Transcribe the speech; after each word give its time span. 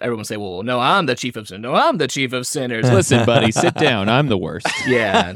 everyone 0.00 0.24
say, 0.24 0.36
well, 0.36 0.62
no, 0.62 0.78
I'm 0.78 1.06
the 1.06 1.14
chief 1.14 1.36
of 1.36 1.48
sinners. 1.48 1.62
No, 1.62 1.74
I'm 1.74 1.96
the 1.98 2.08
chief 2.08 2.32
of 2.32 2.46
sinners. 2.46 2.90
Listen, 2.90 3.24
buddy, 3.24 3.50
sit 3.50 3.74
down. 3.76 4.08
I'm 4.08 4.28
the 4.28 4.36
worst. 4.38 4.66
yeah. 4.86 5.32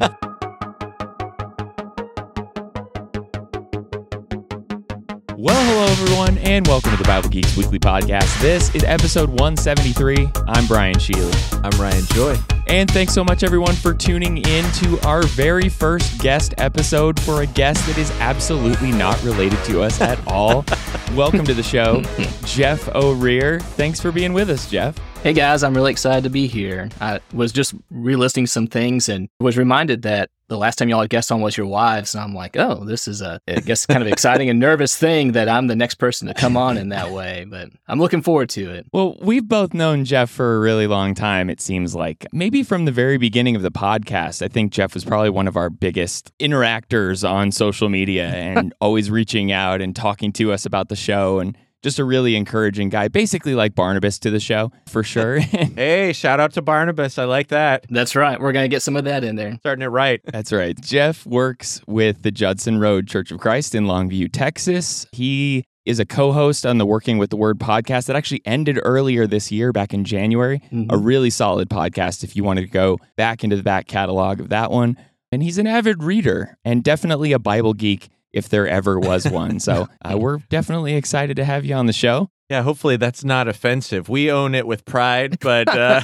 Well, 5.36 5.65
hello, 5.65 5.86
everyone, 5.86 6.36
and 6.38 6.67
welcome 6.67 6.91
to 6.91 6.96
the 6.99 7.04
Bible 7.04 7.31
Geeks 7.31 7.57
Weekly 7.57 7.78
Podcast. 7.78 8.38
This 8.43 8.75
is 8.75 8.84
episode 8.84 9.30
173. 9.30 10.30
I'm 10.46 10.66
Brian 10.66 10.96
Sheely. 10.96 11.64
I'm 11.64 11.80
Ryan 11.80 12.04
Joy. 12.06 12.59
And 12.71 12.89
thanks 12.89 13.12
so 13.12 13.25
much, 13.25 13.43
everyone, 13.43 13.75
for 13.75 13.93
tuning 13.93 14.39
in 14.39 14.64
to 14.75 15.00
our 15.05 15.25
very 15.25 15.69
first 15.69 16.20
guest 16.20 16.55
episode 16.57 17.19
for 17.19 17.43
a 17.43 17.46
guest 17.46 17.84
that 17.89 17.98
is 17.98 18.12
absolutely 18.20 18.93
not 18.93 19.20
related 19.25 19.59
to 19.64 19.82
us 19.82 20.00
at 20.00 20.25
all. 20.29 20.64
welcome 21.16 21.45
to 21.46 21.52
the 21.52 21.64
show, 21.64 22.01
Jeff 22.45 22.88
O'Rear. 22.95 23.59
Thanks 23.59 23.98
for 23.98 24.12
being 24.12 24.33
with 24.33 24.51
us, 24.51 24.70
Jeff. 24.70 24.96
Hey 25.23 25.34
guys, 25.34 25.62
I'm 25.62 25.75
really 25.75 25.91
excited 25.91 26.25
to 26.25 26.30
be 26.30 26.46
here. 26.46 26.88
I 26.98 27.20
was 27.34 27.52
just 27.52 27.74
relisting 27.92 28.48
some 28.48 28.66
things 28.66 29.06
and 29.11 29.28
was 29.38 29.59
reminded 29.59 30.01
that 30.02 30.30
the 30.48 30.56
last 30.56 30.77
time 30.77 30.88
y'all 30.88 31.02
had 31.02 31.11
guests 31.11 31.30
on 31.30 31.42
was 31.42 31.59
your 31.59 31.66
wives. 31.66 32.15
And 32.15 32.24
I'm 32.24 32.34
like, 32.34 32.56
oh, 32.56 32.87
this 32.87 33.06
is 33.06 33.20
a, 33.20 33.38
I 33.47 33.61
guess, 33.61 33.84
kind 33.84 34.02
of 34.02 34.09
exciting 34.12 34.48
and 34.48 34.59
nervous 34.59 34.97
thing 34.97 35.33
that 35.33 35.47
I'm 35.47 35.66
the 35.66 35.77
next 35.77 35.97
person 35.97 36.27
to 36.28 36.33
come 36.33 36.56
on 36.56 36.78
in 36.78 36.88
that 36.88 37.11
way. 37.11 37.45
But 37.47 37.69
I'm 37.87 38.01
looking 38.01 38.23
forward 38.23 38.48
to 38.51 38.70
it. 38.70 38.87
Well, 38.95 39.19
we've 39.20 39.47
both 39.47 39.75
known 39.75 40.06
Jeff 40.06 40.30
for 40.30 40.56
a 40.56 40.59
really 40.59 40.87
long 40.87 41.14
time, 41.14 41.50
it 41.50 41.61
seems 41.61 41.95
like. 41.95 42.27
Maybe 42.33 42.62
from 42.62 42.87
the 42.87 42.92
very 42.92 43.19
beginning 43.19 43.56
of 43.56 43.62
the 43.62 43.70
podcast. 43.70 44.41
I 44.41 44.48
think 44.48 44.73
Jeff 44.73 44.95
was 44.95 45.05
probably 45.05 45.30
one 45.30 45.47
of 45.47 45.55
our 45.55 45.69
biggest 45.69 46.33
interactors 46.39 47.28
on 47.28 47.52
social 47.52 47.91
media 47.91 48.27
and 48.28 48.73
always 48.80 49.11
reaching 49.11 49.52
out 49.52 49.83
and 49.83 49.95
talking 49.95 50.33
to 50.33 50.50
us 50.50 50.64
about 50.64 50.89
the 50.89 50.97
show. 50.97 51.41
And 51.41 51.59
just 51.83 51.98
a 51.98 52.05
really 52.05 52.37
encouraging 52.37 52.89
guy, 52.89 53.09
basically 53.09 53.55
like 53.55 53.75
Barnabas 53.75 54.19
to 54.20 54.30
the 54.30 54.41
show 54.41 54.73
for 54.89 55.02
sure. 55.02 55.39
hey, 55.39 56.12
shout 56.12 56.41
out 56.41 56.53
to 56.55 56.62
Barnabas. 56.62 57.19
I 57.19 57.25
like 57.25 57.48
that. 57.48 57.87
That's 57.89 58.15
right. 58.15 58.41
We're 58.41 58.53
going 58.53 58.64
to 58.64 58.69
get 58.69 58.83
some 58.83 58.97
of 58.97 59.05
that 59.05 59.25
in 59.25 59.37
there. 59.37 59.56
Starting 59.61 59.83
it 59.83 59.87
right. 59.87 60.20
That's 60.25 60.53
right. 60.53 60.78
Jeff 60.81 61.25
works 61.27 61.81
with 61.87 62.22
the 62.22 62.31
Judson 62.31 62.78
Road 62.78 63.06
Church 63.06 63.31
of 63.31 63.41
Christ 63.41 63.75
in 63.75 63.84
Longview, 63.84 64.31
Texas. 64.33 65.06
He 65.12 65.64
is 65.87 65.98
a 65.98 66.05
co-host 66.05 66.67
on 66.67 66.78
the 66.78 66.87
Working 66.87 67.19
with 67.19 67.31
the 67.31 67.37
Word 67.37 67.59
podcast 67.59 68.06
that 68.06 68.17
actually 68.17 68.42
ended 68.44 68.78
earlier 68.84 69.27
this 69.27 69.50
year 69.50 69.72
back 69.72 69.94
in 69.94 70.05
January. 70.05 70.61
Mm-hmm. 70.70 70.91
A 70.91 70.98
really 70.98 71.31
solid 71.31 71.70
podcast 71.70 72.22
if 72.22 72.37
you 72.37 72.44
wanted 72.44 72.62
to 72.62 72.69
go 72.69 72.98
back 73.17 73.42
into 73.42 73.56
the 73.56 73.62
back 73.62 73.87
catalog 73.87 74.41
of 74.41 74.50
that 74.50 74.70
one. 74.70 74.97
And 75.33 75.42
he's 75.42 75.59
an 75.59 75.67
avid 75.67 76.03
reader 76.03 76.59
and 76.65 76.83
definitely 76.83 77.33
a 77.33 77.39
Bible 77.39 77.72
geek 77.72 78.09
if 78.33 78.48
there 78.48 78.67
ever 78.67 78.98
was 78.98 79.28
one. 79.28 79.61
so 79.61 79.89
uh, 80.05 80.17
we're 80.19 80.39
definitely 80.48 80.95
excited 80.95 81.36
to 81.36 81.45
have 81.45 81.64
you 81.64 81.75
on 81.75 81.86
the 81.86 81.92
show. 81.92 82.31
Yeah, 82.48 82.62
hopefully 82.62 82.97
that's 82.97 83.22
not 83.22 83.47
offensive. 83.47 84.09
We 84.09 84.31
own 84.31 84.55
it 84.55 84.67
with 84.67 84.84
pride, 84.84 85.39
but. 85.41 85.69
Uh... 85.69 86.00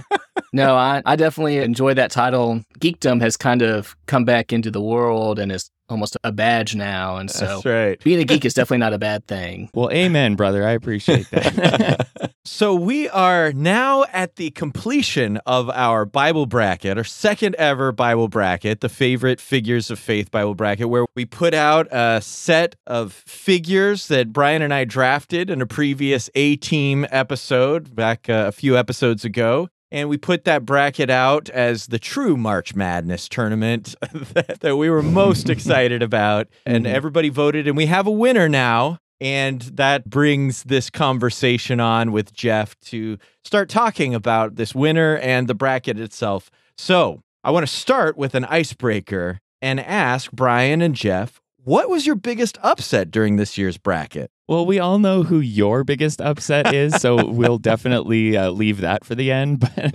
no, 0.52 0.76
I, 0.76 1.02
I 1.04 1.16
definitely 1.16 1.58
enjoy 1.58 1.94
that 1.94 2.12
title. 2.12 2.62
Geekdom 2.78 3.20
has 3.20 3.36
kind 3.36 3.62
of 3.62 3.96
come 4.06 4.24
back 4.24 4.52
into 4.52 4.70
the 4.70 4.80
world 4.80 5.40
and 5.40 5.50
is 5.50 5.70
almost 5.88 6.16
a 6.24 6.32
badge 6.32 6.74
now. 6.74 7.16
And 7.16 7.30
so 7.30 7.46
That's 7.46 7.64
right. 7.66 8.04
being 8.04 8.20
a 8.20 8.24
geek 8.24 8.44
is 8.44 8.54
definitely 8.54 8.78
not 8.78 8.92
a 8.92 8.98
bad 8.98 9.26
thing. 9.26 9.70
Well, 9.78 9.92
amen, 9.92 10.34
brother. 10.34 10.66
I 10.66 10.72
appreciate 10.72 11.30
that. 11.30 12.32
so 12.44 12.74
we 12.74 13.08
are 13.10 13.52
now 13.52 14.04
at 14.12 14.34
the 14.34 14.50
completion 14.50 15.36
of 15.46 15.70
our 15.70 16.04
Bible 16.04 16.46
bracket, 16.46 16.98
our 16.98 17.04
second 17.04 17.54
ever 17.56 17.92
Bible 17.92 18.26
bracket, 18.26 18.80
the 18.80 18.88
favorite 18.88 19.40
figures 19.40 19.88
of 19.90 20.00
faith 20.00 20.32
Bible 20.32 20.56
bracket, 20.56 20.88
where 20.88 21.06
we 21.14 21.24
put 21.24 21.54
out 21.54 21.86
a 21.92 22.20
set 22.20 22.74
of 22.88 23.12
figures 23.12 24.08
that 24.08 24.32
Brian 24.32 24.62
and 24.62 24.74
I 24.74 24.84
drafted 24.84 25.48
in 25.48 25.62
a 25.62 25.66
previous 25.66 26.28
A 26.34 26.56
team 26.56 27.06
episode 27.10 27.94
back 27.94 28.28
uh, 28.28 28.46
a 28.48 28.52
few 28.52 28.76
episodes 28.76 29.24
ago 29.24 29.68
and 29.90 30.08
we 30.08 30.18
put 30.18 30.44
that 30.44 30.64
bracket 30.64 31.10
out 31.10 31.48
as 31.50 31.86
the 31.86 31.98
true 31.98 32.36
March 32.36 32.74
Madness 32.74 33.28
tournament 33.28 33.94
that, 34.12 34.60
that 34.60 34.76
we 34.76 34.90
were 34.90 35.02
most 35.02 35.48
excited 35.50 36.02
about. 36.02 36.48
And 36.66 36.84
mm-hmm. 36.84 36.94
everybody 36.94 37.28
voted, 37.28 37.66
and 37.66 37.76
we 37.76 37.86
have 37.86 38.06
a 38.06 38.12
winner 38.12 38.48
now. 38.48 38.98
And 39.20 39.62
that 39.62 40.08
brings 40.08 40.62
this 40.62 40.90
conversation 40.90 41.80
on 41.80 42.12
with 42.12 42.32
Jeff 42.32 42.78
to 42.82 43.18
start 43.42 43.68
talking 43.68 44.14
about 44.14 44.54
this 44.54 44.76
winner 44.76 45.16
and 45.16 45.48
the 45.48 45.54
bracket 45.54 45.98
itself. 45.98 46.52
So 46.76 47.22
I 47.42 47.50
want 47.50 47.66
to 47.66 47.72
start 47.72 48.16
with 48.16 48.36
an 48.36 48.44
icebreaker 48.44 49.40
and 49.60 49.80
ask 49.80 50.30
Brian 50.30 50.80
and 50.80 50.94
Jeff 50.94 51.40
what 51.68 51.90
was 51.90 52.06
your 52.06 52.14
biggest 52.16 52.56
upset 52.62 53.10
during 53.10 53.36
this 53.36 53.58
year's 53.58 53.76
bracket? 53.76 54.30
Well, 54.48 54.64
we 54.64 54.78
all 54.78 54.98
know 54.98 55.22
who 55.22 55.38
your 55.38 55.84
biggest 55.84 56.18
upset 56.18 56.72
is, 56.72 56.94
so 56.94 57.26
we'll 57.30 57.58
definitely 57.58 58.38
uh, 58.38 58.48
leave 58.48 58.80
that 58.80 59.04
for 59.04 59.14
the 59.14 59.30
end. 59.30 59.60
But 59.60 59.94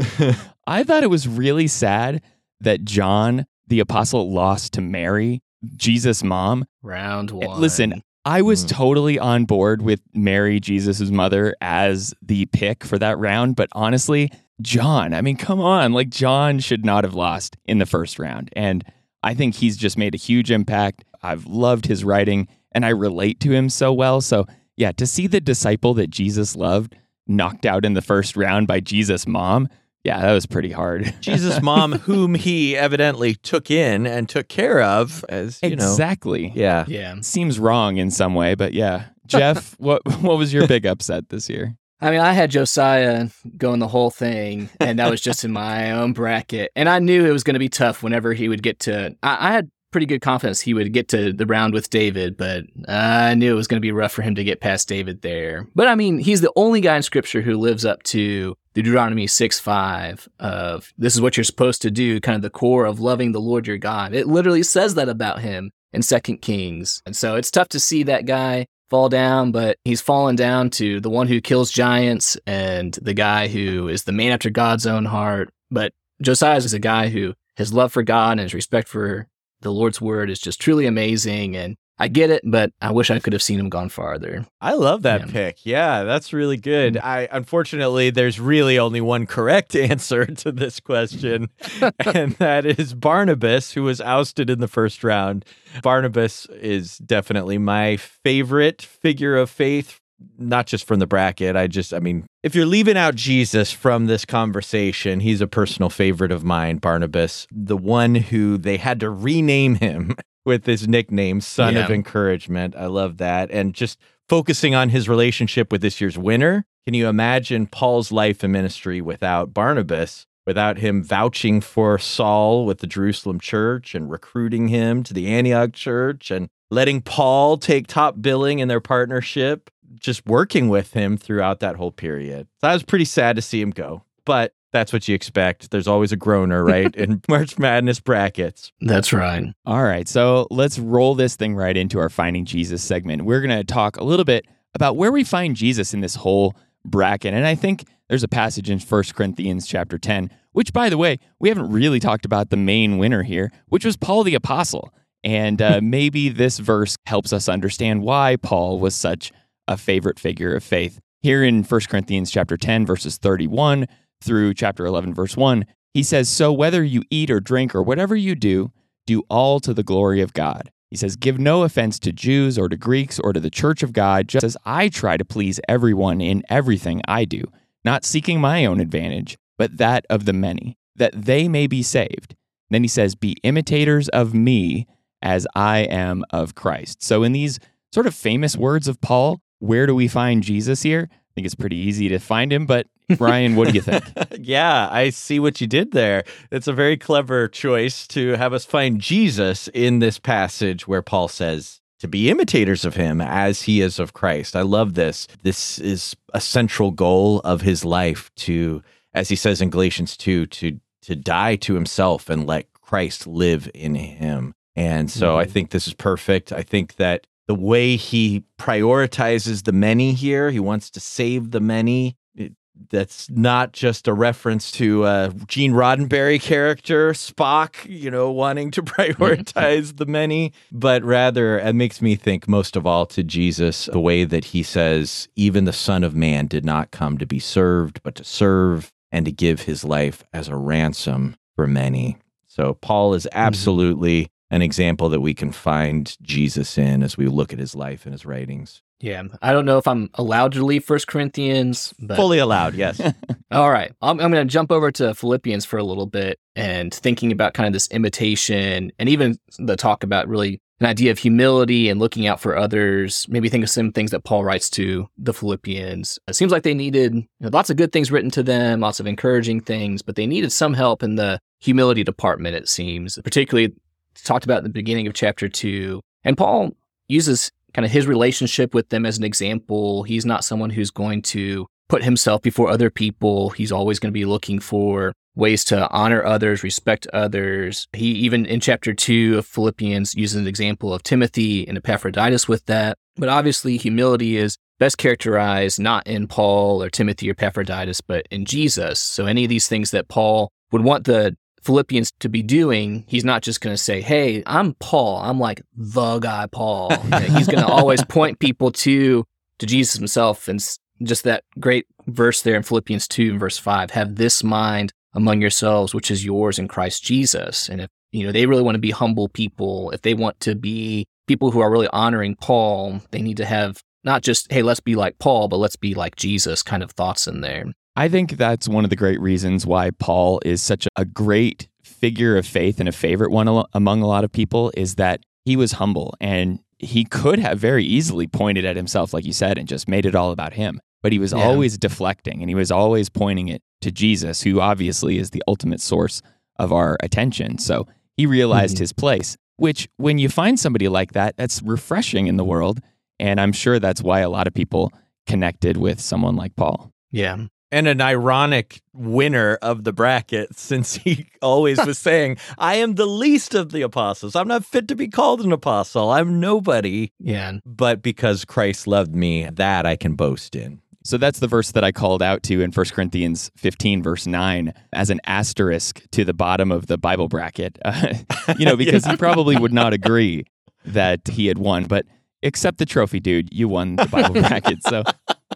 I 0.67 0.83
thought 0.83 1.01
it 1.01 1.09
was 1.09 1.27
really 1.27 1.65
sad 1.65 2.21
that 2.61 2.85
John, 2.85 3.47
the 3.69 3.79
apostle, 3.79 4.31
lost 4.31 4.73
to 4.73 4.81
Mary, 4.81 5.41
Jesus' 5.75 6.23
mom. 6.23 6.65
Round 6.83 7.31
eh, 7.31 7.47
one. 7.47 7.59
Listen, 7.59 8.03
I 8.23 8.43
was 8.43 8.63
mm. 8.63 8.69
totally 8.69 9.17
on 9.17 9.45
board 9.45 9.81
with 9.81 9.99
Mary, 10.13 10.59
Jesus' 10.59 11.09
mother, 11.09 11.55
as 11.59 12.13
the 12.21 12.45
pick 12.45 12.83
for 12.83 12.99
that 12.99 13.17
round. 13.17 13.55
But 13.55 13.69
honestly, 13.71 14.31
John, 14.61 15.15
I 15.15 15.21
mean, 15.21 15.37
come 15.37 15.59
on. 15.59 15.91
Like, 15.91 16.09
John 16.09 16.59
should 16.59 16.85
not 16.85 17.03
have 17.03 17.15
lost 17.15 17.57
in 17.65 17.79
the 17.79 17.87
first 17.87 18.19
round. 18.19 18.51
And 18.55 18.85
I 19.23 19.33
think 19.33 19.55
he's 19.55 19.75
just 19.75 19.97
made 19.97 20.13
a 20.13 20.19
huge 20.19 20.51
impact. 20.51 21.03
I've 21.23 21.45
loved 21.45 21.85
his 21.85 22.03
writing 22.03 22.47
and 22.73 22.85
I 22.85 22.89
relate 22.89 23.39
to 23.41 23.51
him 23.51 23.69
so 23.69 23.93
well. 23.93 24.21
So, 24.21 24.45
yeah, 24.75 24.91
to 24.93 25.07
see 25.07 25.27
the 25.27 25.41
disciple 25.41 25.93
that 25.95 26.09
Jesus 26.09 26.55
loved 26.55 26.95
knocked 27.27 27.65
out 27.65 27.85
in 27.85 27.93
the 27.93 28.01
first 28.01 28.35
round 28.35 28.67
by 28.67 28.79
Jesus' 28.79 29.25
mom, 29.25 29.69
yeah, 30.03 30.19
that 30.19 30.33
was 30.33 30.45
pretty 30.45 30.71
hard. 30.71 31.13
Jesus' 31.21 31.61
mom, 31.61 31.93
whom 31.93 32.35
he 32.35 32.75
evidently 32.75 33.35
took 33.35 33.71
in 33.71 34.05
and 34.05 34.27
took 34.27 34.49
care 34.49 34.81
of, 34.81 35.23
as 35.29 35.59
you 35.63 35.69
exactly. 35.69 36.47
know. 36.49 36.53
Yeah, 36.55 36.85
yeah, 36.87 37.15
seems 37.21 37.57
wrong 37.57 37.97
in 37.97 38.11
some 38.11 38.35
way, 38.35 38.55
but 38.55 38.73
yeah. 38.73 39.05
Jeff, 39.25 39.73
what 39.79 40.01
what 40.21 40.37
was 40.37 40.53
your 40.53 40.67
big 40.67 40.85
upset 40.85 41.29
this 41.29 41.49
year? 41.49 41.77
I 42.01 42.11
mean, 42.11 42.19
I 42.19 42.33
had 42.33 42.51
Josiah 42.51 43.29
going 43.55 43.79
the 43.79 43.87
whole 43.87 44.09
thing, 44.09 44.69
and 44.81 44.99
that 44.99 45.09
was 45.09 45.21
just 45.21 45.45
in 45.45 45.53
my 45.53 45.91
own 45.91 46.11
bracket. 46.11 46.69
And 46.75 46.89
I 46.89 46.99
knew 46.99 47.25
it 47.25 47.31
was 47.31 47.45
going 47.45 47.53
to 47.53 47.59
be 47.59 47.69
tough 47.69 48.03
whenever 48.03 48.33
he 48.33 48.49
would 48.49 48.61
get 48.61 48.79
to. 48.81 49.15
I, 49.23 49.49
I, 49.49 49.51
had 49.53 49.71
pretty 49.93 50.05
good 50.05 50.21
confidence 50.21 50.59
he 50.59 50.73
would 50.73 50.91
get 50.91 51.07
to 51.09 51.31
the 51.31 51.45
round 51.45 51.73
with 51.73 51.89
David, 51.89 52.35
but 52.35 52.65
I 52.87 53.35
knew 53.35 53.53
it 53.53 53.55
was 53.55 53.67
going 53.67 53.77
to 53.77 53.85
be 53.85 53.91
rough 53.91 54.11
for 54.11 54.21
him 54.21 54.35
to 54.35 54.43
get 54.43 54.59
past 54.59 54.89
David 54.89 55.21
there. 55.21 55.67
But 55.73 55.87
I 55.87 55.95
mean, 55.95 56.19
he's 56.19 56.41
the 56.41 56.51
only 56.55 56.81
guy 56.81 56.97
in 56.97 57.03
scripture 57.03 57.41
who 57.41 57.57
lives 57.57 57.85
up 57.85 58.03
to 58.03 58.55
the 58.73 58.81
Deuteronomy 58.81 59.27
6 59.27 59.59
5 59.59 60.27
of 60.39 60.93
this 60.97 61.13
is 61.13 61.21
what 61.21 61.37
you're 61.37 61.43
supposed 61.43 61.81
to 61.83 61.91
do, 61.91 62.19
kind 62.19 62.35
of 62.35 62.41
the 62.41 62.49
core 62.49 62.85
of 62.85 62.99
loving 62.99 63.31
the 63.31 63.39
Lord 63.39 63.67
your 63.67 63.77
God. 63.77 64.13
It 64.13 64.27
literally 64.27 64.63
says 64.63 64.95
that 64.95 65.09
about 65.09 65.39
him 65.39 65.71
in 65.93 66.01
Second 66.01 66.41
Kings. 66.41 67.01
And 67.05 67.15
so 67.15 67.35
it's 67.35 67.51
tough 67.51 67.69
to 67.69 67.79
see 67.79 68.03
that 68.03 68.25
guy 68.25 68.65
fall 68.89 69.09
down, 69.09 69.51
but 69.51 69.77
he's 69.85 70.01
fallen 70.01 70.35
down 70.35 70.69
to 70.71 70.99
the 70.99 71.09
one 71.09 71.27
who 71.27 71.41
kills 71.41 71.71
giants 71.71 72.37
and 72.45 72.97
the 73.01 73.13
guy 73.13 73.47
who 73.47 73.87
is 73.87 74.03
the 74.03 74.11
man 74.11 74.31
after 74.31 74.49
God's 74.49 74.85
own 74.85 75.05
heart. 75.05 75.49
But 75.71 75.93
Josiah 76.21 76.57
is 76.57 76.73
a 76.73 76.79
guy 76.79 77.09
who 77.09 77.33
his 77.55 77.73
love 77.73 77.91
for 77.91 78.03
God 78.03 78.33
and 78.33 78.41
his 78.41 78.53
respect 78.53 78.87
for 78.87 79.27
the 79.63 79.71
Lord's 79.71 79.99
word 79.99 80.29
is 80.29 80.39
just 80.39 80.61
truly 80.61 80.85
amazing. 80.85 81.55
And 81.55 81.75
I 81.99 82.07
get 82.07 82.29
it, 82.29 82.41
but 82.43 82.71
I 82.81 82.91
wish 82.91 83.11
I 83.11 83.19
could 83.19 83.33
have 83.33 83.43
seen 83.43 83.59
him 83.59 83.69
gone 83.69 83.89
farther. 83.89 84.45
I 84.59 84.73
love 84.73 85.03
that 85.03 85.21
yeah. 85.21 85.31
pick. 85.31 85.65
Yeah, 85.65 86.03
that's 86.03 86.33
really 86.33 86.57
good. 86.57 86.95
Mm-hmm. 86.95 87.05
I 87.05 87.27
unfortunately 87.31 88.09
there's 88.09 88.39
really 88.39 88.79
only 88.79 88.99
one 88.99 89.25
correct 89.25 89.75
answer 89.75 90.25
to 90.25 90.51
this 90.51 90.79
question, 90.79 91.49
and 92.13 92.33
that 92.33 92.65
is 92.65 92.93
Barnabas, 92.93 93.73
who 93.73 93.83
was 93.83 94.01
ousted 94.01 94.49
in 94.49 94.59
the 94.59 94.67
first 94.67 95.03
round. 95.03 95.45
Barnabas 95.81 96.45
is 96.47 96.97
definitely 96.97 97.57
my 97.57 97.97
favorite 97.97 98.81
figure 98.81 99.35
of 99.35 99.49
faith 99.49 99.99
not 100.37 100.67
just 100.67 100.85
from 100.85 100.99
the 100.99 101.07
bracket. 101.07 101.55
I 101.55 101.67
just, 101.67 101.93
I 101.93 101.99
mean, 101.99 102.25
if 102.43 102.55
you're 102.55 102.65
leaving 102.65 102.97
out 102.97 103.15
Jesus 103.15 103.71
from 103.71 104.05
this 104.05 104.25
conversation, 104.25 105.19
he's 105.19 105.41
a 105.41 105.47
personal 105.47 105.89
favorite 105.89 106.31
of 106.31 106.43
mine, 106.43 106.77
Barnabas, 106.77 107.47
the 107.51 107.77
one 107.77 108.15
who 108.15 108.57
they 108.57 108.77
had 108.77 108.99
to 109.01 109.09
rename 109.09 109.75
him 109.75 110.15
with 110.45 110.65
his 110.65 110.87
nickname, 110.87 111.41
Son 111.41 111.75
yeah. 111.75 111.85
of 111.85 111.91
Encouragement. 111.91 112.75
I 112.75 112.87
love 112.87 113.17
that. 113.17 113.49
And 113.51 113.73
just 113.73 113.99
focusing 114.27 114.75
on 114.75 114.89
his 114.89 115.09
relationship 115.09 115.71
with 115.71 115.81
this 115.81 116.01
year's 116.01 116.17
winner. 116.17 116.65
Can 116.85 116.93
you 116.93 117.07
imagine 117.07 117.67
Paul's 117.67 118.11
life 118.11 118.43
and 118.43 118.51
ministry 118.51 119.01
without 119.01 119.53
Barnabas? 119.53 120.25
Without 120.45 120.79
him 120.79 121.01
vouching 121.01 121.61
for 121.61 121.97
Saul 121.97 122.65
with 122.65 122.79
the 122.79 122.87
Jerusalem 122.87 123.39
church 123.39 123.95
and 123.95 124.11
recruiting 124.11 124.67
him 124.67 125.01
to 125.03 125.13
the 125.13 125.27
Antioch 125.27 125.71
church 125.71 126.31
and 126.31 126.49
letting 126.69 127.01
Paul 127.01 127.57
take 127.57 127.87
top 127.87 128.21
billing 128.21 128.59
in 128.59 128.67
their 128.67 128.81
partnership 128.81 129.69
just 129.95 130.25
working 130.25 130.69
with 130.69 130.93
him 130.93 131.17
throughout 131.17 131.59
that 131.61 131.75
whole 131.75 131.91
period. 131.91 132.47
So 132.61 132.67
I 132.67 132.73
was 132.73 132.83
pretty 132.83 133.05
sad 133.05 133.35
to 133.35 133.41
see 133.41 133.61
him 133.61 133.71
go, 133.71 134.03
but 134.25 134.53
that's 134.71 134.91
what 134.91 135.07
you 135.07 135.15
expect. 135.15 135.71
There's 135.71 135.87
always 135.87 136.11
a 136.11 136.17
groaner, 136.17 136.63
right? 136.63 136.93
in 136.97 137.21
March 137.29 137.57
Madness 137.57 137.99
brackets. 137.99 138.73
That's 138.81 139.13
right. 139.13 139.45
All 139.65 139.83
right. 139.83 140.07
So 140.07 140.47
let's 140.49 140.79
roll 140.79 141.15
this 141.15 141.35
thing 141.35 141.55
right 141.55 141.77
into 141.77 141.99
our 141.99 142.09
Finding 142.09 142.43
Jesus 142.43 142.83
segment. 142.83 143.23
We're 143.23 143.41
going 143.41 143.55
to 143.55 143.63
talk 143.63 143.97
a 143.97 144.03
little 144.03 144.25
bit 144.25 144.45
about 144.73 144.97
where 144.97 145.11
we 145.11 145.23
find 145.23 145.55
Jesus 145.55 145.93
in 145.93 146.01
this 146.01 146.15
whole 146.15 146.55
bracket. 146.83 147.33
And 147.33 147.45
I 147.45 147.55
think 147.55 147.85
there's 148.09 148.23
a 148.23 148.27
passage 148.27 148.69
in 148.69 148.79
1 148.79 149.03
Corinthians 149.15 149.67
chapter 149.67 149.97
10, 149.97 150.29
which, 150.51 150.73
by 150.73 150.89
the 150.89 150.97
way, 150.97 151.19
we 151.39 151.49
haven't 151.49 151.71
really 151.71 151.99
talked 151.99 152.25
about 152.25 152.49
the 152.49 152.57
main 152.57 152.97
winner 152.97 153.23
here, 153.23 153.51
which 153.67 153.85
was 153.85 153.95
Paul 153.95 154.23
the 154.23 154.35
Apostle. 154.35 154.93
And 155.23 155.61
uh, 155.61 155.79
maybe 155.83 156.29
this 156.29 156.59
verse 156.59 156.97
helps 157.05 157.31
us 157.31 157.47
understand 157.47 158.01
why 158.01 158.37
Paul 158.41 158.79
was 158.79 158.95
such 158.95 159.31
a 159.67 159.77
favorite 159.77 160.19
figure 160.19 160.55
of 160.55 160.63
faith. 160.63 160.99
Here 161.21 161.43
in 161.43 161.63
1 161.63 161.81
Corinthians 161.89 162.31
chapter 162.31 162.57
10, 162.57 162.85
verses 162.85 163.17
31 163.17 163.87
through 164.21 164.53
chapter 164.53 164.85
11, 164.85 165.13
verse 165.13 165.37
1, 165.37 165.65
he 165.93 166.03
says, 166.03 166.29
So 166.29 166.51
whether 166.51 166.83
you 166.83 167.03
eat 167.09 167.29
or 167.29 167.39
drink 167.39 167.73
or 167.73 167.83
whatever 167.83 168.15
you 168.15 168.35
do, 168.35 168.71
do 169.05 169.23
all 169.29 169.59
to 169.61 169.73
the 169.73 169.83
glory 169.83 170.21
of 170.21 170.33
God. 170.33 170.71
He 170.89 170.97
says, 170.97 171.15
Give 171.15 171.39
no 171.39 171.63
offense 171.63 171.97
to 171.99 172.11
Jews 172.11 172.57
or 172.57 172.69
to 172.69 172.77
Greeks 172.77 173.19
or 173.19 173.33
to 173.33 173.39
the 173.39 173.49
church 173.49 173.83
of 173.83 173.93
God, 173.93 174.27
just 174.27 174.43
as 174.43 174.57
I 174.65 174.89
try 174.89 175.17
to 175.17 175.25
please 175.25 175.59
everyone 175.67 176.21
in 176.21 176.43
everything 176.49 177.01
I 177.07 177.25
do, 177.25 177.43
not 177.83 178.05
seeking 178.05 178.39
my 178.39 178.65
own 178.65 178.79
advantage, 178.79 179.37
but 179.57 179.77
that 179.77 180.05
of 180.09 180.25
the 180.25 180.33
many, 180.33 180.77
that 180.95 181.13
they 181.25 181.47
may 181.47 181.67
be 181.67 181.83
saved. 181.83 182.35
Then 182.69 182.83
he 182.83 182.87
says, 182.87 183.15
Be 183.15 183.37
imitators 183.43 184.09
of 184.09 184.33
me 184.33 184.87
as 185.21 185.47
I 185.55 185.79
am 185.79 186.23
of 186.31 186.53
Christ. 186.53 187.01
So, 187.01 187.23
in 187.23 187.31
these 187.31 187.59
sort 187.91 188.07
of 188.07 188.13
famous 188.13 188.57
words 188.57 188.87
of 188.87 189.01
Paul, 189.01 189.39
where 189.63 189.87
do 189.87 189.95
we 189.95 190.07
find 190.07 190.43
Jesus 190.43 190.83
here? 190.83 191.09
I 191.09 191.31
think 191.33 191.45
it's 191.45 191.55
pretty 191.55 191.77
easy 191.77 192.09
to 192.09 192.19
find 192.19 192.51
him, 192.51 192.65
but 192.65 192.87
Ryan, 193.17 193.55
what 193.55 193.69
do 193.69 193.73
you 193.73 193.81
think? 193.81 194.03
yeah, 194.39 194.89
I 194.91 195.09
see 195.09 195.39
what 195.39 195.61
you 195.61 195.67
did 195.67 195.91
there. 195.91 196.25
It's 196.51 196.67
a 196.67 196.73
very 196.73 196.97
clever 196.97 197.47
choice 197.47 198.05
to 198.09 198.33
have 198.33 198.53
us 198.53 198.65
find 198.65 198.99
Jesus 198.99 199.69
in 199.69 199.99
this 199.99 200.19
passage 200.19 200.87
where 200.87 201.01
Paul 201.01 201.27
says, 201.27 201.79
to 201.99 202.07
be 202.09 202.29
imitators 202.29 202.83
of 202.83 202.97
him 202.97 203.21
as 203.21 203.61
he 203.61 203.79
is 203.79 203.97
of 203.97 204.11
Christ. 204.11 204.57
I 204.57 204.61
love 204.61 204.93
this. 204.93 205.25
This 205.41 205.79
is 205.79 206.17
a 206.33 206.41
central 206.41 206.91
goal 206.91 207.39
of 207.45 207.61
his 207.61 207.85
life 207.85 208.29
to, 208.35 208.83
as 209.13 209.29
he 209.29 209.37
says 209.37 209.61
in 209.61 209.69
Galatians 209.69 210.17
2, 210.17 210.47
to 210.47 210.79
to 211.03 211.15
die 211.15 211.55
to 211.57 211.75
himself 211.75 212.29
and 212.29 212.45
let 212.45 212.71
Christ 212.73 213.25
live 213.25 213.69
in 213.73 213.95
him. 213.95 214.53
And 214.75 215.09
so 215.09 215.29
mm-hmm. 215.29 215.37
I 215.37 215.45
think 215.45 215.69
this 215.69 215.87
is 215.87 215.93
perfect. 215.93 216.51
I 216.51 216.63
think 216.63 216.95
that 216.95 217.27
the 217.47 217.55
way 217.55 217.95
he 217.95 218.43
prioritizes 218.59 219.63
the 219.63 219.71
many 219.71 220.13
here, 220.13 220.49
he 220.49 220.59
wants 220.59 220.89
to 220.91 220.99
save 220.99 221.51
the 221.51 221.59
many. 221.59 222.15
It, 222.35 222.53
that's 222.89 223.29
not 223.29 223.73
just 223.73 224.07
a 224.07 224.13
reference 224.13 224.71
to 224.71 225.03
uh, 225.03 225.29
Gene 225.47 225.73
Roddenberry 225.73 226.41
character 226.41 227.11
Spock, 227.11 227.75
you 227.85 228.09
know, 228.09 228.31
wanting 228.31 228.71
to 228.71 228.81
prioritize 228.83 229.97
the 229.97 230.05
many, 230.05 230.53
but 230.71 231.03
rather 231.03 231.59
it 231.59 231.73
makes 231.73 232.01
me 232.01 232.15
think 232.15 232.47
most 232.47 232.75
of 232.75 232.87
all 232.87 233.05
to 233.07 233.23
Jesus, 233.23 233.85
the 233.85 233.99
way 233.99 234.23
that 234.23 234.45
he 234.45 234.63
says, 234.63 235.27
"Even 235.35 235.65
the 235.65 235.73
Son 235.73 236.03
of 236.03 236.15
Man 236.15 236.47
did 236.47 236.65
not 236.65 236.91
come 236.91 237.17
to 237.17 237.25
be 237.25 237.39
served, 237.39 238.01
but 238.03 238.15
to 238.15 238.23
serve 238.23 238.91
and 239.11 239.25
to 239.25 239.31
give 239.31 239.61
his 239.61 239.83
life 239.83 240.23
as 240.33 240.47
a 240.47 240.55
ransom 240.55 241.35
for 241.55 241.67
many." 241.67 242.17
So 242.47 242.75
Paul 242.75 243.15
is 243.15 243.25
mm-hmm. 243.25 243.39
absolutely 243.39 244.29
an 244.53 244.61
example 244.61 245.09
that 245.09 245.19
we 245.19 245.33
can 245.33 245.51
find 245.51 246.15
Jesus 246.21 246.77
in 246.77 247.01
as 247.01 247.17
we 247.17 247.25
look 247.25 247.51
at 247.51 247.57
his 247.57 247.73
life 247.73 248.05
and 248.05 248.13
his 248.13 248.23
writings. 248.23 248.83
Yeah, 248.99 249.23
I 249.41 249.51
don't 249.51 249.65
know 249.65 249.79
if 249.79 249.87
I'm 249.87 250.11
allowed 250.13 250.51
to 250.53 250.63
leave 250.63 250.85
First 250.85 251.07
Corinthians, 251.07 251.91
but 251.99 252.15
fully 252.15 252.37
allowed. 252.37 252.75
Yes. 252.75 253.01
All 253.51 253.71
right, 253.71 253.91
I'm, 253.99 254.19
I'm 254.19 254.31
going 254.31 254.47
to 254.47 254.51
jump 254.51 254.71
over 254.71 254.91
to 254.91 255.15
Philippians 255.15 255.65
for 255.65 255.79
a 255.79 255.83
little 255.83 256.05
bit 256.05 256.37
and 256.55 256.93
thinking 256.93 257.31
about 257.31 257.55
kind 257.55 257.65
of 257.65 257.73
this 257.73 257.87
imitation 257.89 258.91
and 258.99 259.09
even 259.09 259.39
the 259.57 259.75
talk 259.75 260.03
about 260.03 260.27
really 260.27 260.61
an 260.79 260.85
idea 260.85 261.09
of 261.09 261.17
humility 261.17 261.89
and 261.89 261.99
looking 261.99 262.27
out 262.27 262.39
for 262.39 262.55
others. 262.55 263.25
Maybe 263.27 263.49
think 263.49 263.63
of 263.63 263.71
some 263.71 263.91
things 263.91 264.11
that 264.11 264.23
Paul 264.23 264.43
writes 264.43 264.69
to 264.71 265.07
the 265.17 265.33
Philippians. 265.33 266.19
It 266.27 266.35
seems 266.35 266.51
like 266.51 266.61
they 266.61 266.75
needed 266.75 267.15
you 267.15 267.27
know, 267.39 267.49
lots 267.51 267.71
of 267.71 267.77
good 267.77 267.91
things 267.91 268.11
written 268.11 268.29
to 268.31 268.43
them, 268.43 268.81
lots 268.81 268.99
of 268.99 269.07
encouraging 269.07 269.61
things, 269.61 270.03
but 270.03 270.15
they 270.15 270.27
needed 270.27 270.51
some 270.51 270.75
help 270.75 271.01
in 271.01 271.15
the 271.15 271.39
humility 271.59 272.03
department. 272.03 272.55
It 272.55 272.69
seems, 272.69 273.17
particularly 273.23 273.73
talked 274.21 274.45
about 274.45 274.59
in 274.59 274.63
the 274.63 274.69
beginning 274.69 275.07
of 275.07 275.13
chapter 275.13 275.49
two. 275.49 276.01
And 276.23 276.37
Paul 276.37 276.71
uses 277.07 277.51
kind 277.73 277.85
of 277.85 277.91
his 277.91 278.07
relationship 278.07 278.73
with 278.73 278.89
them 278.89 279.05
as 279.05 279.17
an 279.17 279.23
example. 279.23 280.03
He's 280.03 280.25
not 280.25 280.45
someone 280.45 280.69
who's 280.69 280.91
going 280.91 281.21
to 281.23 281.67
put 281.89 282.03
himself 282.03 282.41
before 282.41 282.69
other 282.69 282.89
people. 282.89 283.49
He's 283.49 283.71
always 283.71 283.99
going 283.99 284.11
to 284.11 284.19
be 284.19 284.25
looking 284.25 284.59
for 284.59 285.13
ways 285.35 285.63
to 285.65 285.89
honor 285.89 286.23
others, 286.23 286.63
respect 286.63 287.07
others. 287.07 287.87
He 287.93 288.07
even 288.11 288.45
in 288.45 288.59
chapter 288.59 288.93
two 288.93 289.37
of 289.37 289.47
Philippians 289.47 290.15
uses 290.15 290.39
an 290.39 290.47
example 290.47 290.93
of 290.93 291.03
Timothy 291.03 291.67
and 291.67 291.77
Epaphroditus 291.77 292.47
with 292.47 292.65
that. 292.67 292.97
But 293.15 293.29
obviously, 293.29 293.77
humility 293.77 294.37
is 294.37 294.57
best 294.79 294.97
characterized 294.97 295.79
not 295.79 296.05
in 296.07 296.27
Paul 296.27 296.81
or 296.81 296.89
Timothy 296.89 297.29
or 297.29 297.31
Epaphroditus, 297.31 298.01
but 298.01 298.27
in 298.31 298.45
Jesus. 298.45 298.99
So 298.99 299.25
any 299.25 299.43
of 299.43 299.49
these 299.49 299.67
things 299.67 299.91
that 299.91 300.07
Paul 300.07 300.49
would 300.71 300.83
want 300.83 301.05
the 301.05 301.35
Philippians 301.63 302.11
to 302.19 302.29
be 302.29 302.43
doing, 302.43 303.05
he's 303.07 303.23
not 303.23 303.41
just 303.41 303.61
going 303.61 303.73
to 303.73 303.81
say, 303.81 304.01
Hey, 304.01 304.43
I'm 304.45 304.73
Paul. 304.75 305.19
I'm 305.19 305.39
like 305.39 305.61
the 305.75 306.19
guy, 306.19 306.47
Paul. 306.51 306.89
he's 307.19 307.47
going 307.47 307.63
to 307.63 307.67
always 307.67 308.03
point 308.03 308.39
people 308.39 308.71
to, 308.71 309.25
to 309.59 309.65
Jesus 309.65 309.95
himself. 309.95 310.47
And 310.47 310.63
just 311.01 311.23
that 311.23 311.43
great 311.59 311.87
verse 312.07 312.41
there 312.41 312.55
in 312.55 312.63
Philippians 312.63 313.07
2 313.07 313.31
and 313.31 313.39
verse 313.39 313.57
5 313.57 313.91
have 313.91 314.15
this 314.15 314.43
mind 314.43 314.91
among 315.13 315.41
yourselves, 315.41 315.93
which 315.93 316.11
is 316.11 316.25
yours 316.25 316.59
in 316.59 316.67
Christ 316.67 317.03
Jesus. 317.03 317.69
And 317.69 317.81
if, 317.81 317.89
you 318.11 318.25
know, 318.25 318.31
they 318.31 318.45
really 318.45 318.63
want 318.63 318.75
to 318.75 318.79
be 318.79 318.91
humble 318.91 319.29
people, 319.29 319.91
if 319.91 320.01
they 320.01 320.13
want 320.13 320.39
to 320.41 320.55
be 320.55 321.05
people 321.27 321.51
who 321.51 321.61
are 321.61 321.71
really 321.71 321.89
honoring 321.93 322.35
Paul, 322.35 323.01
they 323.11 323.21
need 323.21 323.37
to 323.37 323.45
have 323.45 323.81
not 324.03 324.21
just, 324.21 324.51
Hey, 324.51 324.63
let's 324.63 324.81
be 324.81 324.95
like 324.95 325.17
Paul, 325.19 325.47
but 325.47 325.57
let's 325.57 325.77
be 325.77 325.93
like 325.93 326.15
Jesus 326.15 326.61
kind 326.61 326.83
of 326.83 326.91
thoughts 326.91 327.27
in 327.27 327.41
there. 327.41 327.65
I 327.95 328.09
think 328.09 328.37
that's 328.37 328.67
one 328.67 328.83
of 328.83 328.89
the 328.89 328.95
great 328.95 329.21
reasons 329.21 329.65
why 329.65 329.91
Paul 329.91 330.39
is 330.43 330.61
such 330.61 330.87
a 330.95 331.05
great 331.05 331.67
figure 331.83 332.37
of 332.37 332.45
faith 332.45 332.79
and 332.79 332.89
a 332.89 332.93
favorite 332.93 333.31
one 333.31 333.65
among 333.73 334.01
a 334.01 334.07
lot 334.07 334.23
of 334.23 334.31
people 334.31 334.71
is 334.75 334.95
that 334.95 335.23
he 335.45 335.55
was 335.55 335.73
humble 335.73 336.15
and 336.19 336.59
he 336.79 337.05
could 337.05 337.39
have 337.39 337.59
very 337.59 337.85
easily 337.85 338.27
pointed 338.27 338.65
at 338.65 338.75
himself, 338.75 339.13
like 339.13 339.25
you 339.25 339.33
said, 339.33 339.57
and 339.57 339.67
just 339.67 339.87
made 339.87 340.05
it 340.05 340.15
all 340.15 340.31
about 340.31 340.53
him. 340.53 340.81
But 341.01 341.11
he 341.11 341.19
was 341.19 341.33
yeah. 341.33 341.43
always 341.43 341.77
deflecting 341.77 342.41
and 342.41 342.49
he 342.49 342.55
was 342.55 342.71
always 342.71 343.09
pointing 343.09 343.49
it 343.49 343.61
to 343.81 343.91
Jesus, 343.91 344.41
who 344.41 344.59
obviously 344.59 345.17
is 345.17 345.29
the 345.29 345.43
ultimate 345.47 345.81
source 345.81 346.21
of 346.57 346.73
our 346.73 346.97
attention. 347.01 347.57
So 347.57 347.87
he 348.17 348.25
realized 348.25 348.75
mm-hmm. 348.75 348.83
his 348.83 348.93
place, 348.93 349.37
which 349.57 349.87
when 349.97 350.17
you 350.17 350.29
find 350.29 350.59
somebody 350.59 350.87
like 350.87 351.13
that, 351.13 351.37
that's 351.37 351.61
refreshing 351.61 352.27
in 352.27 352.37
the 352.37 352.45
world. 352.45 352.79
And 353.19 353.39
I'm 353.39 353.51
sure 353.51 353.79
that's 353.79 354.01
why 354.01 354.21
a 354.21 354.29
lot 354.29 354.47
of 354.47 354.53
people 354.53 354.91
connected 355.27 355.77
with 355.77 356.01
someone 356.01 356.35
like 356.35 356.55
Paul. 356.55 356.91
Yeah 357.11 357.45
and 357.73 357.87
an 357.87 358.01
ironic 358.01 358.83
winner 358.93 359.57
of 359.63 359.83
the 359.83 359.91
bracket 359.91 360.55
since 360.55 360.93
he 360.93 361.25
always 361.41 361.83
was 361.83 361.97
saying, 362.09 362.37
I 362.59 362.75
am 362.75 362.93
the 362.93 363.07
least 363.07 363.55
of 363.55 363.71
the 363.71 363.81
apostles. 363.81 364.35
I'm 364.35 364.47
not 364.47 364.63
fit 364.63 364.87
to 364.89 364.95
be 364.95 365.07
called 365.07 365.41
an 365.41 365.51
apostle. 365.51 366.11
I'm 366.11 366.39
nobody. 366.39 367.11
Yeah. 367.19 367.53
But 367.65 368.03
because 368.03 368.45
Christ 368.45 368.85
loved 368.85 369.15
me, 369.15 369.49
that 369.49 369.87
I 369.87 369.95
can 369.95 370.13
boast 370.13 370.55
in. 370.55 370.81
So 371.03 371.17
that's 371.17 371.39
the 371.39 371.47
verse 371.47 371.71
that 371.71 371.83
I 371.83 371.91
called 371.91 372.21
out 372.21 372.43
to 372.43 372.61
in 372.61 372.71
1 372.71 372.85
Corinthians 372.91 373.51
15, 373.57 374.03
verse 374.03 374.27
9, 374.27 374.71
as 374.93 375.09
an 375.09 375.19
asterisk 375.25 376.03
to 376.11 376.23
the 376.23 376.33
bottom 376.33 376.71
of 376.71 376.85
the 376.85 376.99
Bible 376.99 377.27
bracket. 377.27 377.79
Uh, 377.83 378.13
you 378.59 378.65
know, 378.65 378.77
because 378.77 379.03
yeah. 379.03 379.13
he 379.13 379.17
probably 379.17 379.57
would 379.57 379.73
not 379.73 379.93
agree 379.93 380.45
that 380.85 381.27
he 381.27 381.47
had 381.47 381.57
won. 381.57 381.85
But 381.85 382.05
accept 382.43 382.77
the 382.77 382.85
trophy, 382.85 383.19
dude. 383.19 383.51
You 383.51 383.67
won 383.67 383.95
the 383.95 384.05
Bible 384.05 384.33
bracket. 384.41 384.83
So 384.83 385.03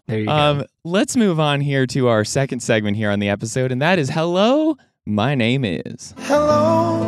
there 0.07 0.19
you 0.19 0.29
um, 0.29 0.59
go. 0.59 0.65
Let's 0.83 1.15
move 1.15 1.39
on 1.39 1.61
here 1.61 1.85
to 1.87 2.07
our 2.07 2.23
second 2.23 2.61
segment 2.61 2.97
here 2.97 3.11
on 3.11 3.19
the 3.19 3.29
episode, 3.29 3.71
and 3.71 3.81
that 3.81 3.99
is 3.99 4.09
Hello, 4.09 4.77
my 5.05 5.35
name 5.35 5.63
is. 5.63 6.13
Hello. 6.19 7.03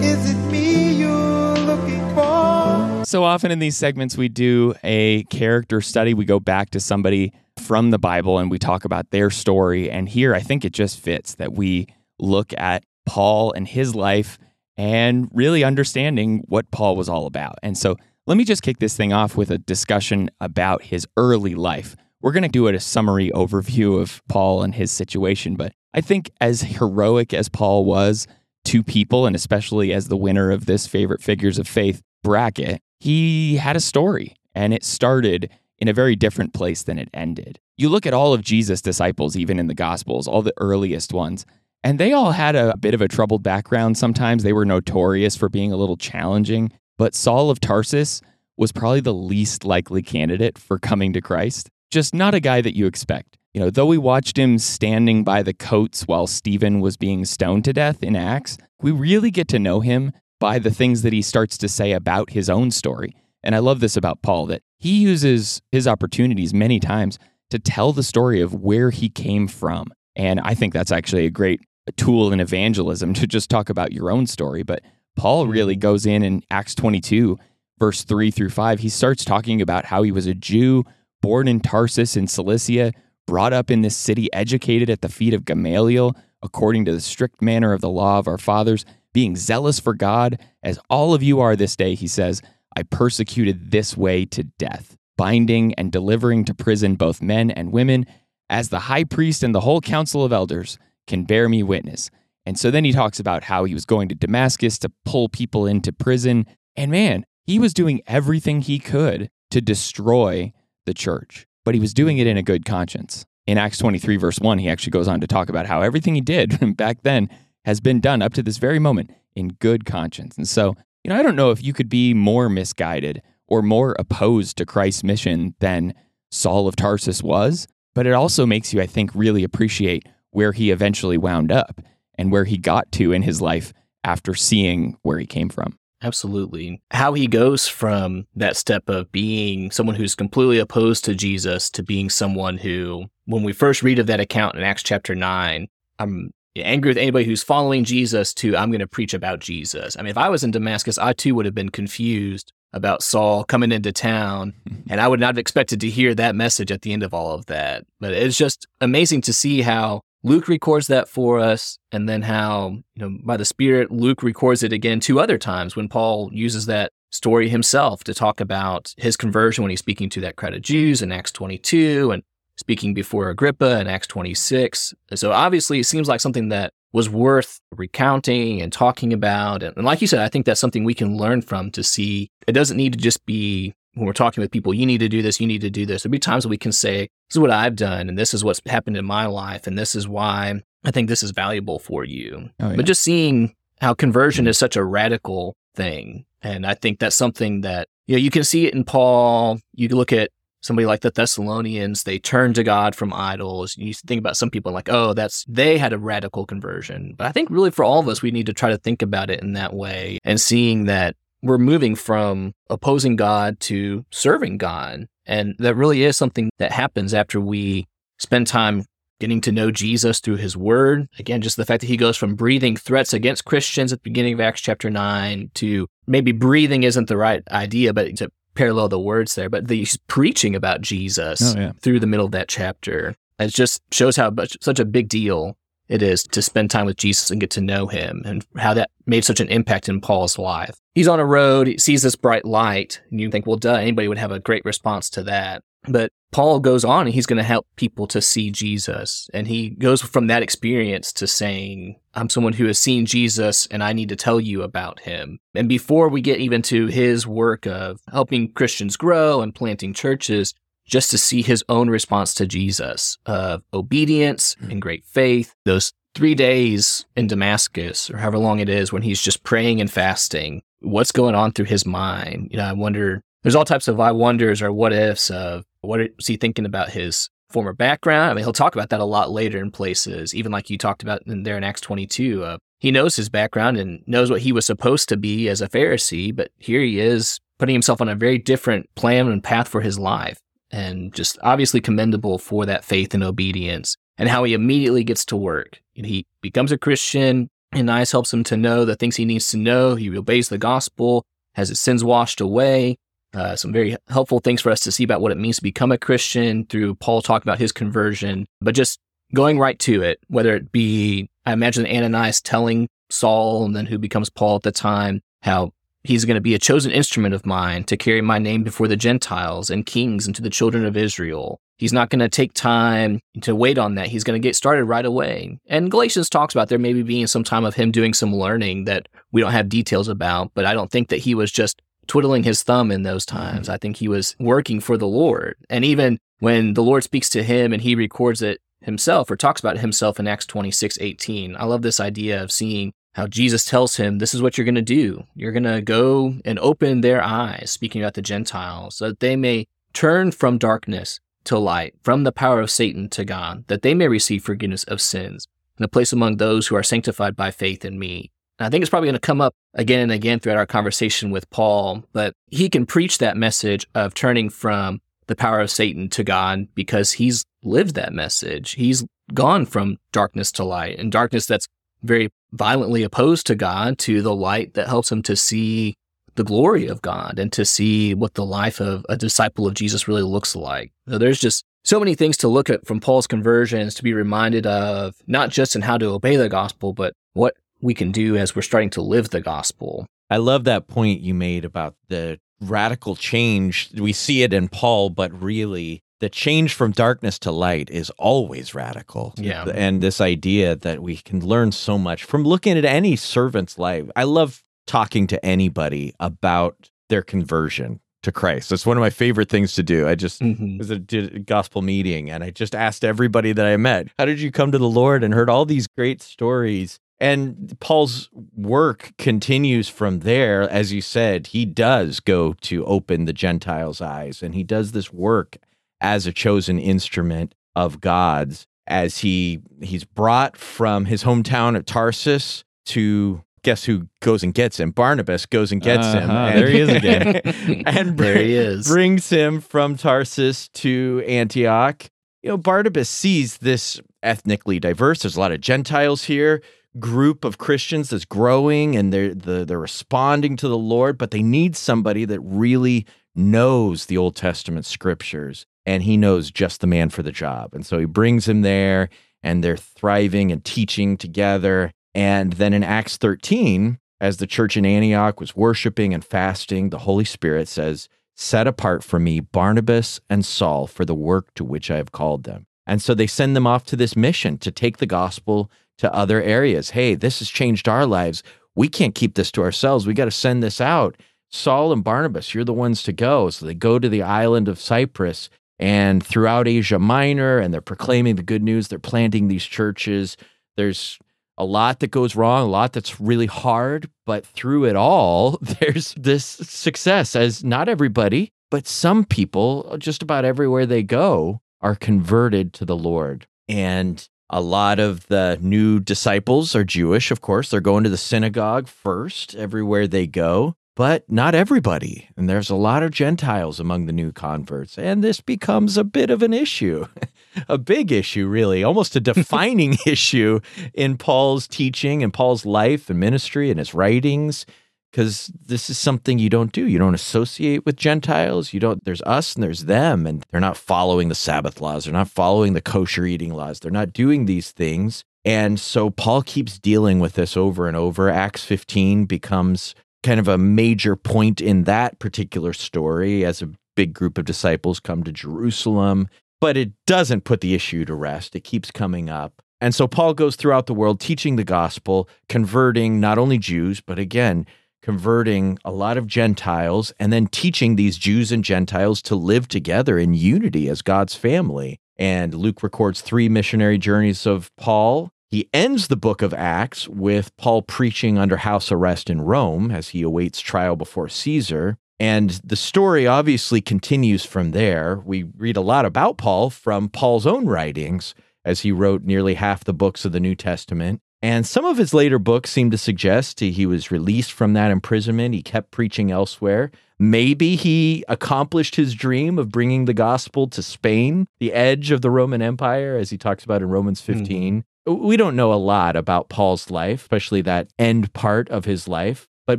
Is 0.00 0.30
it 0.30 0.36
me 0.50 0.94
you're 0.94 1.56
looking 1.58 2.00
for? 2.14 3.04
So 3.06 3.24
often 3.24 3.50
in 3.50 3.58
these 3.58 3.76
segments, 3.76 4.16
we 4.16 4.28
do 4.28 4.74
a 4.82 5.24
character 5.24 5.80
study. 5.80 6.14
We 6.14 6.24
go 6.24 6.40
back 6.40 6.70
to 6.70 6.80
somebody 6.80 7.32
from 7.58 7.90
the 7.90 7.98
Bible 7.98 8.38
and 8.38 8.50
we 8.50 8.58
talk 8.58 8.84
about 8.84 9.10
their 9.10 9.30
story. 9.30 9.90
And 9.90 10.08
here, 10.08 10.34
I 10.34 10.40
think 10.40 10.64
it 10.64 10.72
just 10.72 10.98
fits 10.98 11.34
that 11.36 11.52
we 11.52 11.86
look 12.18 12.52
at 12.56 12.84
Paul 13.06 13.52
and 13.52 13.66
his 13.66 13.94
life 13.94 14.38
and 14.76 15.28
really 15.32 15.62
understanding 15.64 16.44
what 16.48 16.70
Paul 16.70 16.96
was 16.96 17.08
all 17.08 17.26
about. 17.26 17.58
And 17.62 17.76
so 17.76 17.96
let 18.26 18.36
me 18.36 18.44
just 18.44 18.62
kick 18.62 18.78
this 18.78 18.96
thing 18.96 19.12
off 19.12 19.36
with 19.36 19.50
a 19.50 19.58
discussion 19.58 20.30
about 20.40 20.82
his 20.82 21.06
early 21.16 21.54
life. 21.54 21.96
We're 22.20 22.32
going 22.32 22.44
to 22.44 22.48
do 22.48 22.68
a 22.68 22.78
summary 22.78 23.30
overview 23.34 24.00
of 24.00 24.22
Paul 24.28 24.62
and 24.62 24.74
his 24.74 24.92
situation, 24.92 25.56
but 25.56 25.72
I 25.92 26.00
think 26.02 26.30
as 26.40 26.62
heroic 26.62 27.34
as 27.34 27.48
Paul 27.48 27.84
was 27.84 28.28
to 28.66 28.84
people, 28.84 29.26
and 29.26 29.34
especially 29.34 29.92
as 29.92 30.06
the 30.06 30.16
winner 30.16 30.52
of 30.52 30.66
this 30.66 30.86
favorite 30.86 31.20
figures 31.20 31.58
of 31.58 31.66
faith 31.66 32.00
bracket, 32.22 32.80
he 33.00 33.56
had 33.56 33.74
a 33.74 33.80
story 33.80 34.36
and 34.54 34.72
it 34.72 34.84
started 34.84 35.50
in 35.78 35.88
a 35.88 35.92
very 35.92 36.14
different 36.14 36.54
place 36.54 36.84
than 36.84 37.00
it 37.00 37.08
ended. 37.12 37.58
You 37.76 37.88
look 37.88 38.06
at 38.06 38.14
all 38.14 38.32
of 38.32 38.42
Jesus' 38.42 38.80
disciples, 38.80 39.36
even 39.36 39.58
in 39.58 39.66
the 39.66 39.74
Gospels, 39.74 40.28
all 40.28 40.42
the 40.42 40.54
earliest 40.58 41.12
ones, 41.12 41.44
and 41.82 41.98
they 41.98 42.12
all 42.12 42.30
had 42.30 42.54
a 42.54 42.76
bit 42.76 42.94
of 42.94 43.02
a 43.02 43.08
troubled 43.08 43.42
background 43.42 43.98
sometimes. 43.98 44.44
They 44.44 44.52
were 44.52 44.64
notorious 44.64 45.34
for 45.34 45.48
being 45.48 45.72
a 45.72 45.76
little 45.76 45.96
challenging 45.96 46.70
but 46.98 47.14
Saul 47.14 47.50
of 47.50 47.60
Tarsus 47.60 48.20
was 48.56 48.72
probably 48.72 49.00
the 49.00 49.14
least 49.14 49.64
likely 49.64 50.02
candidate 50.02 50.58
for 50.58 50.78
coming 50.78 51.12
to 51.12 51.20
Christ. 51.20 51.68
Just 51.90 52.14
not 52.14 52.34
a 52.34 52.40
guy 52.40 52.60
that 52.60 52.76
you 52.76 52.86
expect. 52.86 53.38
You 53.54 53.60
know, 53.60 53.70
though 53.70 53.86
we 53.86 53.98
watched 53.98 54.38
him 54.38 54.58
standing 54.58 55.24
by 55.24 55.42
the 55.42 55.52
coats 55.52 56.06
while 56.06 56.26
Stephen 56.26 56.80
was 56.80 56.96
being 56.96 57.24
stoned 57.24 57.64
to 57.66 57.72
death 57.72 58.02
in 58.02 58.16
Acts, 58.16 58.56
we 58.80 58.90
really 58.90 59.30
get 59.30 59.48
to 59.48 59.58
know 59.58 59.80
him 59.80 60.12
by 60.40 60.58
the 60.58 60.70
things 60.70 61.02
that 61.02 61.12
he 61.12 61.22
starts 61.22 61.58
to 61.58 61.68
say 61.68 61.92
about 61.92 62.30
his 62.30 62.48
own 62.48 62.70
story. 62.70 63.14
And 63.42 63.54
I 63.54 63.58
love 63.58 63.80
this 63.80 63.96
about 63.96 64.22
Paul 64.22 64.46
that 64.46 64.62
he 64.78 65.00
uses 65.00 65.60
his 65.70 65.86
opportunities 65.86 66.54
many 66.54 66.80
times 66.80 67.18
to 67.50 67.58
tell 67.58 67.92
the 67.92 68.02
story 68.02 68.40
of 68.40 68.54
where 68.54 68.90
he 68.90 69.08
came 69.08 69.46
from. 69.46 69.92
And 70.16 70.40
I 70.40 70.54
think 70.54 70.72
that's 70.72 70.92
actually 70.92 71.26
a 71.26 71.30
great 71.30 71.60
tool 71.96 72.32
in 72.32 72.40
evangelism 72.40 73.14
to 73.14 73.26
just 73.26 73.50
talk 73.50 73.68
about 73.68 73.92
your 73.92 74.10
own 74.10 74.26
story. 74.26 74.62
But 74.62 74.82
Paul 75.16 75.46
really 75.46 75.76
goes 75.76 76.06
in 76.06 76.22
in 76.22 76.42
Acts 76.50 76.74
22, 76.74 77.38
verse 77.78 78.04
3 78.04 78.30
through 78.30 78.50
5. 78.50 78.80
He 78.80 78.88
starts 78.88 79.24
talking 79.24 79.60
about 79.60 79.86
how 79.86 80.02
he 80.02 80.12
was 80.12 80.26
a 80.26 80.34
Jew 80.34 80.84
born 81.20 81.48
in 81.48 81.60
Tarsus 81.60 82.16
in 82.16 82.26
Cilicia, 82.26 82.92
brought 83.26 83.52
up 83.52 83.70
in 83.70 83.82
this 83.82 83.96
city, 83.96 84.32
educated 84.32 84.90
at 84.90 85.00
the 85.00 85.08
feet 85.08 85.32
of 85.32 85.44
Gamaliel, 85.44 86.16
according 86.42 86.84
to 86.84 86.92
the 86.92 87.00
strict 87.00 87.40
manner 87.40 87.72
of 87.72 87.80
the 87.80 87.88
law 87.88 88.18
of 88.18 88.26
our 88.26 88.38
fathers, 88.38 88.84
being 89.12 89.36
zealous 89.36 89.78
for 89.78 89.94
God, 89.94 90.40
as 90.62 90.78
all 90.90 91.14
of 91.14 91.22
you 91.22 91.40
are 91.40 91.54
this 91.54 91.76
day, 91.76 91.94
he 91.94 92.08
says, 92.08 92.42
I 92.76 92.82
persecuted 92.82 93.70
this 93.70 93.96
way 93.96 94.24
to 94.26 94.44
death, 94.44 94.96
binding 95.16 95.74
and 95.74 95.92
delivering 95.92 96.44
to 96.46 96.54
prison 96.54 96.96
both 96.96 97.22
men 97.22 97.50
and 97.50 97.72
women, 97.72 98.06
as 98.50 98.68
the 98.68 98.80
high 98.80 99.04
priest 99.04 99.42
and 99.42 99.54
the 99.54 99.60
whole 99.60 99.80
council 99.80 100.24
of 100.24 100.32
elders 100.32 100.78
can 101.06 101.24
bear 101.24 101.48
me 101.48 101.62
witness. 101.62 102.10
And 102.44 102.58
so 102.58 102.70
then 102.70 102.84
he 102.84 102.92
talks 102.92 103.20
about 103.20 103.44
how 103.44 103.64
he 103.64 103.74
was 103.74 103.84
going 103.84 104.08
to 104.08 104.14
Damascus 104.14 104.78
to 104.80 104.90
pull 105.04 105.28
people 105.28 105.66
into 105.66 105.92
prison. 105.92 106.46
And 106.76 106.90
man, 106.90 107.24
he 107.44 107.58
was 107.58 107.74
doing 107.74 108.02
everything 108.06 108.60
he 108.60 108.78
could 108.78 109.30
to 109.50 109.60
destroy 109.60 110.52
the 110.86 110.94
church, 110.94 111.46
but 111.64 111.74
he 111.74 111.80
was 111.80 111.94
doing 111.94 112.18
it 112.18 112.26
in 112.26 112.36
a 112.36 112.42
good 112.42 112.64
conscience. 112.64 113.26
In 113.46 113.58
Acts 113.58 113.78
23, 113.78 114.16
verse 114.16 114.38
1, 114.38 114.58
he 114.58 114.68
actually 114.68 114.90
goes 114.90 115.08
on 115.08 115.20
to 115.20 115.26
talk 115.26 115.48
about 115.48 115.66
how 115.66 115.82
everything 115.82 116.14
he 116.14 116.20
did 116.20 116.76
back 116.76 117.02
then 117.02 117.28
has 117.64 117.80
been 117.80 118.00
done 118.00 118.22
up 118.22 118.34
to 118.34 118.42
this 118.42 118.58
very 118.58 118.78
moment 118.78 119.10
in 119.34 119.48
good 119.48 119.84
conscience. 119.84 120.36
And 120.36 120.46
so, 120.46 120.74
you 121.04 121.08
know, 121.08 121.16
I 121.16 121.22
don't 121.22 121.36
know 121.36 121.50
if 121.50 121.62
you 121.62 121.72
could 121.72 121.88
be 121.88 122.14
more 122.14 122.48
misguided 122.48 123.22
or 123.48 123.62
more 123.62 123.96
opposed 123.98 124.56
to 124.58 124.66
Christ's 124.66 125.04
mission 125.04 125.54
than 125.60 125.94
Saul 126.30 126.66
of 126.66 126.76
Tarsus 126.76 127.22
was, 127.22 127.66
but 127.94 128.06
it 128.06 128.12
also 128.12 128.46
makes 128.46 128.72
you, 128.72 128.80
I 128.80 128.86
think, 128.86 129.10
really 129.14 129.44
appreciate 129.44 130.08
where 130.30 130.52
he 130.52 130.70
eventually 130.70 131.18
wound 131.18 131.52
up 131.52 131.80
and 132.16 132.30
where 132.30 132.44
he 132.44 132.58
got 132.58 132.90
to 132.92 133.12
in 133.12 133.22
his 133.22 133.40
life 133.40 133.72
after 134.04 134.34
seeing 134.34 134.96
where 135.02 135.18
he 135.18 135.26
came 135.26 135.48
from. 135.48 135.78
Absolutely. 136.02 136.82
How 136.90 137.12
he 137.12 137.26
goes 137.28 137.68
from 137.68 138.26
that 138.34 138.56
step 138.56 138.88
of 138.88 139.12
being 139.12 139.70
someone 139.70 139.94
who's 139.94 140.16
completely 140.16 140.58
opposed 140.58 141.04
to 141.04 141.14
Jesus 141.14 141.70
to 141.70 141.82
being 141.82 142.10
someone 142.10 142.58
who, 142.58 143.06
when 143.26 143.44
we 143.44 143.52
first 143.52 143.82
read 143.82 144.00
of 144.00 144.08
that 144.08 144.20
account 144.20 144.56
in 144.56 144.64
Acts 144.64 144.82
chapter 144.82 145.14
9, 145.14 145.68
I'm 146.00 146.32
angry 146.56 146.90
with 146.90 146.98
anybody 146.98 147.24
who's 147.24 147.44
following 147.44 147.84
Jesus 147.84 148.34
to 148.34 148.56
I'm 148.56 148.70
going 148.70 148.80
to 148.80 148.86
preach 148.88 149.14
about 149.14 149.38
Jesus. 149.38 149.96
I 149.96 150.02
mean, 150.02 150.10
if 150.10 150.18
I 150.18 150.28
was 150.28 150.42
in 150.42 150.50
Damascus, 150.50 150.98
I 150.98 151.12
too 151.12 151.34
would 151.36 151.46
have 151.46 151.54
been 151.54 151.70
confused 151.70 152.52
about 152.72 153.02
Saul 153.02 153.44
coming 153.44 153.70
into 153.70 153.92
town, 153.92 154.54
and 154.90 155.00
I 155.00 155.06
would 155.06 155.20
not 155.20 155.28
have 155.28 155.38
expected 155.38 155.80
to 155.82 155.90
hear 155.90 156.14
that 156.14 156.34
message 156.34 156.72
at 156.72 156.82
the 156.82 156.92
end 156.92 157.02
of 157.02 157.14
all 157.14 157.32
of 157.32 157.46
that. 157.46 157.84
But 158.00 158.12
it's 158.12 158.36
just 158.36 158.66
amazing 158.80 159.20
to 159.22 159.32
see 159.32 159.62
how 159.62 160.02
Luke 160.24 160.46
records 160.46 160.86
that 160.86 161.08
for 161.08 161.40
us, 161.40 161.78
and 161.90 162.08
then 162.08 162.22
how, 162.22 162.76
you 162.94 163.02
know, 163.02 163.18
by 163.24 163.36
the 163.36 163.44
Spirit, 163.44 163.90
Luke 163.90 164.22
records 164.22 164.62
it 164.62 164.72
again 164.72 165.00
two 165.00 165.18
other 165.18 165.36
times 165.36 165.74
when 165.74 165.88
Paul 165.88 166.30
uses 166.32 166.66
that 166.66 166.92
story 167.10 167.48
himself 167.48 168.04
to 168.04 168.14
talk 168.14 168.40
about 168.40 168.94
his 168.96 169.16
conversion 169.16 169.62
when 169.62 169.70
he's 169.70 169.80
speaking 169.80 170.08
to 170.10 170.20
that 170.20 170.36
crowd 170.36 170.54
of 170.54 170.62
Jews 170.62 171.02
in 171.02 171.12
Acts 171.12 171.32
22 171.32 172.12
and 172.12 172.22
speaking 172.56 172.94
before 172.94 173.30
Agrippa 173.30 173.80
in 173.80 173.88
Acts 173.88 174.06
26. 174.06 174.94
So 175.14 175.32
obviously, 175.32 175.80
it 175.80 175.86
seems 175.86 176.08
like 176.08 176.20
something 176.20 176.50
that 176.50 176.72
was 176.92 177.08
worth 177.08 177.58
recounting 177.74 178.62
and 178.62 178.72
talking 178.72 179.12
about. 179.12 179.62
And, 179.62 179.84
like 179.84 180.00
you 180.00 180.06
said, 180.06 180.20
I 180.20 180.28
think 180.28 180.46
that's 180.46 180.60
something 180.60 180.84
we 180.84 180.94
can 180.94 181.16
learn 181.16 181.42
from 181.42 181.70
to 181.72 181.82
see 181.82 182.30
it 182.46 182.52
doesn't 182.52 182.76
need 182.76 182.92
to 182.92 182.98
just 182.98 183.24
be 183.26 183.74
when 183.94 184.06
we're 184.06 184.12
talking 184.12 184.40
with 184.40 184.50
people, 184.50 184.72
you 184.72 184.86
need 184.86 184.98
to 184.98 185.08
do 185.08 185.22
this, 185.22 185.40
you 185.40 185.46
need 185.46 185.60
to 185.60 185.70
do 185.70 185.84
this. 185.86 186.02
There'll 186.02 186.12
be 186.12 186.18
times 186.18 186.44
that 186.44 186.48
we 186.48 186.58
can 186.58 186.72
say, 186.72 187.08
this 187.28 187.36
is 187.36 187.40
what 187.40 187.50
I've 187.50 187.76
done, 187.76 188.08
and 188.08 188.18
this 188.18 188.32
is 188.34 188.42
what's 188.44 188.60
happened 188.66 188.96
in 188.96 189.04
my 189.04 189.26
life, 189.26 189.66
and 189.66 189.78
this 189.78 189.94
is 189.94 190.08
why 190.08 190.62
I 190.84 190.90
think 190.90 191.08
this 191.08 191.22
is 191.22 191.30
valuable 191.30 191.78
for 191.78 192.04
you. 192.04 192.50
Oh, 192.60 192.70
yeah. 192.70 192.76
But 192.76 192.86
just 192.86 193.02
seeing 193.02 193.54
how 193.80 193.94
conversion 193.94 194.44
mm-hmm. 194.44 194.50
is 194.50 194.58
such 194.58 194.76
a 194.76 194.84
radical 194.84 195.56
thing. 195.74 196.24
And 196.42 196.66
I 196.66 196.74
think 196.74 196.98
that's 196.98 197.16
something 197.16 197.62
that, 197.62 197.88
you 198.06 198.16
know, 198.16 198.20
you 198.20 198.30
can 198.30 198.44
see 198.44 198.66
it 198.66 198.74
in 198.74 198.84
Paul. 198.84 199.60
You 199.74 199.88
look 199.88 200.12
at 200.12 200.30
somebody 200.60 200.86
like 200.86 201.00
the 201.00 201.10
Thessalonians, 201.10 202.04
they 202.04 202.18
turned 202.18 202.54
to 202.54 202.62
God 202.62 202.94
from 202.94 203.12
idols. 203.12 203.76
You 203.76 203.92
think 203.94 204.20
about 204.20 204.36
some 204.36 204.50
people 204.50 204.72
like, 204.72 204.88
oh, 204.88 205.12
that's, 205.12 205.44
they 205.48 205.78
had 205.78 205.92
a 205.92 205.98
radical 205.98 206.46
conversion. 206.46 207.14
But 207.16 207.26
I 207.26 207.32
think 207.32 207.50
really 207.50 207.70
for 207.70 207.84
all 207.84 207.98
of 207.98 208.08
us, 208.08 208.22
we 208.22 208.30
need 208.30 208.46
to 208.46 208.52
try 208.52 208.70
to 208.70 208.78
think 208.78 209.02
about 209.02 209.30
it 209.30 209.40
in 209.40 209.54
that 209.54 209.74
way 209.74 210.18
and 210.24 210.40
seeing 210.40 210.84
that 210.84 211.16
we're 211.42 211.58
moving 211.58 211.94
from 211.94 212.54
opposing 212.70 213.16
God 213.16 213.58
to 213.60 214.04
serving 214.10 214.58
God. 214.58 215.06
And 215.26 215.54
that 215.58 215.74
really 215.74 216.02
is 216.04 216.16
something 216.16 216.50
that 216.58 216.72
happens 216.72 217.12
after 217.14 217.40
we 217.40 217.86
spend 218.18 218.46
time 218.46 218.84
getting 219.20 219.40
to 219.40 219.52
know 219.52 219.70
Jesus 219.70 220.18
through 220.20 220.36
his 220.36 220.56
word. 220.56 221.06
Again, 221.18 221.42
just 221.42 221.56
the 221.56 221.64
fact 221.64 221.80
that 221.82 221.86
he 221.86 221.96
goes 221.96 222.16
from 222.16 222.34
breathing 222.34 222.76
threats 222.76 223.12
against 223.12 223.44
Christians 223.44 223.92
at 223.92 224.00
the 224.02 224.10
beginning 224.10 224.34
of 224.34 224.40
Acts 224.40 224.60
chapter 224.60 224.90
9 224.90 225.50
to 225.54 225.86
maybe 226.06 226.32
breathing 226.32 226.82
isn't 226.82 227.06
the 227.08 227.16
right 227.16 227.42
idea, 227.50 227.92
but 227.92 228.16
to 228.16 228.30
parallel 228.54 228.88
the 228.88 228.98
words 228.98 229.34
there, 229.36 229.48
but 229.48 229.70
he's 229.70 229.96
preaching 230.08 230.54
about 230.56 230.80
Jesus 230.80 231.54
Oh, 231.54 231.58
yeah. 231.60 231.72
through 231.80 232.00
the 232.00 232.06
middle 232.06 232.26
of 232.26 232.32
that 232.32 232.48
chapter. 232.48 233.14
It 233.38 233.48
just 233.54 233.80
shows 233.92 234.16
how 234.16 234.30
much, 234.30 234.56
such 234.60 234.78
a 234.80 234.84
big 234.84 235.08
deal 235.08 235.56
it 235.88 236.02
is 236.02 236.22
to 236.24 236.42
spend 236.42 236.70
time 236.70 236.86
with 236.86 236.96
Jesus 236.96 237.30
and 237.30 237.40
get 237.40 237.50
to 237.50 237.60
know 237.60 237.86
him 237.86 238.22
and 238.24 238.44
how 238.56 238.74
that 238.74 238.90
made 239.06 239.24
such 239.24 239.40
an 239.40 239.48
impact 239.48 239.88
in 239.88 240.00
Paul's 240.00 240.38
life. 240.38 240.76
He's 240.94 241.08
on 241.08 241.20
a 241.20 241.26
road, 241.26 241.66
he 241.66 241.78
sees 241.78 242.02
this 242.02 242.16
bright 242.16 242.44
light, 242.44 243.00
and 243.10 243.20
you 243.20 243.30
think, 243.30 243.46
well, 243.46 243.56
duh, 243.56 243.74
anybody 243.74 244.08
would 244.08 244.18
have 244.18 244.32
a 244.32 244.40
great 244.40 244.64
response 244.64 245.10
to 245.10 245.22
that. 245.24 245.62
But 245.88 246.12
Paul 246.30 246.60
goes 246.60 246.84
on 246.84 247.06
and 247.06 247.14
he's 247.14 247.26
going 247.26 247.38
to 247.38 247.42
help 247.42 247.66
people 247.76 248.06
to 248.06 248.22
see 248.22 248.50
Jesus. 248.50 249.28
And 249.34 249.46
he 249.48 249.70
goes 249.70 250.00
from 250.00 250.28
that 250.28 250.42
experience 250.42 251.12
to 251.14 251.26
saying, 251.26 251.96
I'm 252.14 252.30
someone 252.30 252.54
who 252.54 252.66
has 252.66 252.78
seen 252.78 253.04
Jesus 253.04 253.66
and 253.66 253.82
I 253.82 253.92
need 253.92 254.08
to 254.08 254.16
tell 254.16 254.40
you 254.40 254.62
about 254.62 255.00
him. 255.00 255.40
And 255.54 255.68
before 255.68 256.08
we 256.08 256.20
get 256.20 256.40
even 256.40 256.62
to 256.62 256.86
his 256.86 257.26
work 257.26 257.66
of 257.66 258.00
helping 258.10 258.52
Christians 258.52 258.96
grow 258.96 259.42
and 259.42 259.54
planting 259.54 259.92
churches, 259.92 260.54
just 260.86 261.10
to 261.10 261.18
see 261.18 261.42
his 261.42 261.64
own 261.68 261.88
response 261.90 262.34
to 262.34 262.46
Jesus 262.46 263.18
of 263.26 263.62
obedience 263.72 264.56
and 264.60 264.82
great 264.82 265.04
faith, 265.04 265.54
those 265.64 265.92
three 266.14 266.34
days 266.34 267.06
in 267.16 267.26
Damascus, 267.26 268.10
or 268.10 268.18
however 268.18 268.38
long 268.38 268.58
it 268.58 268.68
is, 268.68 268.92
when 268.92 269.02
he's 269.02 269.22
just 269.22 269.42
praying 269.42 269.80
and 269.80 269.90
fasting, 269.90 270.62
what's 270.80 271.12
going 271.12 271.34
on 271.34 271.52
through 271.52 271.66
his 271.66 271.86
mind? 271.86 272.48
You 272.50 272.58
know, 272.58 272.64
I 272.64 272.72
wonder, 272.72 273.22
there's 273.42 273.54
all 273.54 273.64
types 273.64 273.88
of 273.88 274.00
I 274.00 274.12
wonders 274.12 274.60
or 274.60 274.72
what 274.72 274.92
ifs 274.92 275.30
of 275.30 275.64
what 275.80 276.00
is 276.00 276.26
he 276.26 276.36
thinking 276.36 276.66
about 276.66 276.90
his 276.90 277.30
former 277.50 277.72
background? 277.72 278.30
I 278.30 278.34
mean, 278.34 278.44
he'll 278.44 278.52
talk 278.52 278.74
about 278.74 278.90
that 278.90 279.00
a 279.00 279.04
lot 279.04 279.30
later 279.30 279.58
in 279.58 279.70
places, 279.70 280.34
even 280.34 280.52
like 280.52 280.70
you 280.70 280.78
talked 280.78 281.02
about 281.02 281.22
in 281.26 281.42
there 281.42 281.56
in 281.56 281.64
Acts 281.64 281.80
22. 281.80 282.44
Uh, 282.44 282.58
he 282.78 282.90
knows 282.90 283.16
his 283.16 283.28
background 283.28 283.76
and 283.76 284.02
knows 284.06 284.30
what 284.30 284.40
he 284.40 284.52
was 284.52 284.66
supposed 284.66 285.08
to 285.08 285.16
be 285.16 285.48
as 285.48 285.60
a 285.60 285.68
Pharisee, 285.68 286.34
but 286.34 286.50
here 286.58 286.80
he 286.80 286.98
is 286.98 287.40
putting 287.58 287.74
himself 287.74 288.00
on 288.00 288.08
a 288.08 288.14
very 288.14 288.38
different 288.38 288.92
plan 288.96 289.28
and 289.28 289.44
path 289.44 289.68
for 289.68 289.80
his 289.80 289.98
life 289.98 290.38
and 290.72 291.14
just 291.14 291.38
obviously 291.42 291.80
commendable 291.80 292.38
for 292.38 292.66
that 292.66 292.84
faith 292.84 293.14
and 293.14 293.22
obedience 293.22 293.96
and 294.18 294.28
how 294.28 294.44
he 294.44 294.54
immediately 294.54 295.04
gets 295.04 295.24
to 295.26 295.36
work. 295.36 295.80
And 295.96 296.06
he 296.06 296.26
becomes 296.40 296.72
a 296.72 296.78
Christian. 296.78 297.50
and 297.72 297.88
Ananias 297.88 298.12
helps 298.12 298.32
him 298.32 298.42
to 298.44 298.56
know 298.56 298.84
the 298.84 298.96
things 298.96 299.16
he 299.16 299.24
needs 299.24 299.48
to 299.48 299.56
know. 299.56 299.94
He 299.94 300.16
obeys 300.16 300.48
the 300.48 300.58
gospel, 300.58 301.24
has 301.54 301.68
his 301.68 301.80
sins 301.80 302.02
washed 302.02 302.40
away. 302.40 302.96
Uh, 303.34 303.56
some 303.56 303.72
very 303.72 303.96
helpful 304.08 304.40
things 304.40 304.60
for 304.60 304.70
us 304.70 304.80
to 304.80 304.92
see 304.92 305.04
about 305.04 305.22
what 305.22 305.32
it 305.32 305.38
means 305.38 305.56
to 305.56 305.62
become 305.62 305.90
a 305.90 305.98
Christian 305.98 306.66
through 306.66 306.94
Paul 306.96 307.22
talking 307.22 307.48
about 307.48 307.58
his 307.58 307.72
conversion, 307.72 308.46
but 308.60 308.74
just 308.74 309.00
going 309.34 309.58
right 309.58 309.78
to 309.80 310.02
it, 310.02 310.18
whether 310.28 310.54
it 310.54 310.70
be, 310.70 311.30
I 311.46 311.52
imagine 311.52 311.86
Ananias 311.86 312.42
telling 312.42 312.88
Saul 313.08 313.64
and 313.64 313.74
then 313.74 313.86
who 313.86 313.98
becomes 313.98 314.28
Paul 314.28 314.56
at 314.56 314.62
the 314.62 314.72
time, 314.72 315.22
how 315.40 315.72
he's 316.04 316.24
going 316.24 316.34
to 316.34 316.40
be 316.40 316.54
a 316.54 316.58
chosen 316.58 316.90
instrument 316.90 317.34
of 317.34 317.46
mine 317.46 317.84
to 317.84 317.96
carry 317.96 318.20
my 318.20 318.38
name 318.38 318.62
before 318.62 318.88
the 318.88 318.96
Gentiles 318.96 319.70
and 319.70 319.86
kings 319.86 320.26
and 320.26 320.34
to 320.36 320.42
the 320.42 320.50
children 320.50 320.84
of 320.84 320.96
Israel. 320.96 321.60
He's 321.78 321.92
not 321.92 322.10
going 322.10 322.20
to 322.20 322.28
take 322.28 322.54
time 322.54 323.20
to 323.40 323.56
wait 323.56 323.78
on 323.78 323.96
that. 323.96 324.08
He's 324.08 324.24
going 324.24 324.40
to 324.40 324.46
get 324.46 324.54
started 324.54 324.84
right 324.84 325.04
away. 325.04 325.58
And 325.66 325.90
Galatians 325.90 326.28
talks 326.28 326.54
about 326.54 326.68
there 326.68 326.78
maybe 326.78 327.02
being 327.02 327.26
some 327.26 327.44
time 327.44 327.64
of 327.64 327.74
him 327.74 327.90
doing 327.90 328.14
some 328.14 328.34
learning 328.34 328.84
that 328.84 329.08
we 329.32 329.40
don't 329.40 329.52
have 329.52 329.68
details 329.68 330.08
about, 330.08 330.52
but 330.54 330.64
I 330.64 330.74
don't 330.74 330.90
think 330.90 331.08
that 331.08 331.18
he 331.18 331.34
was 331.34 331.50
just 331.50 331.82
twiddling 332.06 332.44
his 332.44 332.62
thumb 332.62 332.90
in 332.90 333.02
those 333.02 333.24
times. 333.24 333.66
Mm-hmm. 333.66 333.74
I 333.74 333.78
think 333.78 333.96
he 333.96 334.08
was 334.08 334.36
working 334.38 334.80
for 334.80 334.96
the 334.96 335.06
Lord. 335.06 335.56
And 335.70 335.84
even 335.84 336.18
when 336.40 336.74
the 336.74 336.82
Lord 336.82 337.04
speaks 337.04 337.28
to 337.30 337.42
him 337.42 337.72
and 337.72 337.82
he 337.82 337.94
records 337.94 338.42
it 338.42 338.60
himself 338.80 339.30
or 339.30 339.36
talks 339.36 339.60
about 339.60 339.78
himself 339.78 340.18
in 340.18 340.26
Acts 340.26 340.46
26, 340.46 340.98
18, 341.00 341.56
I 341.56 341.64
love 341.64 341.82
this 341.82 342.00
idea 342.00 342.42
of 342.42 342.52
seeing 342.52 342.92
how 343.14 343.26
Jesus 343.26 343.64
tells 343.64 343.96
him, 343.96 344.18
This 344.18 344.34
is 344.34 344.42
what 344.42 344.56
you're 344.56 344.64
going 344.64 344.74
to 344.74 344.82
do. 344.82 345.24
You're 345.34 345.52
going 345.52 345.62
to 345.64 345.82
go 345.82 346.36
and 346.44 346.58
open 346.58 347.00
their 347.00 347.22
eyes, 347.22 347.70
speaking 347.70 348.02
about 348.02 348.14
the 348.14 348.22
Gentiles, 348.22 348.96
so 348.96 349.08
that 349.08 349.20
they 349.20 349.36
may 349.36 349.66
turn 349.92 350.32
from 350.32 350.58
darkness 350.58 351.20
to 351.44 351.58
light, 351.58 351.94
from 352.02 352.24
the 352.24 352.32
power 352.32 352.60
of 352.60 352.70
Satan 352.70 353.08
to 353.10 353.24
God, 353.24 353.64
that 353.68 353.82
they 353.82 353.94
may 353.94 354.08
receive 354.08 354.44
forgiveness 354.44 354.84
of 354.84 355.00
sins, 355.00 355.46
and 355.76 355.84
a 355.84 355.88
place 355.88 356.12
among 356.12 356.36
those 356.36 356.66
who 356.66 356.76
are 356.76 356.82
sanctified 356.82 357.36
by 357.36 357.50
faith 357.50 357.84
in 357.84 357.98
me. 357.98 358.30
And 358.58 358.66
I 358.66 358.70
think 358.70 358.82
it's 358.82 358.90
probably 358.90 359.08
going 359.08 359.14
to 359.14 359.20
come 359.20 359.40
up 359.40 359.54
again 359.74 360.00
and 360.00 360.12
again 360.12 360.38
throughout 360.38 360.58
our 360.58 360.66
conversation 360.66 361.30
with 361.30 361.50
Paul, 361.50 362.04
but 362.12 362.34
he 362.50 362.68
can 362.68 362.86
preach 362.86 363.18
that 363.18 363.36
message 363.36 363.86
of 363.94 364.14
turning 364.14 364.50
from 364.50 365.00
the 365.26 365.36
power 365.36 365.60
of 365.60 365.70
Satan 365.70 366.08
to 366.10 366.24
God 366.24 366.68
because 366.74 367.12
he's 367.12 367.44
lived 367.62 367.94
that 367.94 368.12
message. 368.12 368.72
He's 368.72 369.04
gone 369.34 369.66
from 369.66 369.98
darkness 370.12 370.52
to 370.52 370.64
light 370.64 370.98
and 370.98 371.10
darkness 371.10 371.46
that's 371.46 371.66
very 372.02 372.28
violently 372.52 373.02
opposed 373.02 373.46
to 373.46 373.54
God 373.54 373.98
to 374.00 374.22
the 374.22 374.34
light 374.34 374.74
that 374.74 374.88
helps 374.88 375.10
him 375.10 375.22
to 375.22 375.36
see 375.36 375.94
the 376.34 376.44
glory 376.44 376.86
of 376.86 377.02
God 377.02 377.38
and 377.38 377.52
to 377.52 377.64
see 377.64 378.14
what 378.14 378.34
the 378.34 378.44
life 378.44 378.80
of 378.80 379.04
a 379.08 379.16
disciple 379.16 379.66
of 379.66 379.74
Jesus 379.74 380.08
really 380.08 380.22
looks 380.22 380.56
like. 380.56 380.92
So 381.08 381.18
there's 381.18 381.40
just 381.40 381.64
so 381.84 381.98
many 381.98 382.14
things 382.14 382.36
to 382.38 382.48
look 382.48 382.70
at 382.70 382.86
from 382.86 383.00
Paul's 383.00 383.26
conversions 383.26 383.94
to 383.94 384.02
be 384.02 384.14
reminded 384.14 384.66
of, 384.66 385.14
not 385.26 385.50
just 385.50 385.74
in 385.76 385.82
how 385.82 385.98
to 385.98 386.06
obey 386.06 386.36
the 386.36 386.48
gospel, 386.48 386.92
but 386.92 387.12
what 387.34 387.54
we 387.80 387.94
can 387.94 388.12
do 388.12 388.36
as 388.36 388.54
we're 388.54 388.62
starting 388.62 388.90
to 388.90 389.02
live 389.02 389.30
the 389.30 389.40
gospel. 389.40 390.06
I 390.30 390.36
love 390.36 390.64
that 390.64 390.86
point 390.86 391.20
you 391.20 391.34
made 391.34 391.64
about 391.64 391.94
the 392.08 392.38
radical 392.60 393.16
change. 393.16 393.90
We 393.94 394.12
see 394.12 394.42
it 394.42 394.54
in 394.54 394.68
Paul, 394.68 395.10
but 395.10 395.32
really 395.38 396.02
the 396.22 396.30
change 396.30 396.72
from 396.74 396.92
darkness 396.92 397.36
to 397.40 397.50
light 397.50 397.90
is 397.90 398.08
always 398.16 398.74
radical. 398.74 399.34
Yeah. 399.36 399.64
And 399.74 400.00
this 400.00 400.20
idea 400.20 400.76
that 400.76 401.02
we 401.02 401.16
can 401.16 401.44
learn 401.44 401.72
so 401.72 401.98
much 401.98 402.22
from 402.22 402.44
looking 402.44 402.78
at 402.78 402.84
any 402.84 403.16
servant's 403.16 403.76
life. 403.76 404.06
I 404.14 404.22
love 404.22 404.62
talking 404.86 405.26
to 405.26 405.44
anybody 405.44 406.14
about 406.20 406.90
their 407.08 407.22
conversion 407.22 407.98
to 408.22 408.30
Christ. 408.30 408.70
It's 408.70 408.86
one 408.86 408.96
of 408.96 409.00
my 409.00 409.10
favorite 409.10 409.48
things 409.48 409.74
to 409.74 409.82
do. 409.82 410.06
I 410.06 410.14
just 410.14 410.40
Mhm. 410.40 410.78
was 410.78 410.92
at 410.92 411.12
a 411.12 411.40
gospel 411.40 411.82
meeting 411.82 412.30
and 412.30 412.44
I 412.44 412.50
just 412.50 412.72
asked 412.74 413.04
everybody 413.04 413.52
that 413.52 413.66
I 413.66 413.76
met, 413.76 414.06
How 414.16 414.24
did 414.24 414.40
you 414.40 414.52
come 414.52 414.70
to 414.70 414.78
the 414.78 414.88
Lord? 414.88 415.24
and 415.24 415.34
heard 415.34 415.50
all 415.50 415.64
these 415.66 415.88
great 415.88 416.22
stories. 416.22 417.00
And 417.18 417.76
Paul's 417.80 418.30
work 418.56 419.12
continues 419.18 419.88
from 419.88 420.20
there. 420.20 420.62
As 420.70 420.92
you 420.92 421.00
said, 421.00 421.48
he 421.48 421.64
does 421.64 422.20
go 422.20 422.52
to 422.62 422.84
open 422.84 423.24
the 423.24 423.32
Gentiles' 423.32 424.00
eyes 424.00 424.40
and 424.42 424.54
he 424.54 424.62
does 424.64 424.92
this 424.92 425.12
work 425.12 425.56
as 426.02 426.26
a 426.26 426.32
chosen 426.32 426.78
instrument 426.78 427.54
of 427.74 428.00
God's 428.02 428.66
as 428.86 429.18
he 429.18 429.60
he's 429.80 430.04
brought 430.04 430.56
from 430.58 431.06
his 431.06 431.22
hometown 431.24 431.76
of 431.76 431.86
Tarsus 431.86 432.64
to 432.86 433.42
guess 433.62 433.84
who 433.84 434.08
goes 434.20 434.42
and 434.42 434.52
gets 434.52 434.80
him 434.80 434.90
Barnabas 434.90 435.46
goes 435.46 435.70
and 435.72 435.80
gets 435.80 436.04
him 436.12 436.28
Uh-huh, 436.28 436.48
and, 436.50 436.58
there 436.58 436.68
he 436.68 436.80
is 436.80 436.88
again. 436.92 437.40
and 437.86 438.18
there 438.18 438.36
he 438.42 438.54
is. 438.54 438.88
brings 438.88 439.30
him 439.30 439.60
from 439.60 439.96
Tarsus 439.96 440.68
to 440.70 441.22
Antioch. 441.28 442.10
You 442.42 442.50
know, 442.50 442.56
Barnabas 442.58 443.08
sees 443.08 443.58
this 443.58 444.00
ethnically 444.24 444.80
diverse. 444.80 445.22
There's 445.22 445.36
a 445.36 445.40
lot 445.40 445.52
of 445.52 445.60
Gentiles 445.60 446.24
here, 446.24 446.60
group 446.98 447.44
of 447.44 447.58
Christians 447.58 448.10
that's 448.10 448.24
growing, 448.24 448.96
and 448.96 449.12
they're 449.12 449.32
the, 449.32 449.64
they're 449.64 449.78
responding 449.78 450.56
to 450.56 450.66
the 450.68 450.76
Lord, 450.76 451.16
but 451.16 451.30
they 451.30 451.42
need 451.44 451.76
somebody 451.76 452.24
that 452.24 452.40
really 452.40 453.06
knows 453.36 454.06
the 454.06 454.18
Old 454.18 454.34
Testament 454.34 454.86
scriptures, 454.86 455.66
and 455.86 456.02
he 456.02 456.16
knows 456.16 456.50
just 456.50 456.80
the 456.80 456.86
man 456.86 457.08
for 457.08 457.22
the 457.22 457.32
job. 457.32 457.74
And 457.74 457.84
so 457.84 457.98
he 457.98 458.04
brings 458.04 458.48
him 458.48 458.62
there, 458.62 459.08
and 459.42 459.62
they're 459.62 459.76
thriving 459.76 460.52
and 460.52 460.64
teaching 460.64 461.16
together. 461.16 461.92
And 462.14 462.54
then 462.54 462.72
in 462.72 462.84
Acts 462.84 463.16
13, 463.16 463.98
as 464.20 464.36
the 464.36 464.46
church 464.46 464.76
in 464.76 464.86
Antioch 464.86 465.40
was 465.40 465.56
worshiping 465.56 466.14
and 466.14 466.24
fasting, 466.24 466.90
the 466.90 466.98
Holy 466.98 467.24
Spirit 467.24 467.68
says, 467.68 468.08
Set 468.34 468.66
apart 468.66 469.04
for 469.04 469.18
me 469.18 469.40
Barnabas 469.40 470.20
and 470.30 470.44
Saul 470.44 470.86
for 470.86 471.04
the 471.04 471.14
work 471.14 471.52
to 471.54 471.64
which 471.64 471.90
I 471.90 471.96
have 471.96 472.12
called 472.12 472.44
them. 472.44 472.66
And 472.86 473.02
so 473.02 473.14
they 473.14 473.26
send 473.26 473.54
them 473.54 473.66
off 473.66 473.84
to 473.86 473.96
this 473.96 474.16
mission 474.16 474.58
to 474.58 474.70
take 474.70 474.98
the 474.98 475.06
gospel 475.06 475.70
to 475.98 476.12
other 476.14 476.42
areas. 476.42 476.90
Hey, 476.90 477.14
this 477.14 477.40
has 477.40 477.50
changed 477.50 477.88
our 477.88 478.06
lives. 478.06 478.42
We 478.74 478.88
can't 478.88 479.14
keep 479.14 479.34
this 479.34 479.52
to 479.52 479.62
ourselves. 479.62 480.06
We 480.06 480.14
got 480.14 480.24
to 480.24 480.30
send 480.30 480.62
this 480.62 480.80
out. 480.80 481.16
Saul 481.50 481.92
and 481.92 482.02
Barnabas, 482.02 482.54
you're 482.54 482.64
the 482.64 482.72
ones 482.72 483.02
to 483.02 483.12
go. 483.12 483.50
So 483.50 483.66
they 483.66 483.74
go 483.74 483.98
to 483.98 484.08
the 484.08 484.22
island 484.22 484.68
of 484.68 484.80
Cyprus 484.80 485.50
and 485.82 486.24
throughout 486.24 486.68
Asia 486.68 487.00
Minor, 487.00 487.58
and 487.58 487.74
they're 487.74 487.80
proclaiming 487.80 488.36
the 488.36 488.42
good 488.44 488.62
news. 488.62 488.86
They're 488.86 489.00
planting 489.00 489.48
these 489.48 489.64
churches. 489.64 490.36
There's 490.76 491.18
a 491.58 491.64
lot 491.64 491.98
that 491.98 492.12
goes 492.12 492.36
wrong, 492.36 492.68
a 492.68 492.70
lot 492.70 492.92
that's 492.92 493.20
really 493.20 493.46
hard, 493.46 494.08
but 494.24 494.46
through 494.46 494.84
it 494.84 494.94
all, 494.94 495.58
there's 495.80 496.14
this 496.16 496.44
success 496.44 497.34
as 497.34 497.64
not 497.64 497.88
everybody, 497.88 498.52
but 498.70 498.86
some 498.86 499.24
people, 499.24 499.96
just 499.98 500.22
about 500.22 500.44
everywhere 500.44 500.86
they 500.86 501.02
go, 501.02 501.60
are 501.80 501.96
converted 501.96 502.72
to 502.74 502.84
the 502.84 502.96
Lord. 502.96 503.48
And 503.68 504.26
a 504.50 504.60
lot 504.60 505.00
of 505.00 505.26
the 505.26 505.58
new 505.60 505.98
disciples 505.98 506.76
are 506.76 506.84
Jewish, 506.84 507.32
of 507.32 507.40
course. 507.40 507.70
They're 507.70 507.80
going 507.80 508.04
to 508.04 508.10
the 508.10 508.16
synagogue 508.16 508.86
first 508.86 509.56
everywhere 509.56 510.06
they 510.06 510.28
go, 510.28 510.76
but 510.94 511.30
not 511.30 511.54
everybody. 511.54 512.28
And 512.36 512.48
there's 512.48 512.70
a 512.70 512.74
lot 512.74 513.02
of 513.02 513.10
Gentiles 513.10 513.80
among 513.80 514.06
the 514.06 514.12
new 514.12 514.32
converts. 514.32 514.98
And 514.98 515.24
this 515.24 515.40
becomes 515.40 515.96
a 515.96 516.04
bit 516.04 516.30
of 516.30 516.42
an 516.42 516.52
issue, 516.52 517.06
a 517.68 517.78
big 517.78 518.12
issue, 518.12 518.46
really, 518.46 518.84
almost 518.84 519.16
a 519.16 519.20
defining 519.32 519.96
issue 520.06 520.60
in 520.92 521.16
Paul's 521.16 521.66
teaching 521.66 522.22
and 522.22 522.32
Paul's 522.32 522.66
life 522.66 523.08
and 523.08 523.18
ministry 523.18 523.70
and 523.70 523.78
his 523.78 523.94
writings. 523.94 524.66
Because 525.10 525.52
this 525.66 525.90
is 525.90 525.98
something 525.98 526.38
you 526.38 526.48
don't 526.48 526.72
do. 526.72 526.88
You 526.88 526.98
don't 526.98 527.14
associate 527.14 527.84
with 527.84 527.96
Gentiles. 527.96 528.72
You 528.72 528.80
don't, 528.80 529.04
there's 529.04 529.20
us 529.22 529.54
and 529.54 529.62
there's 529.62 529.84
them, 529.84 530.26
and 530.26 530.42
they're 530.50 530.58
not 530.58 530.78
following 530.78 531.28
the 531.28 531.34
Sabbath 531.34 531.82
laws. 531.82 532.04
They're 532.04 532.14
not 532.14 532.28
following 532.28 532.72
the 532.72 532.80
kosher 532.80 533.26
eating 533.26 533.52
laws. 533.52 533.80
They're 533.80 533.90
not 533.90 534.14
doing 534.14 534.46
these 534.46 534.70
things. 534.70 535.22
And 535.44 535.78
so 535.78 536.08
Paul 536.08 536.40
keeps 536.40 536.78
dealing 536.78 537.20
with 537.20 537.34
this 537.34 537.58
over 537.58 537.88
and 537.88 537.96
over. 537.96 538.30
Acts 538.30 538.64
15 538.64 539.26
becomes 539.26 539.94
kind 540.22 540.40
of 540.40 540.48
a 540.48 540.58
major 540.58 541.16
point 541.16 541.60
in 541.60 541.84
that 541.84 542.18
particular 542.18 542.72
story 542.72 543.44
as 543.44 543.62
a 543.62 543.70
big 543.96 544.14
group 544.14 544.38
of 544.38 544.44
disciples 544.44 545.00
come 545.00 545.22
to 545.24 545.32
Jerusalem, 545.32 546.28
but 546.60 546.76
it 546.76 546.92
doesn't 547.06 547.44
put 547.44 547.60
the 547.60 547.74
issue 547.74 548.04
to 548.04 548.14
rest. 548.14 548.54
It 548.54 548.64
keeps 548.64 548.90
coming 548.90 549.28
up. 549.28 549.62
And 549.80 549.94
so 549.94 550.06
Paul 550.06 550.32
goes 550.32 550.54
throughout 550.54 550.86
the 550.86 550.94
world 550.94 551.18
teaching 551.18 551.56
the 551.56 551.64
gospel, 551.64 552.28
converting 552.48 553.18
not 553.18 553.36
only 553.36 553.58
Jews, 553.58 554.00
but 554.00 554.16
again, 554.18 554.64
converting 555.02 555.76
a 555.84 555.90
lot 555.90 556.16
of 556.16 556.28
Gentiles, 556.28 557.12
and 557.18 557.32
then 557.32 557.48
teaching 557.48 557.96
these 557.96 558.16
Jews 558.16 558.52
and 558.52 558.62
Gentiles 558.62 559.20
to 559.22 559.34
live 559.34 559.66
together 559.66 560.18
in 560.20 560.34
unity 560.34 560.88
as 560.88 561.02
God's 561.02 561.34
family. 561.34 561.98
And 562.16 562.54
Luke 562.54 562.84
records 562.84 563.20
three 563.22 563.48
missionary 563.48 563.98
journeys 563.98 564.46
of 564.46 564.70
Paul. 564.76 565.31
He 565.52 565.68
ends 565.74 566.08
the 566.08 566.16
book 566.16 566.40
of 566.40 566.54
Acts 566.54 567.06
with 567.10 567.54
Paul 567.58 567.82
preaching 567.82 568.38
under 568.38 568.56
house 568.56 568.90
arrest 568.90 569.28
in 569.28 569.42
Rome 569.42 569.90
as 569.90 570.08
he 570.08 570.22
awaits 570.22 570.62
trial 570.62 570.96
before 570.96 571.28
Caesar. 571.28 571.98
And 572.18 572.58
the 572.64 572.74
story 572.74 573.26
obviously 573.26 573.82
continues 573.82 574.46
from 574.46 574.70
there. 574.70 575.20
We 575.26 575.42
read 575.42 575.76
a 575.76 575.82
lot 575.82 576.06
about 576.06 576.38
Paul 576.38 576.70
from 576.70 577.10
Paul's 577.10 577.46
own 577.46 577.66
writings, 577.66 578.34
as 578.64 578.80
he 578.80 578.92
wrote 578.92 579.24
nearly 579.24 579.52
half 579.52 579.84
the 579.84 579.92
books 579.92 580.24
of 580.24 580.32
the 580.32 580.40
New 580.40 580.54
Testament. 580.54 581.20
And 581.42 581.66
some 581.66 581.84
of 581.84 581.98
his 581.98 582.14
later 582.14 582.38
books 582.38 582.70
seem 582.70 582.90
to 582.90 582.96
suggest 582.96 583.60
he 583.60 583.84
was 583.84 584.10
released 584.10 584.52
from 584.52 584.72
that 584.72 584.90
imprisonment. 584.90 585.54
He 585.54 585.62
kept 585.62 585.90
preaching 585.90 586.30
elsewhere. 586.30 586.90
Maybe 587.18 587.76
he 587.76 588.24
accomplished 588.26 588.96
his 588.96 589.14
dream 589.14 589.58
of 589.58 589.70
bringing 589.70 590.06
the 590.06 590.14
gospel 590.14 590.66
to 590.68 590.82
Spain, 590.82 591.46
the 591.60 591.74
edge 591.74 592.10
of 592.10 592.22
the 592.22 592.30
Roman 592.30 592.62
Empire, 592.62 593.18
as 593.18 593.28
he 593.28 593.36
talks 593.36 593.64
about 593.64 593.82
in 593.82 593.90
Romans 593.90 594.24
hmm. 594.24 594.32
15. 594.32 594.84
We 595.06 595.36
don't 595.36 595.56
know 595.56 595.72
a 595.72 595.74
lot 595.74 596.14
about 596.14 596.48
Paul's 596.48 596.90
life, 596.90 597.22
especially 597.22 597.62
that 597.62 597.88
end 597.98 598.32
part 598.32 598.68
of 598.70 598.84
his 598.84 599.08
life. 599.08 599.48
But 599.66 599.78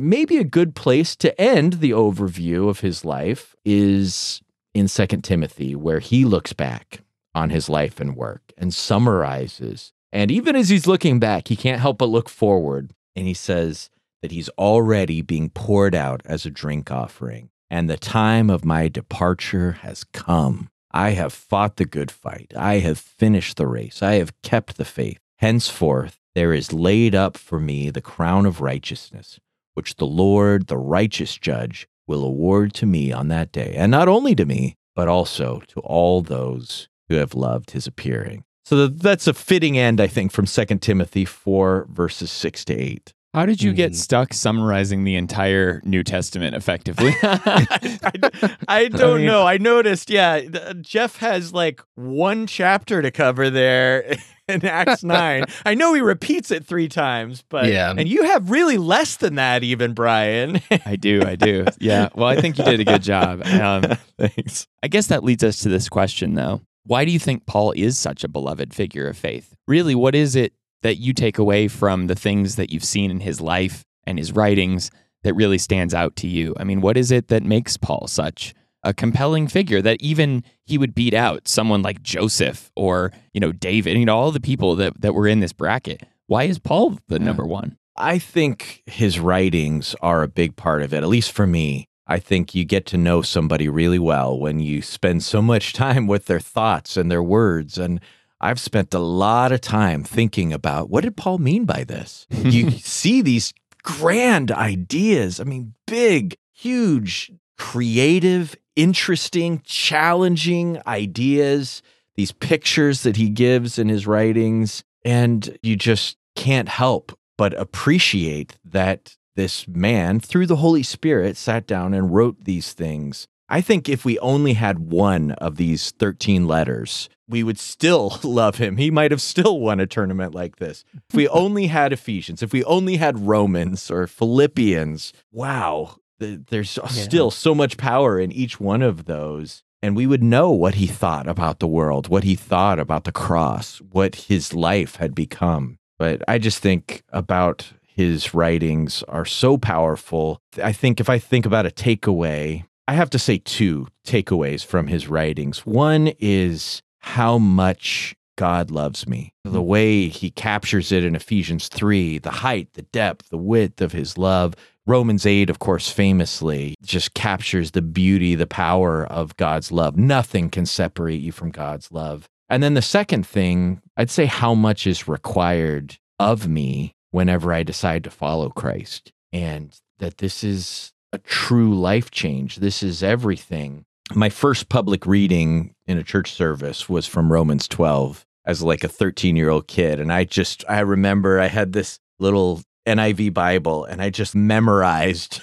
maybe 0.00 0.38
a 0.38 0.44
good 0.44 0.74
place 0.74 1.14
to 1.16 1.38
end 1.40 1.74
the 1.74 1.90
overview 1.90 2.68
of 2.68 2.80
his 2.80 3.04
life 3.04 3.54
is 3.64 4.42
in 4.74 4.88
2 4.88 5.06
Timothy, 5.22 5.74
where 5.74 6.00
he 6.00 6.24
looks 6.24 6.52
back 6.52 7.00
on 7.34 7.50
his 7.50 7.68
life 7.68 8.00
and 8.00 8.16
work 8.16 8.52
and 8.56 8.72
summarizes. 8.72 9.92
And 10.12 10.30
even 10.30 10.56
as 10.56 10.68
he's 10.68 10.86
looking 10.86 11.18
back, 11.18 11.48
he 11.48 11.56
can't 11.56 11.80
help 11.80 11.98
but 11.98 12.08
look 12.08 12.28
forward. 12.28 12.92
And 13.16 13.26
he 13.26 13.34
says 13.34 13.90
that 14.22 14.32
he's 14.32 14.48
already 14.50 15.22
being 15.22 15.50
poured 15.50 15.94
out 15.94 16.22
as 16.24 16.46
a 16.46 16.50
drink 16.50 16.90
offering. 16.90 17.50
And 17.70 17.90
the 17.90 17.96
time 17.96 18.48
of 18.50 18.64
my 18.64 18.88
departure 18.88 19.72
has 19.82 20.04
come. 20.04 20.70
I 20.94 21.10
have 21.10 21.32
fought 21.32 21.74
the 21.74 21.84
good 21.84 22.12
fight. 22.12 22.52
I 22.56 22.78
have 22.78 22.98
finished 22.98 23.56
the 23.56 23.66
race. 23.66 24.00
I 24.00 24.14
have 24.14 24.40
kept 24.42 24.76
the 24.76 24.84
faith. 24.84 25.18
Henceforth, 25.38 26.20
there 26.36 26.52
is 26.52 26.72
laid 26.72 27.16
up 27.16 27.36
for 27.36 27.58
me 27.58 27.90
the 27.90 28.00
crown 28.00 28.46
of 28.46 28.60
righteousness, 28.60 29.40
which 29.74 29.96
the 29.96 30.06
Lord, 30.06 30.68
the 30.68 30.78
righteous 30.78 31.36
judge, 31.36 31.88
will 32.06 32.24
award 32.24 32.74
to 32.74 32.86
me 32.86 33.10
on 33.10 33.26
that 33.26 33.50
day. 33.50 33.74
And 33.76 33.90
not 33.90 34.06
only 34.06 34.36
to 34.36 34.46
me, 34.46 34.76
but 34.94 35.08
also 35.08 35.62
to 35.66 35.80
all 35.80 36.22
those 36.22 36.88
who 37.08 37.16
have 37.16 37.34
loved 37.34 37.72
his 37.72 37.88
appearing. 37.88 38.44
So 38.64 38.86
that's 38.86 39.26
a 39.26 39.34
fitting 39.34 39.76
end, 39.76 40.00
I 40.00 40.06
think, 40.06 40.30
from 40.30 40.46
2 40.46 40.64
Timothy 40.78 41.24
4, 41.24 41.88
verses 41.90 42.30
6 42.30 42.64
to 42.66 42.74
8. 42.74 43.13
How 43.34 43.44
did 43.46 43.62
you 43.62 43.72
get 43.72 43.90
Hmm. 43.90 43.96
stuck 43.96 44.32
summarizing 44.32 45.04
the 45.04 45.16
entire 45.16 45.80
New 45.84 46.02
Testament 46.04 46.54
effectively? 46.54 47.12
I, 47.22 48.46
I 48.68 48.88
don't 48.88 49.18
mean- 49.18 49.26
know. 49.26 49.46
I 49.46 49.58
noticed, 49.58 50.08
yeah, 50.10 50.40
th- 50.40 50.76
Jeff 50.82 51.16
has 51.16 51.52
like 51.52 51.80
one 51.96 52.46
chapter 52.46 53.02
to 53.02 53.10
cover 53.10 53.50
there 53.50 54.16
in 54.48 54.64
Acts 54.64 55.02
9. 55.02 55.44
I 55.66 55.74
know 55.74 55.94
he 55.94 56.00
repeats 56.00 56.50
it 56.50 56.64
three 56.64 56.88
times, 56.88 57.42
but 57.48 57.66
Yeah. 57.66 57.92
and 57.96 58.08
you 58.08 58.24
have 58.24 58.50
really 58.50 58.78
less 58.78 59.16
than 59.16 59.34
that 59.36 59.64
even, 59.64 59.94
Brian. 59.94 60.60
I 60.86 60.96
do, 60.96 61.22
I 61.24 61.34
do. 61.36 61.64
Yeah. 61.80 62.10
Well, 62.14 62.28
I 62.28 62.40
think 62.40 62.58
you 62.58 62.64
did 62.64 62.80
a 62.80 62.84
good 62.84 63.02
job. 63.02 63.42
Um, 63.46 63.96
Thanks. 64.18 64.66
I 64.82 64.88
guess 64.88 65.08
that 65.08 65.24
leads 65.24 65.42
us 65.42 65.58
to 65.60 65.68
this 65.68 65.88
question, 65.88 66.34
though. 66.34 66.60
Why 66.86 67.04
do 67.04 67.10
you 67.10 67.18
think 67.18 67.46
Paul 67.46 67.72
is 67.72 67.96
such 67.98 68.24
a 68.24 68.28
beloved 68.28 68.74
figure 68.74 69.08
of 69.08 69.16
faith? 69.16 69.56
Really, 69.66 69.94
what 69.94 70.14
is 70.14 70.36
it 70.36 70.52
that 70.84 70.98
you 70.98 71.14
take 71.14 71.38
away 71.38 71.66
from 71.66 72.08
the 72.08 72.14
things 72.14 72.56
that 72.56 72.70
you've 72.70 72.84
seen 72.84 73.10
in 73.10 73.20
his 73.20 73.40
life 73.40 73.84
and 74.06 74.18
his 74.18 74.32
writings 74.32 74.90
that 75.22 75.34
really 75.34 75.56
stands 75.56 75.94
out 75.94 76.14
to 76.16 76.28
you? 76.28 76.54
I 76.58 76.64
mean, 76.64 76.82
what 76.82 76.98
is 76.98 77.10
it 77.10 77.28
that 77.28 77.42
makes 77.42 77.78
Paul 77.78 78.06
such 78.06 78.54
a 78.82 78.92
compelling 78.92 79.48
figure 79.48 79.80
that 79.80 79.96
even 80.02 80.44
he 80.66 80.76
would 80.76 80.94
beat 80.94 81.14
out 81.14 81.48
someone 81.48 81.80
like 81.80 82.02
Joseph 82.02 82.70
or, 82.76 83.12
you 83.32 83.40
know, 83.40 83.50
David, 83.50 83.96
you 83.96 84.04
know, 84.04 84.14
all 84.14 84.30
the 84.30 84.40
people 84.40 84.76
that, 84.76 85.00
that 85.00 85.14
were 85.14 85.26
in 85.26 85.40
this 85.40 85.54
bracket? 85.54 86.02
Why 86.26 86.44
is 86.44 86.58
Paul 86.58 86.98
the 87.08 87.18
number 87.18 87.46
one? 87.46 87.78
I 87.96 88.18
think 88.18 88.82
his 88.84 89.18
writings 89.18 89.96
are 90.02 90.22
a 90.22 90.28
big 90.28 90.54
part 90.54 90.82
of 90.82 90.92
it, 90.92 90.98
at 90.98 91.08
least 91.08 91.32
for 91.32 91.46
me. 91.46 91.88
I 92.06 92.18
think 92.18 92.54
you 92.54 92.66
get 92.66 92.84
to 92.86 92.98
know 92.98 93.22
somebody 93.22 93.70
really 93.70 93.98
well 93.98 94.38
when 94.38 94.60
you 94.60 94.82
spend 94.82 95.22
so 95.22 95.40
much 95.40 95.72
time 95.84 96.06
with 96.06 96.26
their 96.26 96.40
thoughts 96.40 96.98
and 96.98 97.10
their 97.10 97.22
words. 97.22 97.78
And 97.78 98.00
I've 98.40 98.60
spent 98.60 98.92
a 98.94 98.98
lot 98.98 99.52
of 99.52 99.60
time 99.60 100.04
thinking 100.04 100.52
about 100.52 100.90
what 100.90 101.04
did 101.04 101.16
Paul 101.16 101.38
mean 101.38 101.64
by 101.64 101.84
this? 101.84 102.26
you 102.30 102.70
see 102.72 103.22
these 103.22 103.52
grand 103.82 104.50
ideas. 104.50 105.40
I 105.40 105.44
mean, 105.44 105.74
big, 105.86 106.36
huge, 106.52 107.32
creative, 107.56 108.56
interesting, 108.76 109.62
challenging 109.64 110.80
ideas, 110.86 111.82
these 112.16 112.32
pictures 112.32 113.02
that 113.02 113.16
he 113.16 113.28
gives 113.28 113.78
in 113.78 113.88
his 113.88 114.06
writings. 114.06 114.82
And 115.04 115.58
you 115.62 115.76
just 115.76 116.16
can't 116.34 116.68
help 116.68 117.16
but 117.36 117.54
appreciate 117.54 118.56
that 118.64 119.16
this 119.36 119.66
man, 119.66 120.20
through 120.20 120.46
the 120.46 120.56
Holy 120.56 120.82
Spirit, 120.82 121.36
sat 121.36 121.66
down 121.66 121.92
and 121.94 122.14
wrote 122.14 122.44
these 122.44 122.72
things. 122.72 123.26
I 123.48 123.60
think 123.60 123.88
if 123.88 124.04
we 124.04 124.18
only 124.20 124.54
had 124.54 124.78
one 124.78 125.32
of 125.32 125.56
these 125.56 125.90
13 125.92 126.46
letters, 126.46 127.08
we 127.28 127.42
would 127.42 127.58
still 127.58 128.18
love 128.24 128.56
him. 128.56 128.76
He 128.76 128.90
might 128.90 129.10
have 129.10 129.22
still 129.22 129.60
won 129.60 129.80
a 129.80 129.86
tournament 129.86 130.34
like 130.34 130.56
this. 130.56 130.84
If 131.08 131.14
we 131.14 131.28
only 131.28 131.66
had 131.66 131.92
Ephesians, 131.92 132.42
if 132.42 132.52
we 132.52 132.64
only 132.64 132.96
had 132.96 133.26
Romans 133.26 133.90
or 133.90 134.06
Philippians, 134.06 135.12
wow, 135.32 135.96
th- 136.20 136.40
there's 136.48 136.78
still 136.88 137.30
so 137.30 137.54
much 137.54 137.76
power 137.76 138.18
in 138.18 138.32
each 138.32 138.60
one 138.60 138.82
of 138.82 139.06
those. 139.06 139.62
And 139.82 139.94
we 139.94 140.06
would 140.06 140.22
know 140.22 140.50
what 140.50 140.76
he 140.76 140.86
thought 140.86 141.28
about 141.28 141.58
the 141.58 141.66
world, 141.66 142.08
what 142.08 142.24
he 142.24 142.36
thought 142.36 142.78
about 142.78 143.04
the 143.04 143.12
cross, 143.12 143.78
what 143.78 144.14
his 144.14 144.54
life 144.54 144.96
had 144.96 145.14
become. 145.14 145.78
But 145.98 146.22
I 146.26 146.38
just 146.38 146.60
think 146.60 147.02
about 147.10 147.70
his 147.86 148.32
writings 148.32 149.02
are 149.08 149.26
so 149.26 149.58
powerful. 149.58 150.40
I 150.62 150.72
think 150.72 151.00
if 151.00 151.10
I 151.10 151.18
think 151.18 151.44
about 151.44 151.66
a 151.66 151.70
takeaway, 151.70 152.64
I 152.88 152.94
have 152.94 153.10
to 153.10 153.18
say 153.18 153.38
two 153.38 153.88
takeaways 154.06 154.64
from 154.64 154.88
his 154.88 155.06
writings. 155.06 155.64
One 155.64 156.12
is 156.18 156.82
how 157.04 157.38
much 157.38 158.16
God 158.36 158.70
loves 158.70 159.06
me. 159.06 159.32
The 159.44 159.50
mm-hmm. 159.50 159.66
way 159.66 160.08
he 160.08 160.30
captures 160.30 160.90
it 160.90 161.04
in 161.04 161.14
Ephesians 161.14 161.68
3, 161.68 162.18
the 162.18 162.30
height, 162.30 162.72
the 162.72 162.82
depth, 162.82 163.28
the 163.28 163.36
width 163.36 163.80
of 163.82 163.92
his 163.92 164.16
love. 164.16 164.54
Romans 164.86 165.26
8, 165.26 165.50
of 165.50 165.58
course, 165.58 165.90
famously 165.90 166.74
just 166.82 167.14
captures 167.14 167.70
the 167.70 167.82
beauty, 167.82 168.34
the 168.34 168.46
power 168.46 169.04
of 169.04 169.36
God's 169.36 169.70
love. 169.70 169.96
Nothing 169.96 170.48
can 170.48 170.66
separate 170.66 171.20
you 171.20 171.30
from 171.30 171.50
God's 171.50 171.92
love. 171.92 172.26
And 172.48 172.62
then 172.62 172.74
the 172.74 172.82
second 172.82 173.26
thing, 173.26 173.80
I'd 173.96 174.10
say 174.10 174.24
how 174.24 174.54
much 174.54 174.86
is 174.86 175.06
required 175.06 175.98
of 176.18 176.48
me 176.48 176.94
whenever 177.10 177.52
I 177.52 177.62
decide 177.62 178.02
to 178.04 178.10
follow 178.10 178.48
Christ. 178.48 179.12
And 179.32 179.78
that 179.98 180.18
this 180.18 180.42
is 180.42 180.92
a 181.12 181.18
true 181.18 181.78
life 181.78 182.10
change. 182.10 182.56
This 182.56 182.82
is 182.82 183.02
everything. 183.02 183.84
My 184.12 184.28
first 184.28 184.68
public 184.68 185.06
reading 185.06 185.74
in 185.86 185.96
a 185.96 186.02
church 186.02 186.32
service 186.32 186.88
was 186.88 187.06
from 187.06 187.32
Romans 187.32 187.66
12 187.68 188.26
as 188.44 188.62
like 188.62 188.84
a 188.84 188.88
13 188.88 189.36
year 189.36 189.48
old 189.48 189.66
kid. 189.66 189.98
And 189.98 190.12
I 190.12 190.24
just, 190.24 190.64
I 190.68 190.80
remember 190.80 191.40
I 191.40 191.46
had 191.46 191.72
this 191.72 191.98
little 192.18 192.60
NIV 192.86 193.32
Bible 193.32 193.84
and 193.86 194.02
I 194.02 194.10
just 194.10 194.34
memorized 194.34 195.40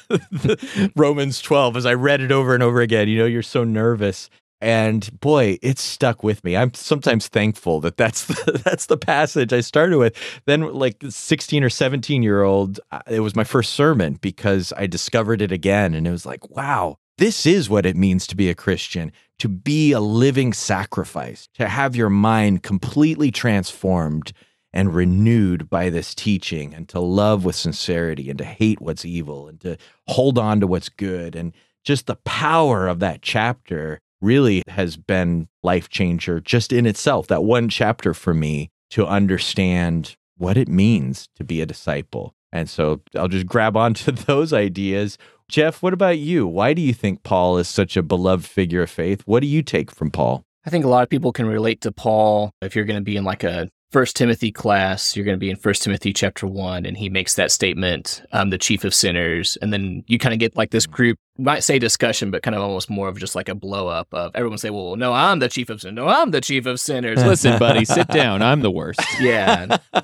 Romans 0.95 1.41
12 1.41 1.78
as 1.78 1.86
I 1.86 1.95
read 1.95 2.21
it 2.21 2.32
over 2.32 2.54
and 2.54 2.62
over 2.62 2.82
again. 2.82 3.08
You 3.08 3.19
know, 3.19 3.26
you're 3.26 3.41
so 3.41 3.63
nervous. 3.63 4.30
And 4.62 5.19
boy, 5.19 5.58
it 5.63 5.80
stuck 5.80 6.24
with 6.24 6.43
me. 6.43 6.56
I'm 6.56 6.76
sometimes 6.76 7.28
thankful 7.28 7.82
that 7.82 7.97
that's 7.97 8.26
the, 8.28 8.62
that's 8.63 8.86
the 8.86 8.97
passage 8.97 9.52
I 9.52 9.62
started 9.62 9.97
with. 9.97 10.15
Then, 10.45 10.71
like 10.71 11.04
16 11.10 11.63
or 11.63 11.69
17 11.69 12.21
year 12.21 12.43
old, 12.43 12.80
uh, 12.91 13.02
it 13.08 13.21
was 13.21 13.36
my 13.36 13.43
first 13.43 13.74
sermon 13.74 14.19
because 14.21 14.71
I 14.78 14.86
discovered 14.86 15.41
it 15.41 15.52
again, 15.52 15.95
and 15.95 16.06
it 16.06 16.12
was 16.12 16.28
like, 16.28 16.47
wow, 16.52 16.97
this 17.21 17.45
is 17.45 17.69
what 17.69 17.86
it 17.86 17.95
means 17.95 18.25
to 18.25 18.36
be 18.36 18.49
a 18.49 18.55
Christian, 18.55 19.12
to 19.38 19.47
be 19.47 19.91
a 19.91 19.99
living 19.99 20.53
sacrifice, 20.53 21.47
to 21.53 21.67
have 21.67 21.95
your 21.95 22.10
mind 22.10 22.63
completely 22.63 23.29
transformed 23.29 24.34
and 24.73 24.95
renewed 24.95 25.69
by 25.69 25.91
this 25.91 26.15
teaching, 26.15 26.73
and 26.73 26.89
to 26.89 26.99
love 26.99 27.45
with 27.45 27.55
sincerity, 27.55 28.31
and 28.31 28.39
to 28.39 28.43
hate 28.43 28.81
what's 28.81 29.05
evil, 29.05 29.47
and 29.47 29.62
to 29.62 29.77
hold 30.07 30.39
on 30.39 30.62
to 30.62 30.65
what's 30.65 30.89
good, 30.89 31.36
and 31.36 31.53
just 31.84 32.07
the 32.07 32.15
power 32.15 32.88
of 32.88 32.97
that 33.01 33.21
chapter 33.21 33.99
really 34.19 34.63
has 34.67 34.97
been 34.97 35.47
life 35.62 35.89
changer 35.89 36.39
just 36.39 36.73
in 36.73 36.88
itself. 36.88 37.27
That 37.27 37.43
one 37.43 37.69
chapter 37.69 38.15
for 38.15 38.34
me 38.34 38.71
to 38.89 39.05
understand 39.05 40.15
what 40.38 40.57
it 40.57 40.67
means 40.67 41.27
to 41.36 41.43
be 41.43 41.62
a 41.62 41.67
disciple. 41.67 42.34
And 42.51 42.69
so 42.69 43.01
i'll 43.15 43.27
just 43.27 43.45
grab 43.45 43.77
onto 43.77 44.12
those 44.12 44.53
ideas 44.53 45.17
jeff 45.51 45.83
what 45.83 45.93
about 45.93 46.17
you? 46.17 46.47
Why 46.47 46.73
do 46.73 46.81
you 46.81 46.93
think 46.93 47.23
paul 47.23 47.57
is 47.57 47.67
such 47.67 47.97
a 47.97 48.03
beloved 48.03 48.45
figure 48.45 48.81
of 48.81 48.89
faith? 48.89 49.21
What 49.25 49.41
do 49.41 49.47
you 49.47 49.61
take 49.61 49.91
from 49.91 50.09
paul? 50.09 50.45
I 50.65 50.69
think 50.69 50.85
a 50.85 50.89
lot 50.89 51.03
of 51.03 51.09
people 51.09 51.31
can 51.31 51.47
relate 51.47 51.81
to 51.81 51.91
Paul. 51.91 52.51
If 52.61 52.75
you're 52.75 52.85
going 52.85 52.99
to 52.99 53.03
be 53.03 53.17
in 53.17 53.23
like 53.23 53.43
a 53.43 53.69
First 53.91 54.15
Timothy 54.15 54.51
class, 54.51 55.15
you're 55.15 55.25
going 55.25 55.35
to 55.35 55.39
be 55.39 55.49
in 55.49 55.57
First 55.57 55.83
Timothy 55.83 56.13
chapter 56.13 56.47
one, 56.47 56.85
and 56.85 56.95
he 56.95 57.09
makes 57.09 57.35
that 57.35 57.51
statement, 57.51 58.21
"I'm 58.31 58.49
the 58.49 58.57
chief 58.57 58.85
of 58.85 58.93
sinners," 58.93 59.57
and 59.61 59.73
then 59.73 60.03
you 60.07 60.17
kind 60.17 60.33
of 60.33 60.39
get 60.39 60.55
like 60.55 60.69
this 60.69 60.87
mm. 60.87 60.91
group 60.91 61.17
might 61.41 61.63
say 61.63 61.80
discussion, 61.80 62.32
but 62.32 62.43
kind 62.43 62.56
of 62.56 62.62
almost 62.62 62.89
more 62.89 63.08
of 63.08 63.19
just 63.19 63.36
like 63.36 63.49
a 63.49 63.56
blow 63.56 63.88
up 63.88 64.08
of 64.13 64.32
everyone 64.36 64.58
say, 64.58 64.69
"Well, 64.69 64.95
no, 64.95 65.13
I'm 65.13 65.39
the 65.39 65.49
chief 65.49 65.69
of 65.69 65.82
sinners. 65.82 65.95
No, 65.95 66.08
I'm 66.08 66.32
the 66.32 66.41
chief 66.41 66.65
of 66.65 66.80
sinners." 66.80 67.23
Listen, 67.25 67.60
buddy, 67.60 67.86
sit 67.86 68.08
down. 68.08 68.41
I'm 68.41 68.62
the 68.62 68.71
worst. 68.71 69.01
yeah, 69.19 69.77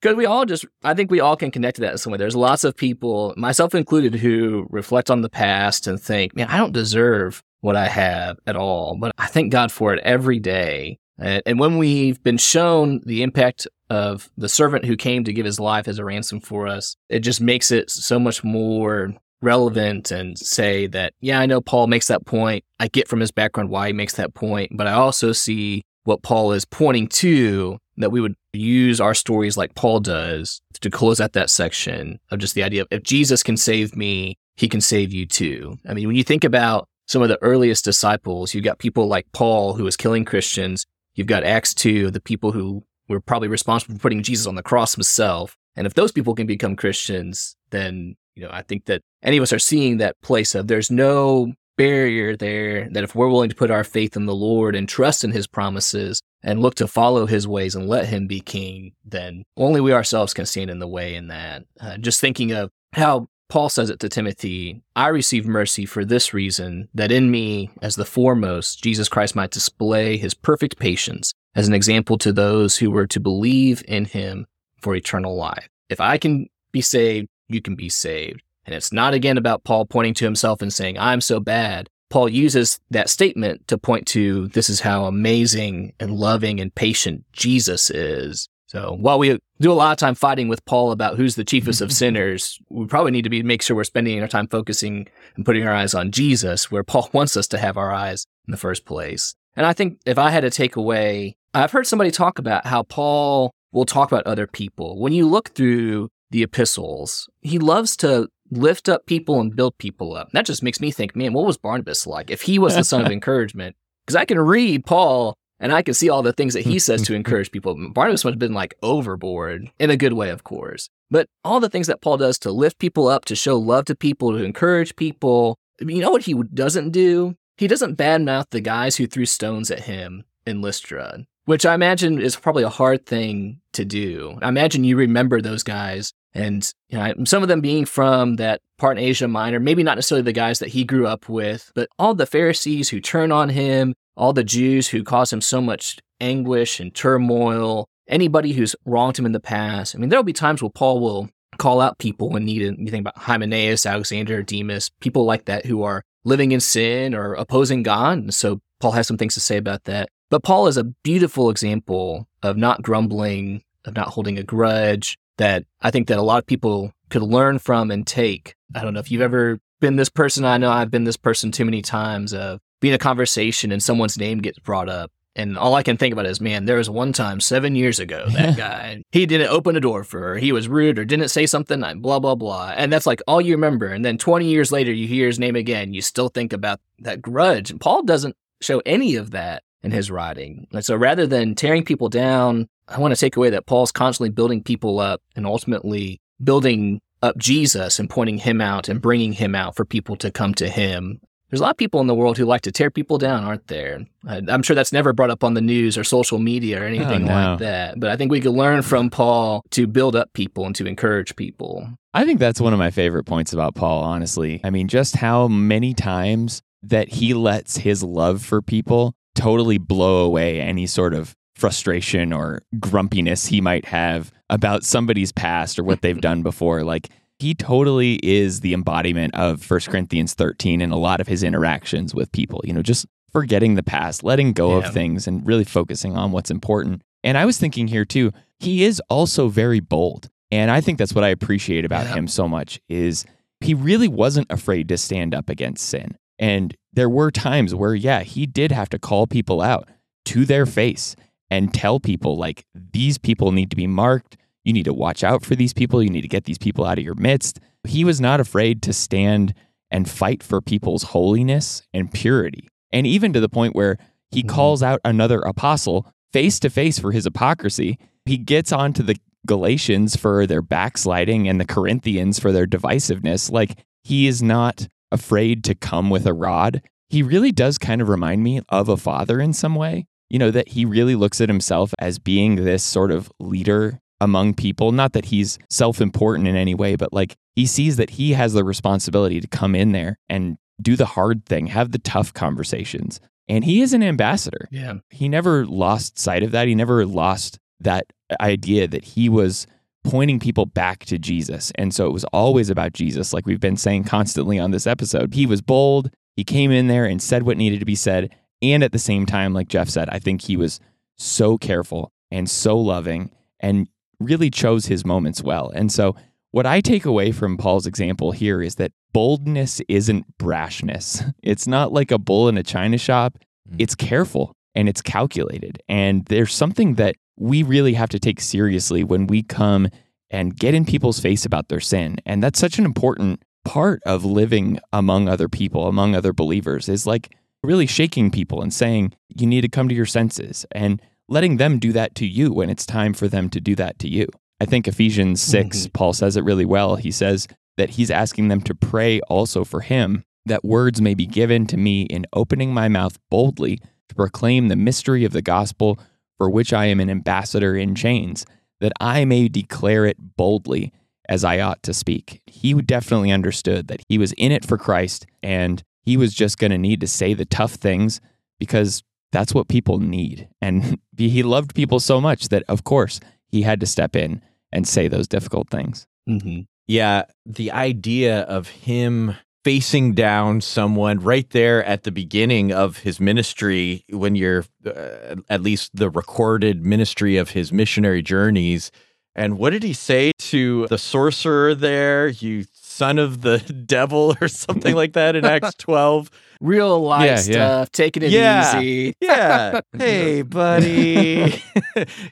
because 0.00 0.16
we 0.16 0.26
all 0.26 0.44
just, 0.44 0.64
I 0.82 0.94
think 0.94 1.10
we 1.10 1.20
all 1.20 1.36
can 1.36 1.50
connect 1.50 1.76
to 1.76 1.82
that 1.82 1.92
in 1.92 1.98
some 1.98 2.12
way. 2.12 2.18
There's 2.18 2.36
lots 2.36 2.64
of 2.64 2.76
people, 2.76 3.34
myself 3.36 3.74
included, 3.74 4.14
who 4.14 4.66
reflect 4.70 5.10
on 5.10 5.22
the 5.22 5.28
past 5.28 5.86
and 5.86 6.00
think, 6.00 6.34
"Man, 6.34 6.48
I 6.48 6.56
don't 6.56 6.72
deserve." 6.72 7.42
what 7.62 7.74
I 7.74 7.88
have 7.88 8.38
at 8.46 8.54
all, 8.54 8.96
but 8.96 9.12
I 9.18 9.26
thank 9.26 9.50
God 9.50 9.72
for 9.72 9.92
it 9.92 9.98
every 10.04 10.38
day. 10.38 11.00
And, 11.18 11.42
and 11.46 11.58
when 11.58 11.78
we've 11.78 12.22
been 12.22 12.36
shown 12.36 13.00
the 13.04 13.24
impact 13.24 13.66
of 13.90 14.30
the 14.36 14.48
servant 14.48 14.84
who 14.84 14.96
came 14.96 15.24
to 15.24 15.32
give 15.32 15.46
his 15.46 15.60
life 15.60 15.88
as 15.88 15.98
a 15.98 16.04
ransom 16.04 16.40
for 16.40 16.66
us, 16.66 16.96
it 17.08 17.20
just 17.20 17.40
makes 17.40 17.70
it 17.70 17.90
so 17.90 18.18
much 18.18 18.42
more 18.44 19.14
relevant 19.42 20.10
and 20.10 20.38
say 20.38 20.86
that, 20.88 21.12
yeah, 21.20 21.40
I 21.40 21.46
know 21.46 21.60
Paul 21.60 21.86
makes 21.86 22.08
that 22.08 22.26
point. 22.26 22.64
I 22.80 22.88
get 22.88 23.08
from 23.08 23.20
his 23.20 23.30
background 23.30 23.70
why 23.70 23.88
he 23.88 23.92
makes 23.92 24.14
that 24.14 24.34
point, 24.34 24.72
but 24.74 24.86
I 24.86 24.92
also 24.92 25.32
see 25.32 25.82
what 26.04 26.22
Paul 26.22 26.52
is 26.52 26.64
pointing 26.64 27.08
to 27.08 27.78
that 27.96 28.10
we 28.10 28.20
would 28.20 28.34
use 28.52 29.00
our 29.00 29.14
stories 29.14 29.56
like 29.56 29.74
Paul 29.74 30.00
does 30.00 30.60
to 30.80 30.90
close 30.90 31.20
out 31.20 31.32
that 31.32 31.50
section 31.50 32.20
of 32.30 32.38
just 32.38 32.54
the 32.54 32.62
idea 32.62 32.82
of 32.82 32.88
if 32.90 33.02
Jesus 33.02 33.42
can 33.42 33.56
save 33.56 33.96
me, 33.96 34.38
he 34.56 34.68
can 34.68 34.80
save 34.80 35.12
you 35.12 35.26
too. 35.26 35.78
I 35.88 35.94
mean, 35.94 36.06
when 36.06 36.16
you 36.16 36.24
think 36.24 36.44
about 36.44 36.88
some 37.06 37.22
of 37.22 37.28
the 37.28 37.42
earliest 37.42 37.84
disciples, 37.84 38.54
you've 38.54 38.64
got 38.64 38.78
people 38.78 39.06
like 39.06 39.26
Paul 39.32 39.74
who 39.74 39.84
was 39.84 39.96
killing 39.96 40.24
Christians. 40.24 40.86
You've 41.14 41.26
got 41.26 41.44
Acts 41.44 41.74
2, 41.74 42.10
the 42.10 42.20
people 42.20 42.52
who 42.52 42.84
were 43.08 43.20
probably 43.20 43.48
responsible 43.48 43.94
for 43.94 44.00
putting 44.00 44.22
Jesus 44.22 44.46
on 44.46 44.56
the 44.56 44.62
cross 44.62 44.94
himself. 44.94 45.56
And 45.76 45.86
if 45.86 45.94
those 45.94 46.12
people 46.12 46.34
can 46.34 46.46
become 46.46 46.76
Christians, 46.76 47.56
then, 47.70 48.16
you 48.36 48.44
know, 48.44 48.50
I 48.52 48.62
think 48.62 48.84
that 48.84 49.02
any 49.22 49.38
of 49.38 49.42
us 49.42 49.52
are 49.52 49.58
seeing 49.58 49.96
that 49.96 50.20
place 50.22 50.54
of 50.54 50.68
there's 50.68 50.90
no 50.90 51.52
barrier 51.76 52.36
there 52.36 52.88
that 52.90 53.04
if 53.04 53.14
we're 53.14 53.28
willing 53.28 53.50
to 53.50 53.56
put 53.56 53.70
our 53.70 53.84
faith 53.84 54.16
in 54.16 54.26
the 54.26 54.34
Lord 54.34 54.74
and 54.74 54.88
trust 54.88 55.24
in 55.24 55.32
his 55.32 55.46
promises 55.46 56.22
and 56.42 56.60
look 56.60 56.74
to 56.76 56.86
follow 56.86 57.26
his 57.26 57.46
ways 57.48 57.74
and 57.74 57.88
let 57.88 58.06
him 58.06 58.26
be 58.26 58.40
king, 58.40 58.92
then 59.04 59.42
only 59.56 59.80
we 59.80 59.92
ourselves 59.92 60.32
can 60.32 60.46
stand 60.46 60.70
in 60.70 60.78
the 60.78 60.88
way 60.88 61.14
in 61.14 61.28
that. 61.28 61.64
Uh, 61.80 61.96
just 61.98 62.20
thinking 62.20 62.52
of 62.52 62.70
how 62.92 63.28
Paul 63.48 63.68
says 63.68 63.90
it 63.90 64.00
to 64.00 64.08
Timothy 64.08 64.82
I 64.94 65.08
receive 65.08 65.46
mercy 65.46 65.86
for 65.86 66.04
this 66.04 66.34
reason, 66.34 66.88
that 66.94 67.12
in 67.12 67.30
me, 67.30 67.70
as 67.82 67.96
the 67.96 68.04
foremost, 68.04 68.82
Jesus 68.82 69.08
Christ 69.08 69.36
might 69.36 69.50
display 69.50 70.16
his 70.16 70.34
perfect 70.34 70.78
patience 70.78 71.32
as 71.54 71.68
an 71.68 71.74
example 71.74 72.18
to 72.18 72.32
those 72.32 72.76
who 72.78 72.90
were 72.90 73.06
to 73.06 73.20
believe 73.20 73.82
in 73.86 74.04
him 74.06 74.46
for 74.80 74.94
eternal 74.94 75.36
life. 75.36 75.68
If 75.88 76.00
I 76.00 76.18
can 76.18 76.48
be 76.72 76.80
saved, 76.80 77.28
you 77.48 77.60
can 77.60 77.74
be 77.74 77.88
saved. 77.88 78.42
And 78.64 78.74
it's 78.74 78.92
not 78.92 79.14
again 79.14 79.38
about 79.38 79.64
Paul 79.64 79.86
pointing 79.86 80.14
to 80.14 80.24
himself 80.24 80.60
and 80.60 80.72
saying, 80.72 80.98
I'm 80.98 81.20
so 81.20 81.40
bad. 81.40 81.88
Paul 82.10 82.28
uses 82.28 82.78
that 82.90 83.08
statement 83.08 83.66
to 83.68 83.78
point 83.78 84.06
to 84.08 84.48
this 84.48 84.68
is 84.70 84.80
how 84.80 85.06
amazing 85.06 85.92
and 85.98 86.12
loving 86.12 86.60
and 86.60 86.74
patient 86.74 87.24
Jesus 87.32 87.90
is. 87.90 88.48
So 88.68 88.96
while 88.98 89.18
we 89.18 89.38
do 89.60 89.72
a 89.72 89.74
lot 89.74 89.92
of 89.92 89.98
time 89.98 90.14
fighting 90.14 90.48
with 90.48 90.64
Paul 90.64 90.90
about 90.90 91.16
who's 91.16 91.36
the 91.36 91.44
chiefest 91.44 91.80
of 91.80 91.92
sinners, 91.92 92.58
we 92.68 92.86
probably 92.86 93.12
need 93.12 93.22
to 93.22 93.30
be 93.30 93.42
make 93.42 93.62
sure 93.62 93.76
we're 93.76 93.84
spending 93.84 94.20
our 94.20 94.28
time 94.28 94.48
focusing 94.48 95.06
and 95.36 95.44
putting 95.44 95.66
our 95.66 95.74
eyes 95.74 95.94
on 95.94 96.10
Jesus, 96.10 96.70
where 96.70 96.84
Paul 96.84 97.08
wants 97.12 97.36
us 97.36 97.46
to 97.48 97.58
have 97.58 97.76
our 97.76 97.92
eyes 97.92 98.26
in 98.46 98.52
the 98.52 98.58
first 98.58 98.84
place. 98.84 99.34
And 99.56 99.64
I 99.64 99.72
think 99.72 100.00
if 100.04 100.18
I 100.18 100.30
had 100.30 100.40
to 100.40 100.50
take 100.50 100.76
away, 100.76 101.36
I've 101.54 101.72
heard 101.72 101.86
somebody 101.86 102.10
talk 102.10 102.38
about 102.38 102.66
how 102.66 102.82
Paul 102.82 103.52
will 103.72 103.86
talk 103.86 104.10
about 104.10 104.26
other 104.26 104.46
people. 104.46 105.00
When 105.00 105.12
you 105.12 105.26
look 105.28 105.50
through 105.50 106.08
the 106.30 106.42
epistles, 106.42 107.28
he 107.40 107.58
loves 107.58 107.96
to 107.98 108.28
lift 108.50 108.88
up 108.88 109.06
people 109.06 109.40
and 109.40 109.56
build 109.56 109.76
people 109.78 110.14
up. 110.14 110.30
That 110.32 110.46
just 110.46 110.62
makes 110.62 110.80
me 110.80 110.90
think, 110.90 111.16
man, 111.16 111.32
what 111.32 111.46
was 111.46 111.56
Barnabas 111.56 112.06
like 112.06 112.30
if 112.30 112.42
he 112.42 112.58
was 112.58 112.74
the 112.74 112.84
son 112.84 113.04
of 113.04 113.12
encouragement? 113.12 113.76
Because 114.04 114.16
I 114.16 114.24
can 114.24 114.38
read 114.38 114.86
Paul 114.86 115.34
and 115.58 115.72
I 115.72 115.82
can 115.82 115.94
see 115.94 116.08
all 116.08 116.22
the 116.22 116.32
things 116.32 116.54
that 116.54 116.64
he 116.64 116.78
says 116.78 117.02
to 117.02 117.14
encourage 117.16 117.50
people. 117.50 117.74
Barnabas 117.90 118.24
must 118.24 118.34
have 118.34 118.38
been 118.38 118.54
like 118.54 118.74
overboard 118.82 119.70
in 119.78 119.90
a 119.90 119.96
good 119.96 120.12
way, 120.12 120.30
of 120.30 120.44
course. 120.44 120.88
But 121.10 121.28
all 121.44 121.60
the 121.60 121.68
things 121.68 121.86
that 121.86 122.00
Paul 122.00 122.16
does 122.16 122.38
to 122.40 122.50
lift 122.50 122.78
people 122.78 123.08
up, 123.08 123.24
to 123.26 123.36
show 123.36 123.56
love 123.56 123.84
to 123.86 123.94
people, 123.94 124.32
to 124.32 124.42
encourage 124.44 124.96
people. 124.96 125.56
You 125.80 126.00
know 126.00 126.10
what 126.10 126.24
he 126.24 126.34
doesn't 126.34 126.90
do? 126.90 127.36
He 127.56 127.68
doesn't 127.68 127.96
badmouth 127.96 128.50
the 128.50 128.60
guys 128.60 128.96
who 128.96 129.06
threw 129.06 129.24
stones 129.24 129.70
at 129.70 129.80
him 129.80 130.24
in 130.46 130.60
Lystra, 130.60 131.26
which 131.46 131.64
I 131.64 131.74
imagine 131.74 132.20
is 132.20 132.36
probably 132.36 132.64
a 132.64 132.68
hard 132.68 133.06
thing 133.06 133.60
to 133.72 133.84
do. 133.84 134.38
I 134.42 134.48
imagine 134.48 134.84
you 134.84 134.96
remember 134.96 135.40
those 135.40 135.62
guys 135.62 136.12
and 136.36 136.70
you 136.88 136.98
know, 136.98 137.14
some 137.24 137.42
of 137.42 137.48
them 137.48 137.60
being 137.60 137.86
from 137.86 138.36
that 138.36 138.60
part 138.78 138.98
in 138.98 139.04
Asia 139.04 139.26
Minor, 139.26 139.58
maybe 139.58 139.82
not 139.82 139.96
necessarily 139.96 140.22
the 140.22 140.32
guys 140.32 140.58
that 140.58 140.68
he 140.68 140.84
grew 140.84 141.06
up 141.06 141.28
with, 141.28 141.72
but 141.74 141.88
all 141.98 142.14
the 142.14 142.26
Pharisees 142.26 142.90
who 142.90 143.00
turn 143.00 143.32
on 143.32 143.48
him, 143.48 143.94
all 144.16 144.32
the 144.32 144.44
Jews 144.44 144.88
who 144.88 145.02
cause 145.02 145.32
him 145.32 145.40
so 145.40 145.60
much 145.60 145.98
anguish 146.20 146.78
and 146.78 146.94
turmoil, 146.94 147.86
anybody 148.08 148.52
who's 148.52 148.76
wronged 148.84 149.18
him 149.18 149.26
in 149.26 149.32
the 149.32 149.40
past. 149.40 149.94
I 149.94 149.98
mean, 149.98 150.10
there'll 150.10 150.22
be 150.22 150.32
times 150.32 150.62
where 150.62 150.70
Paul 150.70 151.00
will 151.00 151.30
call 151.58 151.80
out 151.80 151.98
people 151.98 152.28
when 152.28 152.44
needed. 152.44 152.76
You 152.78 152.90
think 152.90 153.02
about 153.02 153.18
Hymenaeus, 153.18 153.86
Alexander, 153.86 154.42
Demas, 154.42 154.90
people 155.00 155.24
like 155.24 155.46
that 155.46 155.64
who 155.64 155.82
are 155.82 156.02
living 156.24 156.52
in 156.52 156.60
sin 156.60 157.14
or 157.14 157.34
opposing 157.34 157.82
God. 157.82 158.18
And 158.18 158.34
so 158.34 158.60
Paul 158.80 158.92
has 158.92 159.06
some 159.06 159.16
things 159.16 159.34
to 159.34 159.40
say 159.40 159.56
about 159.56 159.84
that. 159.84 160.10
But 160.30 160.42
Paul 160.42 160.66
is 160.66 160.76
a 160.76 160.84
beautiful 160.84 161.50
example 161.50 162.26
of 162.42 162.56
not 162.56 162.82
grumbling, 162.82 163.62
of 163.84 163.94
not 163.94 164.08
holding 164.08 164.38
a 164.38 164.42
grudge, 164.42 165.16
that 165.38 165.64
I 165.80 165.90
think 165.90 166.08
that 166.08 166.18
a 166.18 166.22
lot 166.22 166.38
of 166.38 166.46
people 166.46 166.92
could 167.10 167.22
learn 167.22 167.58
from 167.58 167.90
and 167.90 168.06
take. 168.06 168.54
I 168.74 168.82
don't 168.82 168.94
know 168.94 169.00
if 169.00 169.10
you've 169.10 169.22
ever 169.22 169.60
been 169.80 169.96
this 169.96 170.08
person. 170.08 170.44
I 170.44 170.58
know 170.58 170.70
I've 170.70 170.90
been 170.90 171.04
this 171.04 171.16
person 171.16 171.52
too 171.52 171.64
many 171.64 171.82
times 171.82 172.32
of 172.32 172.60
being 172.80 172.94
a 172.94 172.98
conversation 172.98 173.72
and 173.72 173.82
someone's 173.82 174.18
name 174.18 174.38
gets 174.38 174.58
brought 174.58 174.88
up. 174.88 175.10
And 175.34 175.58
all 175.58 175.74
I 175.74 175.82
can 175.82 175.98
think 175.98 176.14
about 176.14 176.24
is, 176.24 176.40
man, 176.40 176.64
there 176.64 176.78
was 176.78 176.88
one 176.88 177.12
time 177.12 177.40
seven 177.40 177.76
years 177.76 178.00
ago, 178.00 178.24
that 178.30 178.56
guy, 178.56 179.02
he 179.12 179.26
didn't 179.26 179.48
open 179.48 179.76
a 179.76 179.80
door 179.80 180.02
for 180.02 180.20
her. 180.20 180.36
He 180.36 180.50
was 180.50 180.66
rude 180.66 180.98
or 180.98 181.04
didn't 181.04 181.28
say 181.28 181.44
something, 181.44 181.80
blah, 182.00 182.18
blah, 182.18 182.34
blah. 182.34 182.72
And 182.74 182.90
that's 182.90 183.06
like 183.06 183.20
all 183.26 183.40
you 183.40 183.52
remember. 183.52 183.88
And 183.88 184.04
then 184.04 184.16
20 184.16 184.46
years 184.46 184.72
later, 184.72 184.92
you 184.92 185.06
hear 185.06 185.26
his 185.26 185.38
name 185.38 185.54
again. 185.54 185.92
You 185.92 186.00
still 186.00 186.28
think 186.28 186.54
about 186.54 186.80
that 187.00 187.20
grudge. 187.20 187.70
And 187.70 187.80
Paul 187.80 188.02
doesn't 188.02 188.34
show 188.62 188.80
any 188.86 189.16
of 189.16 189.32
that 189.32 189.62
in 189.82 189.90
his 189.90 190.10
writing. 190.10 190.66
And 190.72 190.84
so 190.84 190.96
rather 190.96 191.26
than 191.26 191.54
tearing 191.54 191.84
people 191.84 192.08
down, 192.08 192.68
I 192.88 193.00
want 193.00 193.14
to 193.14 193.20
take 193.20 193.36
away 193.36 193.50
that 193.50 193.66
Paul's 193.66 193.92
constantly 193.92 194.30
building 194.30 194.62
people 194.62 195.00
up 195.00 195.20
and 195.34 195.46
ultimately 195.46 196.20
building 196.42 197.00
up 197.22 197.36
Jesus 197.36 197.98
and 197.98 198.08
pointing 198.08 198.38
him 198.38 198.60
out 198.60 198.88
and 198.88 199.00
bringing 199.00 199.32
him 199.32 199.54
out 199.54 199.74
for 199.74 199.84
people 199.84 200.16
to 200.16 200.30
come 200.30 200.54
to 200.54 200.68
him. 200.68 201.20
There's 201.50 201.60
a 201.60 201.62
lot 201.62 201.70
of 201.70 201.76
people 201.76 202.00
in 202.00 202.08
the 202.08 202.14
world 202.14 202.36
who 202.36 202.44
like 202.44 202.62
to 202.62 202.72
tear 202.72 202.90
people 202.90 203.18
down, 203.18 203.44
aren't 203.44 203.68
there? 203.68 204.04
I'm 204.26 204.62
sure 204.62 204.74
that's 204.74 204.92
never 204.92 205.12
brought 205.12 205.30
up 205.30 205.44
on 205.44 205.54
the 205.54 205.60
news 205.60 205.96
or 205.96 206.02
social 206.02 206.38
media 206.38 206.80
or 206.80 206.84
oh, 206.84 206.88
anything 206.88 207.22
Oh, 207.22 207.26
no. 207.26 207.50
like 207.50 207.58
that. 207.60 208.00
But 208.00 208.10
I 208.10 208.16
think 208.16 208.32
we 208.32 208.40
could 208.40 208.52
learn 208.52 208.82
from 208.82 209.10
Paul 209.10 209.64
to 209.70 209.86
build 209.86 210.16
up 210.16 210.32
people 210.32 210.66
and 210.66 210.74
to 210.74 210.86
encourage 210.86 211.36
people. 211.36 211.88
I 212.12 212.24
think 212.24 212.40
that's 212.40 212.60
one 212.60 212.72
of 212.72 212.78
my 212.80 212.90
favorite 212.90 213.24
points 213.24 213.52
about 213.52 213.76
Paul, 213.76 214.02
honestly. 214.02 214.60
I 214.64 214.70
mean, 214.70 214.88
just 214.88 215.16
how 215.16 215.46
many 215.46 215.94
times 215.94 216.62
that 216.82 217.08
he 217.08 217.32
lets 217.32 217.76
his 217.76 218.02
love 218.02 218.44
for 218.44 218.60
people 218.60 219.14
totally 219.36 219.78
blow 219.78 220.24
away 220.24 220.60
any 220.60 220.86
sort 220.86 221.14
of 221.14 221.36
frustration 221.56 222.32
or 222.32 222.62
grumpiness 222.78 223.46
he 223.46 223.60
might 223.60 223.86
have 223.86 224.30
about 224.50 224.84
somebody's 224.84 225.32
past 225.32 225.78
or 225.78 225.84
what 225.84 226.02
they've 226.02 226.20
done 226.30 226.42
before. 226.42 226.84
Like, 226.84 227.08
he 227.38 227.54
totally 227.54 228.14
is 228.22 228.60
the 228.60 228.72
embodiment 228.72 229.34
of 229.34 229.68
1 229.68 229.80
Corinthians 229.88 230.34
13 230.34 230.80
in 230.80 230.90
a 230.90 230.96
lot 230.96 231.20
of 231.20 231.26
his 231.26 231.42
interactions 231.42 232.14
with 232.14 232.30
people, 232.32 232.60
you 232.64 232.72
know, 232.72 232.82
just 232.82 233.06
forgetting 233.32 233.74
the 233.74 233.82
past, 233.82 234.22
letting 234.22 234.52
go 234.52 234.78
Yeah. 234.78 234.86
of 234.86 234.94
things, 234.94 235.26
and 235.26 235.46
really 235.46 235.64
focusing 235.64 236.16
on 236.16 236.30
what's 236.32 236.50
important. 236.50 237.02
And 237.24 237.36
I 237.36 237.44
was 237.44 237.58
thinking 237.58 237.88
here 237.88 238.04
too, 238.04 238.32
he 238.60 238.84
is 238.84 239.00
also 239.10 239.48
very 239.48 239.80
bold. 239.80 240.28
And 240.50 240.70
I 240.70 240.80
think 240.80 240.98
that's 240.98 241.12
what 241.14 241.24
I 241.24 241.28
appreciate 241.28 241.84
about 241.84 242.06
Yeah. 242.06 242.14
him 242.14 242.28
so 242.28 242.48
much 242.48 242.80
is 242.88 243.24
he 243.60 243.74
really 243.74 244.08
wasn't 244.08 244.46
afraid 244.50 244.88
to 244.88 244.96
stand 244.96 245.34
up 245.34 245.50
against 245.50 245.86
sin. 245.86 246.16
And 246.38 246.74
there 246.92 247.10
were 247.10 247.30
times 247.30 247.74
where, 247.74 247.94
yeah, 247.94 248.22
he 248.22 248.46
did 248.46 248.70
have 248.72 248.88
to 248.90 248.98
call 248.98 249.26
people 249.26 249.60
out 249.60 249.88
to 250.26 250.44
their 250.46 250.64
face 250.66 251.16
and 251.50 251.72
tell 251.72 252.00
people, 252.00 252.36
like, 252.36 252.64
these 252.74 253.18
people 253.18 253.52
need 253.52 253.70
to 253.70 253.76
be 253.76 253.86
marked. 253.86 254.36
You 254.64 254.72
need 254.72 254.84
to 254.86 254.94
watch 254.94 255.22
out 255.22 255.44
for 255.44 255.54
these 255.54 255.72
people. 255.72 256.02
You 256.02 256.10
need 256.10 256.22
to 256.22 256.28
get 256.28 256.44
these 256.44 256.58
people 256.58 256.84
out 256.84 256.98
of 256.98 257.04
your 257.04 257.14
midst. 257.14 257.60
He 257.86 258.04
was 258.04 258.20
not 258.20 258.40
afraid 258.40 258.82
to 258.82 258.92
stand 258.92 259.54
and 259.90 260.10
fight 260.10 260.42
for 260.42 260.60
people's 260.60 261.04
holiness 261.04 261.82
and 261.94 262.12
purity. 262.12 262.68
And 262.92 263.06
even 263.06 263.32
to 263.32 263.40
the 263.40 263.48
point 263.48 263.76
where 263.76 263.96
he 264.32 264.42
Mhm. 264.42 264.48
calls 264.48 264.82
out 264.82 265.00
another 265.04 265.38
apostle 265.40 266.06
face 266.32 266.58
to 266.60 266.68
face 266.68 266.98
for 266.98 267.12
his 267.12 267.24
hypocrisy. 267.24 267.96
He 268.24 268.36
gets 268.36 268.72
onto 268.72 269.02
the 269.04 269.16
Galatians 269.46 270.16
for 270.16 270.46
their 270.46 270.60
backsliding 270.62 271.48
and 271.48 271.60
the 271.60 271.64
Corinthians 271.64 272.40
for 272.40 272.50
their 272.50 272.66
divisiveness. 272.66 273.50
Like 273.50 273.78
he 274.02 274.26
is 274.26 274.42
not 274.42 274.88
afraid 275.12 275.62
to 275.64 275.74
come 275.76 276.10
with 276.10 276.26
a 276.26 276.34
rod. 276.34 276.82
He 277.08 277.22
really 277.22 277.52
does 277.52 277.78
kind 277.78 278.02
of 278.02 278.08
remind 278.08 278.42
me 278.42 278.60
of 278.68 278.88
a 278.88 278.96
father 278.96 279.40
in 279.40 279.52
some 279.52 279.76
way. 279.76 280.06
You 280.30 280.38
know, 280.38 280.50
that 280.50 280.68
he 280.68 280.84
really 280.84 281.14
looks 281.14 281.40
at 281.40 281.48
himself 281.48 281.94
as 281.98 282.18
being 282.18 282.56
this 282.56 282.82
sort 282.82 283.10
of 283.10 283.30
leader 283.38 284.00
among 284.20 284.54
people. 284.54 284.92
Not 284.92 285.12
that 285.12 285.26
he's 285.26 285.58
self 285.70 286.00
important 286.00 286.48
in 286.48 286.56
any 286.56 286.74
way, 286.74 286.96
but 286.96 287.12
like 287.12 287.36
he 287.54 287.66
sees 287.66 287.96
that 287.96 288.10
he 288.10 288.32
has 288.32 288.52
the 288.52 288.64
responsibility 288.64 289.40
to 289.40 289.46
come 289.46 289.74
in 289.74 289.92
there 289.92 290.18
and 290.28 290.56
do 290.82 290.96
the 290.96 291.06
hard 291.06 291.46
thing, 291.46 291.68
have 291.68 291.92
the 291.92 291.98
tough 291.98 292.34
conversations. 292.34 293.20
And 293.48 293.64
he 293.64 293.80
is 293.80 293.92
an 293.92 294.02
ambassador 294.02 294.68
Yeah. 294.72 294.94
he 295.10 295.28
never 295.28 295.64
lost 295.64 296.18
sight 296.18 296.42
of 296.42 296.50
that. 296.50 296.66
He 296.66 296.74
never 296.74 297.06
lost 297.06 297.58
that 297.80 298.06
idea 298.40 298.88
that 298.88 299.04
he 299.04 299.28
was 299.28 299.66
pointing 300.02 300.40
people 300.40 300.66
back 300.66 301.04
to 301.04 301.18
Jesus. 301.18 301.70
And 301.76 301.94
so 301.94 302.06
it 302.06 302.12
was 302.12 302.24
always 302.26 302.70
about 302.70 302.92
Jesus, 302.92 303.32
like 303.32 303.46
we've 303.46 303.60
been 303.60 303.76
saying 303.76 304.04
constantly 304.04 304.58
on 304.58 304.70
this 304.72 304.86
episode. 304.86 305.34
He 305.34 305.46
was 305.46 305.62
bold. 305.62 306.10
He 306.36 306.42
came 306.44 306.70
in 306.72 306.88
there 306.88 307.04
and 307.04 307.22
said 307.22 307.44
what 307.44 307.56
needed 307.56 307.78
to 307.80 307.86
be 307.86 307.94
said. 307.94 308.34
And 308.62 308.82
at 308.82 308.92
the 308.92 308.98
same 308.98 309.26
time, 309.26 309.52
like 309.52 309.68
Jeff 309.68 309.88
said, 309.88 310.08
I 310.08 310.18
think 310.18 310.42
he 310.42 310.56
was 310.56 310.80
so 311.16 311.58
careful 311.58 312.12
and 312.30 312.48
so 312.48 312.78
loving 312.78 313.30
and 313.60 313.88
really 314.18 314.50
chose 314.50 314.86
his 314.86 315.04
moments 315.04 315.42
well. 315.42 315.70
And 315.74 315.92
so 315.92 316.16
what 316.50 316.66
I 316.66 316.80
take 316.80 317.04
away 317.04 317.32
from 317.32 317.58
Paul's 317.58 317.86
example 317.86 318.32
here 318.32 318.62
is 318.62 318.76
that 318.76 318.92
boldness 319.12 319.80
isn't 319.88 320.38
brashness. 320.38 321.32
It's 321.42 321.66
not 321.66 321.92
like 321.92 322.10
a 322.10 322.18
bull 322.18 322.48
in 322.48 322.58
a 322.58 322.62
china 322.62 322.98
shop. 322.98 323.38
Mm. 323.70 323.76
It's 323.78 323.94
careful 323.94 324.52
and 324.74 324.88
it's 324.88 325.02
calculated. 325.02 325.82
And 325.88 326.24
there's 326.26 326.54
something 326.54 326.94
that 326.94 327.16
we 327.36 327.62
really 327.62 327.94
have 327.94 328.08
to 328.10 328.18
take 328.18 328.40
seriously 328.40 329.04
when 329.04 329.26
we 329.26 329.42
come 329.42 329.88
and 330.30 330.56
get 330.56 330.74
in 330.74 330.84
people's 330.84 331.20
face 331.20 331.44
about 331.44 331.68
their 331.68 331.80
sin. 331.80 332.18
And 332.26 332.42
that's 332.42 332.58
such 332.58 332.78
an 332.78 332.84
important 332.84 333.42
part 333.64 334.02
of 334.06 334.24
living 334.24 334.78
among 334.92 335.28
other 335.28 335.48
people, 335.48 335.88
among 335.88 336.14
other 336.14 336.32
believers, 336.32 336.88
is 336.88 337.06
like 337.06 337.34
really 337.66 337.86
shaking 337.86 338.30
people 338.30 338.62
and 338.62 338.72
saying, 338.72 339.12
you 339.28 339.46
need 339.46 339.62
to 339.62 339.68
come 339.68 339.88
to 339.88 339.94
your 339.94 340.06
senses 340.06 340.64
and 340.72 341.02
letting 341.28 341.56
them 341.56 341.78
do 341.78 341.92
that 341.92 342.14
to 342.14 342.26
you 342.26 342.52
when 342.52 342.70
it's 342.70 342.86
time 342.86 343.12
for 343.12 343.28
them 343.28 343.50
to 343.50 343.60
do 343.60 343.74
that 343.74 343.98
to 343.98 344.08
you. 344.08 344.26
I 344.60 344.64
think 344.64 344.88
Ephesians 344.88 345.42
6, 345.42 345.76
mm-hmm. 345.76 345.92
Paul 345.92 346.12
says 346.12 346.36
it 346.36 346.44
really 346.44 346.64
well. 346.64 346.96
He 346.96 347.10
says 347.10 347.46
that 347.76 347.90
he's 347.90 348.10
asking 348.10 348.48
them 348.48 348.62
to 348.62 348.74
pray 348.74 349.20
also 349.22 349.64
for 349.64 349.80
him, 349.80 350.24
that 350.46 350.64
words 350.64 351.02
may 351.02 351.14
be 351.14 351.26
given 351.26 351.66
to 351.66 351.76
me 351.76 352.02
in 352.02 352.26
opening 352.32 352.72
my 352.72 352.88
mouth 352.88 353.18
boldly 353.30 353.80
to 354.08 354.14
proclaim 354.14 354.68
the 354.68 354.76
mystery 354.76 355.24
of 355.24 355.32
the 355.32 355.42
gospel 355.42 355.98
for 356.38 356.48
which 356.48 356.72
I 356.72 356.86
am 356.86 357.00
an 357.00 357.10
ambassador 357.10 357.76
in 357.76 357.94
chains, 357.94 358.46
that 358.80 358.92
I 359.00 359.24
may 359.24 359.48
declare 359.48 360.06
it 360.06 360.36
boldly 360.36 360.92
as 361.28 361.44
I 361.44 361.60
ought 361.60 361.82
to 361.82 361.94
speak. 361.94 362.40
He 362.46 362.72
definitely 362.74 363.32
understood 363.32 363.88
that 363.88 364.02
he 364.08 364.18
was 364.18 364.32
in 364.32 364.52
it 364.52 364.64
for 364.64 364.78
Christ 364.78 365.26
and 365.42 365.82
he 366.06 366.16
was 366.16 366.32
just 366.32 366.56
going 366.58 366.70
to 366.70 366.78
need 366.78 367.00
to 367.00 367.08
say 367.08 367.34
the 367.34 367.44
tough 367.44 367.72
things 367.72 368.20
because 368.58 369.02
that's 369.32 369.52
what 369.52 369.68
people 369.68 369.98
need. 369.98 370.48
And 370.62 370.98
he 371.18 371.42
loved 371.42 371.74
people 371.74 372.00
so 372.00 372.20
much 372.20 372.48
that, 372.48 372.62
of 372.68 372.84
course, 372.84 373.20
he 373.48 373.62
had 373.62 373.80
to 373.80 373.86
step 373.86 374.16
in 374.16 374.40
and 374.72 374.86
say 374.86 375.08
those 375.08 375.28
difficult 375.28 375.68
things. 375.68 376.06
Mm-hmm. 376.28 376.62
Yeah, 376.86 377.24
the 377.44 377.72
idea 377.72 378.42
of 378.42 378.68
him 378.68 379.34
facing 379.64 380.12
down 380.12 380.60
someone 380.60 381.18
right 381.18 381.50
there 381.50 381.84
at 381.84 382.04
the 382.04 382.12
beginning 382.12 382.72
of 382.72 382.98
his 382.98 383.18
ministry, 383.18 384.04
when 384.10 384.36
you're 384.36 384.64
uh, 384.86 385.34
at 385.48 385.60
least 385.60 385.90
the 385.92 386.08
recorded 386.08 386.84
ministry 386.84 387.36
of 387.36 387.50
his 387.50 387.72
missionary 387.72 388.22
journeys. 388.22 388.92
And 389.34 389.58
what 389.58 389.70
did 389.70 389.82
he 389.82 389.92
say 389.92 390.30
to 390.38 390.86
the 390.86 390.98
sorcerer 390.98 391.74
there? 391.74 392.28
You 392.28 392.64
son 392.96 393.18
of 393.18 393.42
the 393.42 393.58
devil, 393.86 394.34
or 394.40 394.48
something 394.48 394.94
like 394.94 395.12
that 395.12 395.36
in 395.36 395.44
Acts 395.44 395.74
12. 395.78 396.30
Real 396.62 396.98
life 397.02 397.24
Yeah, 397.26 397.32
yeah. 397.32 397.40
stuff, 397.40 397.92
taking 397.92 398.22
it 398.22 398.30
Yeah. 398.30 398.80
easy. 398.80 399.14
Yeah. 399.20 399.80
Hey, 399.96 400.40
buddy. 400.86 401.62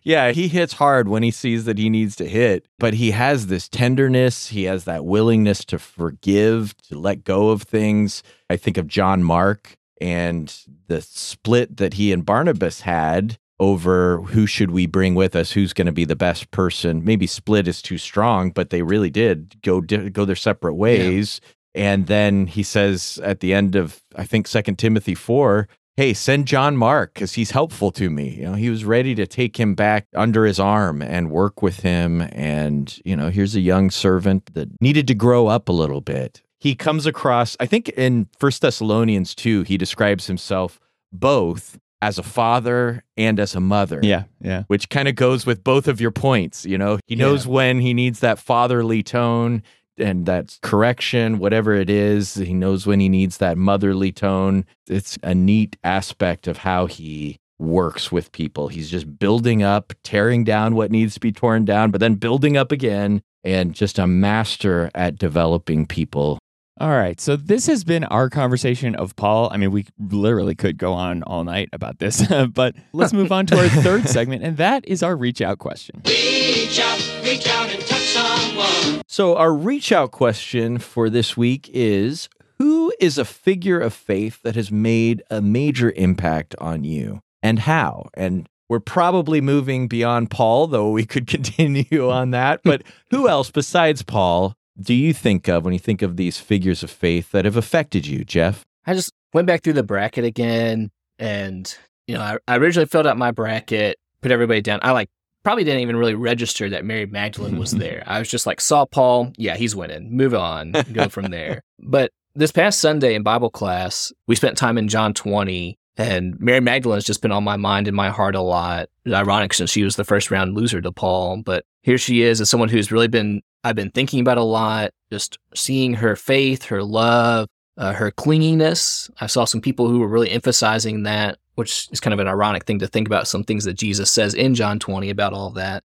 yeah, 0.03 0.31
he 0.33 0.49
hits 0.49 0.73
hard 0.73 1.09
when 1.09 1.23
he 1.23 1.31
sees 1.31 1.67
that 1.67 1.77
he 1.77 1.91
needs 1.91 2.17
to 2.17 2.27
hit, 2.29 2.67
but 2.79 2.95
he 2.95 3.11
has 3.11 3.49
this 3.49 3.69
tenderness. 3.69 4.49
He 4.49 4.65
has 4.65 4.85
that 4.85 5.05
willingness 5.05 5.65
to 5.67 5.79
forgive, 5.79 6.75
to 6.89 6.99
let 6.99 7.25
go 7.25 7.51
of 7.51 7.63
things. 7.63 8.23
I 8.49 8.57
think 8.57 8.79
of 8.79 8.87
John 8.89 9.23
Mark 9.23 9.77
and 10.01 10.55
the 10.89 11.03
split 11.03 11.77
that 11.77 11.95
he 11.95 12.11
and 12.13 12.25
Barnabas 12.25 12.81
had 12.81 13.39
over 13.61 14.21
who 14.23 14.47
should 14.47 14.71
we 14.71 14.87
bring 14.87 15.15
with 15.15 15.37
us 15.37 15.53
who's 15.53 15.73
going 15.73 15.87
to 15.87 15.93
be 15.93 16.05
the 16.05 16.17
best 16.17 16.51
person 16.51 17.05
maybe 17.05 17.27
split 17.27 17.69
is 17.69 17.81
too 17.81 17.99
strong 17.99 18.51
but 18.51 18.71
they 18.71 18.83
really 18.83 19.11
did 19.11 19.55
go 19.63 19.81
di- 19.81 20.11
go 20.11 20.25
their 20.25 20.35
separate 20.35 20.75
ways 20.75 21.41
and 21.75 22.07
then 22.07 22.47
he 22.47 22.63
says 22.63 23.19
at 23.23 23.41
the 23.41 23.53
end 23.53 23.75
of 23.75 24.01
I 24.15 24.25
think 24.25 24.47
Second 24.47 24.79
Timothy 24.79 25.15
four, 25.15 25.69
"Hey, 25.97 26.15
send 26.15 26.47
John 26.47 26.77
Mark 26.77 27.15
because 27.15 27.35
he's 27.35 27.51
helpful 27.51 27.91
to 27.93 28.11
me." 28.11 28.37
You 28.37 28.45
know, 28.45 28.55
he 28.55 28.71
was 28.71 28.85
ready 28.85 29.15
to 29.17 29.27
take 29.27 29.59
him 29.59 29.75
back 29.75 30.07
under 30.15 30.47
his 30.47 30.61
arm 30.61 31.03
and 31.03 31.31
work 31.31 31.63
with 31.63 31.81
him. 31.81 32.23
And 32.33 32.97
you 33.05 33.17
know, 33.17 33.29
here's 33.31 33.57
a 33.57 33.61
young 33.61 33.91
servant 33.91 34.55
that 34.55 34.69
needed 34.81 35.09
to 35.09 35.15
grow 35.15 35.49
up 35.49 35.69
a 35.69 35.73
little 35.73 36.01
bit. 36.01 36.43
He 36.61 36.75
comes 36.75 37.05
across, 37.07 37.57
I 37.61 37.67
think, 37.67 37.91
in 37.91 38.29
First 38.39 38.63
Thessalonians 38.63 39.35
two, 39.35 39.63
he 39.63 39.77
describes 39.77 40.29
himself 40.29 40.79
both 41.13 41.79
as 42.05 42.19
a 42.19 42.23
father 42.23 43.03
and 43.17 43.41
as 43.41 43.55
a 43.55 43.61
mother 43.61 43.99
Yeah, 44.03 44.25
yeah. 44.39 44.65
which 44.67 44.91
kind 44.91 45.09
of 45.09 45.15
goes 45.15 45.47
with 45.47 45.65
both 45.65 45.89
of 45.89 46.03
your 46.03 46.11
points. 46.11 46.67
You 46.67 46.77
know, 46.77 46.99
he 47.07 47.17
knows 47.17 47.47
when 47.47 47.81
he 47.81 47.95
needs 47.95 48.21
that 48.21 48.39
fatherly 48.39 49.03
tone 49.03 49.63
and 49.97 50.27
that 50.27 50.59
correction, 50.63 51.39
whatever 51.39 51.73
it 51.73 51.89
is. 51.89 52.35
He 52.35 52.53
knows 52.53 52.87
when 52.87 53.01
he 53.01 53.09
needs 53.09 53.39
that 53.39 53.57
motherly 53.57 54.13
tone. 54.13 54.67
It's 54.87 55.19
a 55.23 55.35
neat 55.35 55.77
aspect 55.83 56.47
of 56.47 56.59
how 56.59 56.85
he 56.85 57.39
works 57.59 58.13
with 58.13 58.33
people. 58.33 58.69
He's 58.69 58.91
just 58.91 59.19
building 59.19 59.63
up, 59.63 59.95
tearing 60.03 60.45
down 60.45 60.75
what 60.75 60.91
needs 60.91 61.15
to 61.15 61.21
be 61.21 61.33
torn 61.33 61.65
down, 61.65 61.91
but 61.91 62.01
then 62.03 62.17
building 62.17 62.59
up 62.59 62.71
again, 62.71 63.23
and 63.43 63.73
just 63.75 63.99
a 63.99 64.07
master 64.07 64.91
at 64.95 65.17
developing 65.17 65.87
people. 65.87 66.39
All 66.81 66.91
right. 66.91 67.21
So 67.21 67.37
this 67.37 67.67
has 67.69 67.85
been 67.85 68.03
our 68.05 68.29
conversation 68.29 68.97
of 68.97 69.15
Paul. 69.15 69.49
I 69.53 69.59
mean, 69.59 69.71
we 69.71 69.87
literally 69.99 70.57
could 70.57 70.77
go 70.77 70.93
on 70.93 71.23
all 71.23 71.45
night 71.45 71.69
about 71.73 72.01
this, 72.01 72.27
but 72.53 72.75
let's 72.93 73.13
move 73.13 73.31
on 73.31 73.47
to 73.47 73.59
our 73.59 73.69
third 73.69 74.09
segment, 74.09 74.43
and 74.43 74.57
that 74.57 74.85
is 74.87 75.03
our 75.03 75.17
reach 75.17 75.41
out 75.41 75.59
question. 75.59 76.03
Reach 76.05 76.81
out, 76.81 77.21
reach 77.23 77.49
out 77.49 77.71
and 77.71 77.81
touch 77.87 78.07
someone. 78.07 79.03
So, 79.07 79.37
our 79.37 79.55
reach 79.55 79.93
out 79.93 80.11
question 80.11 80.79
for 80.79 81.09
this 81.09 81.37
week 81.37 81.71
is 81.73 82.29
Who 82.59 82.93
is 82.99 83.19
a 83.19 83.25
figure 83.25 83.79
of 83.79 83.95
faith 83.95 84.43
that 84.43 84.57
has 84.57 84.73
made 84.73 85.23
a 85.31 85.41
major 85.41 85.93
impact 85.93 86.57
on 86.59 86.83
you 86.83 87.21
and 87.41 87.61
how? 87.61 88.09
And 88.15 88.49
we're 88.69 88.81
probably 88.81 89.41
moving 89.41 89.87
beyond 89.87 90.33
Paul, 90.33 90.67
though 90.67 90.91
we 90.91 91.07
could 91.07 91.27
continue 91.29 92.11
on 92.11 92.33
that. 92.33 92.63
But 92.65 92.83
who 93.11 93.29
else 93.29 93.53
besides 93.53 94.03
Paul 94.03 94.57
do 94.81 94.95
you 94.95 95.13
think 95.13 95.49
of 95.49 95.65
when 95.65 95.73
you 95.73 95.79
think 95.79 96.03
of 96.03 96.17
these 96.17 96.39
figures 96.39 96.83
of 96.83 96.91
faith 96.91 97.31
that 97.33 97.45
have 97.45 97.57
affected 97.57 98.07
you, 98.07 98.25
Jeff? 98.25 98.65
I 98.87 98.95
just 98.95 99.13
went 99.33 99.47
back 99.47 99.63
through 99.63 99.75
the 99.75 99.83
bracket 99.83 100.25
again, 100.25 100.91
and 101.19 101.75
you 102.07 102.15
know, 102.15 102.21
I, 102.21 102.39
I 102.49 102.57
originally 102.57 102.87
filled 102.87 103.07
out 103.07 103.17
my 103.17 103.31
bracket, 103.31 103.99
put 104.21 104.31
everybody 104.31 104.61
down. 104.61 104.81
I 104.83 104.91
like 104.91 105.09
probably 105.43 105.65
didn't 105.65 105.81
even 105.81 105.97
really 105.97 106.15
register 106.15 106.71
that 106.71 106.85
Mary 106.85 107.07
Magdalene 107.07 107.59
was 107.59 107.71
there. 107.73 108.03
I 108.07 108.19
was 108.19 108.29
just 108.29 108.47
like, 108.47 108.61
saw 108.61 108.85
Paul, 108.85 109.33
yeah, 109.37 109.57
he's 109.57 109.77
winning. 109.77 110.17
Move 110.17 110.35
on, 110.35 110.73
go 110.93 111.09
from 111.09 111.27
there. 111.27 111.63
But 111.79 112.11
this 112.35 112.53
past 112.53 112.81
Sunday 112.81 113.15
in 113.15 113.23
Bible 113.23 113.51
class, 113.51 114.13
we 114.27 114.35
spent 114.35 114.59
time 114.59 114.77
in 114.77 114.89
John 114.89 115.15
20, 115.15 115.79
and 115.97 116.39
Mary 116.41 116.61
Magdalene 116.61 116.97
has 116.97 117.05
just 117.05 117.23
been 117.23 117.31
on 117.31 117.45
my 117.45 117.57
mind 117.57 117.87
and 117.87 117.97
my 117.97 118.11
heart 118.11 118.35
a 118.35 118.41
lot. 118.41 118.89
It's 119.05 119.15
ironic 119.15 119.55
since 119.55 119.71
she 119.71 119.85
was 119.85 119.95
the 119.95 120.05
first 120.05 120.31
round 120.31 120.55
loser 120.55 120.81
to 120.81 120.91
Paul, 120.91 121.43
but 121.45 121.65
here 121.83 121.99
she 121.99 122.23
is 122.23 122.41
as 122.41 122.51
someone 122.51 122.69
who's 122.69 122.91
really 122.91 123.09
been 123.09 123.43
I've 123.65 123.75
been 123.75 123.91
thinking 123.91 124.21
about 124.21 124.39
a 124.39 124.43
lot, 124.43 124.91
just 125.11 125.39
seeing 125.55 125.95
her 125.95 126.15
faith, 126.15 126.65
her 126.65 126.83
love, 126.83 127.49
uh, 127.77 127.95
her 127.95 128.11
clinginess. 128.11 129.11
I 129.21 129.27
saw 129.27 129.45
some 129.47 129.61
people 129.61 129.89
who 129.89 130.01
were 130.01 130.09
really 130.09 130.31
emphasizing 130.31 131.05
that, 131.05 131.39
which 131.55 131.89
is 131.91 131.99
kind 131.99 132.13
of 132.15 132.21
an 132.21 132.29
ironic 132.29 132.65
thing 132.65 132.79
to 132.81 132.87
think 132.87 133.09
about 133.09 133.27
some 133.27 133.43
things 133.43 133.65
that 133.65 133.75
Jesus 133.75 134.11
says 134.11 134.35
in 134.35 134.55
John 134.55 134.79
20 134.79 135.11
about 135.11 135.33
all 135.33 135.49
of 135.49 135.55
that. 135.55 135.83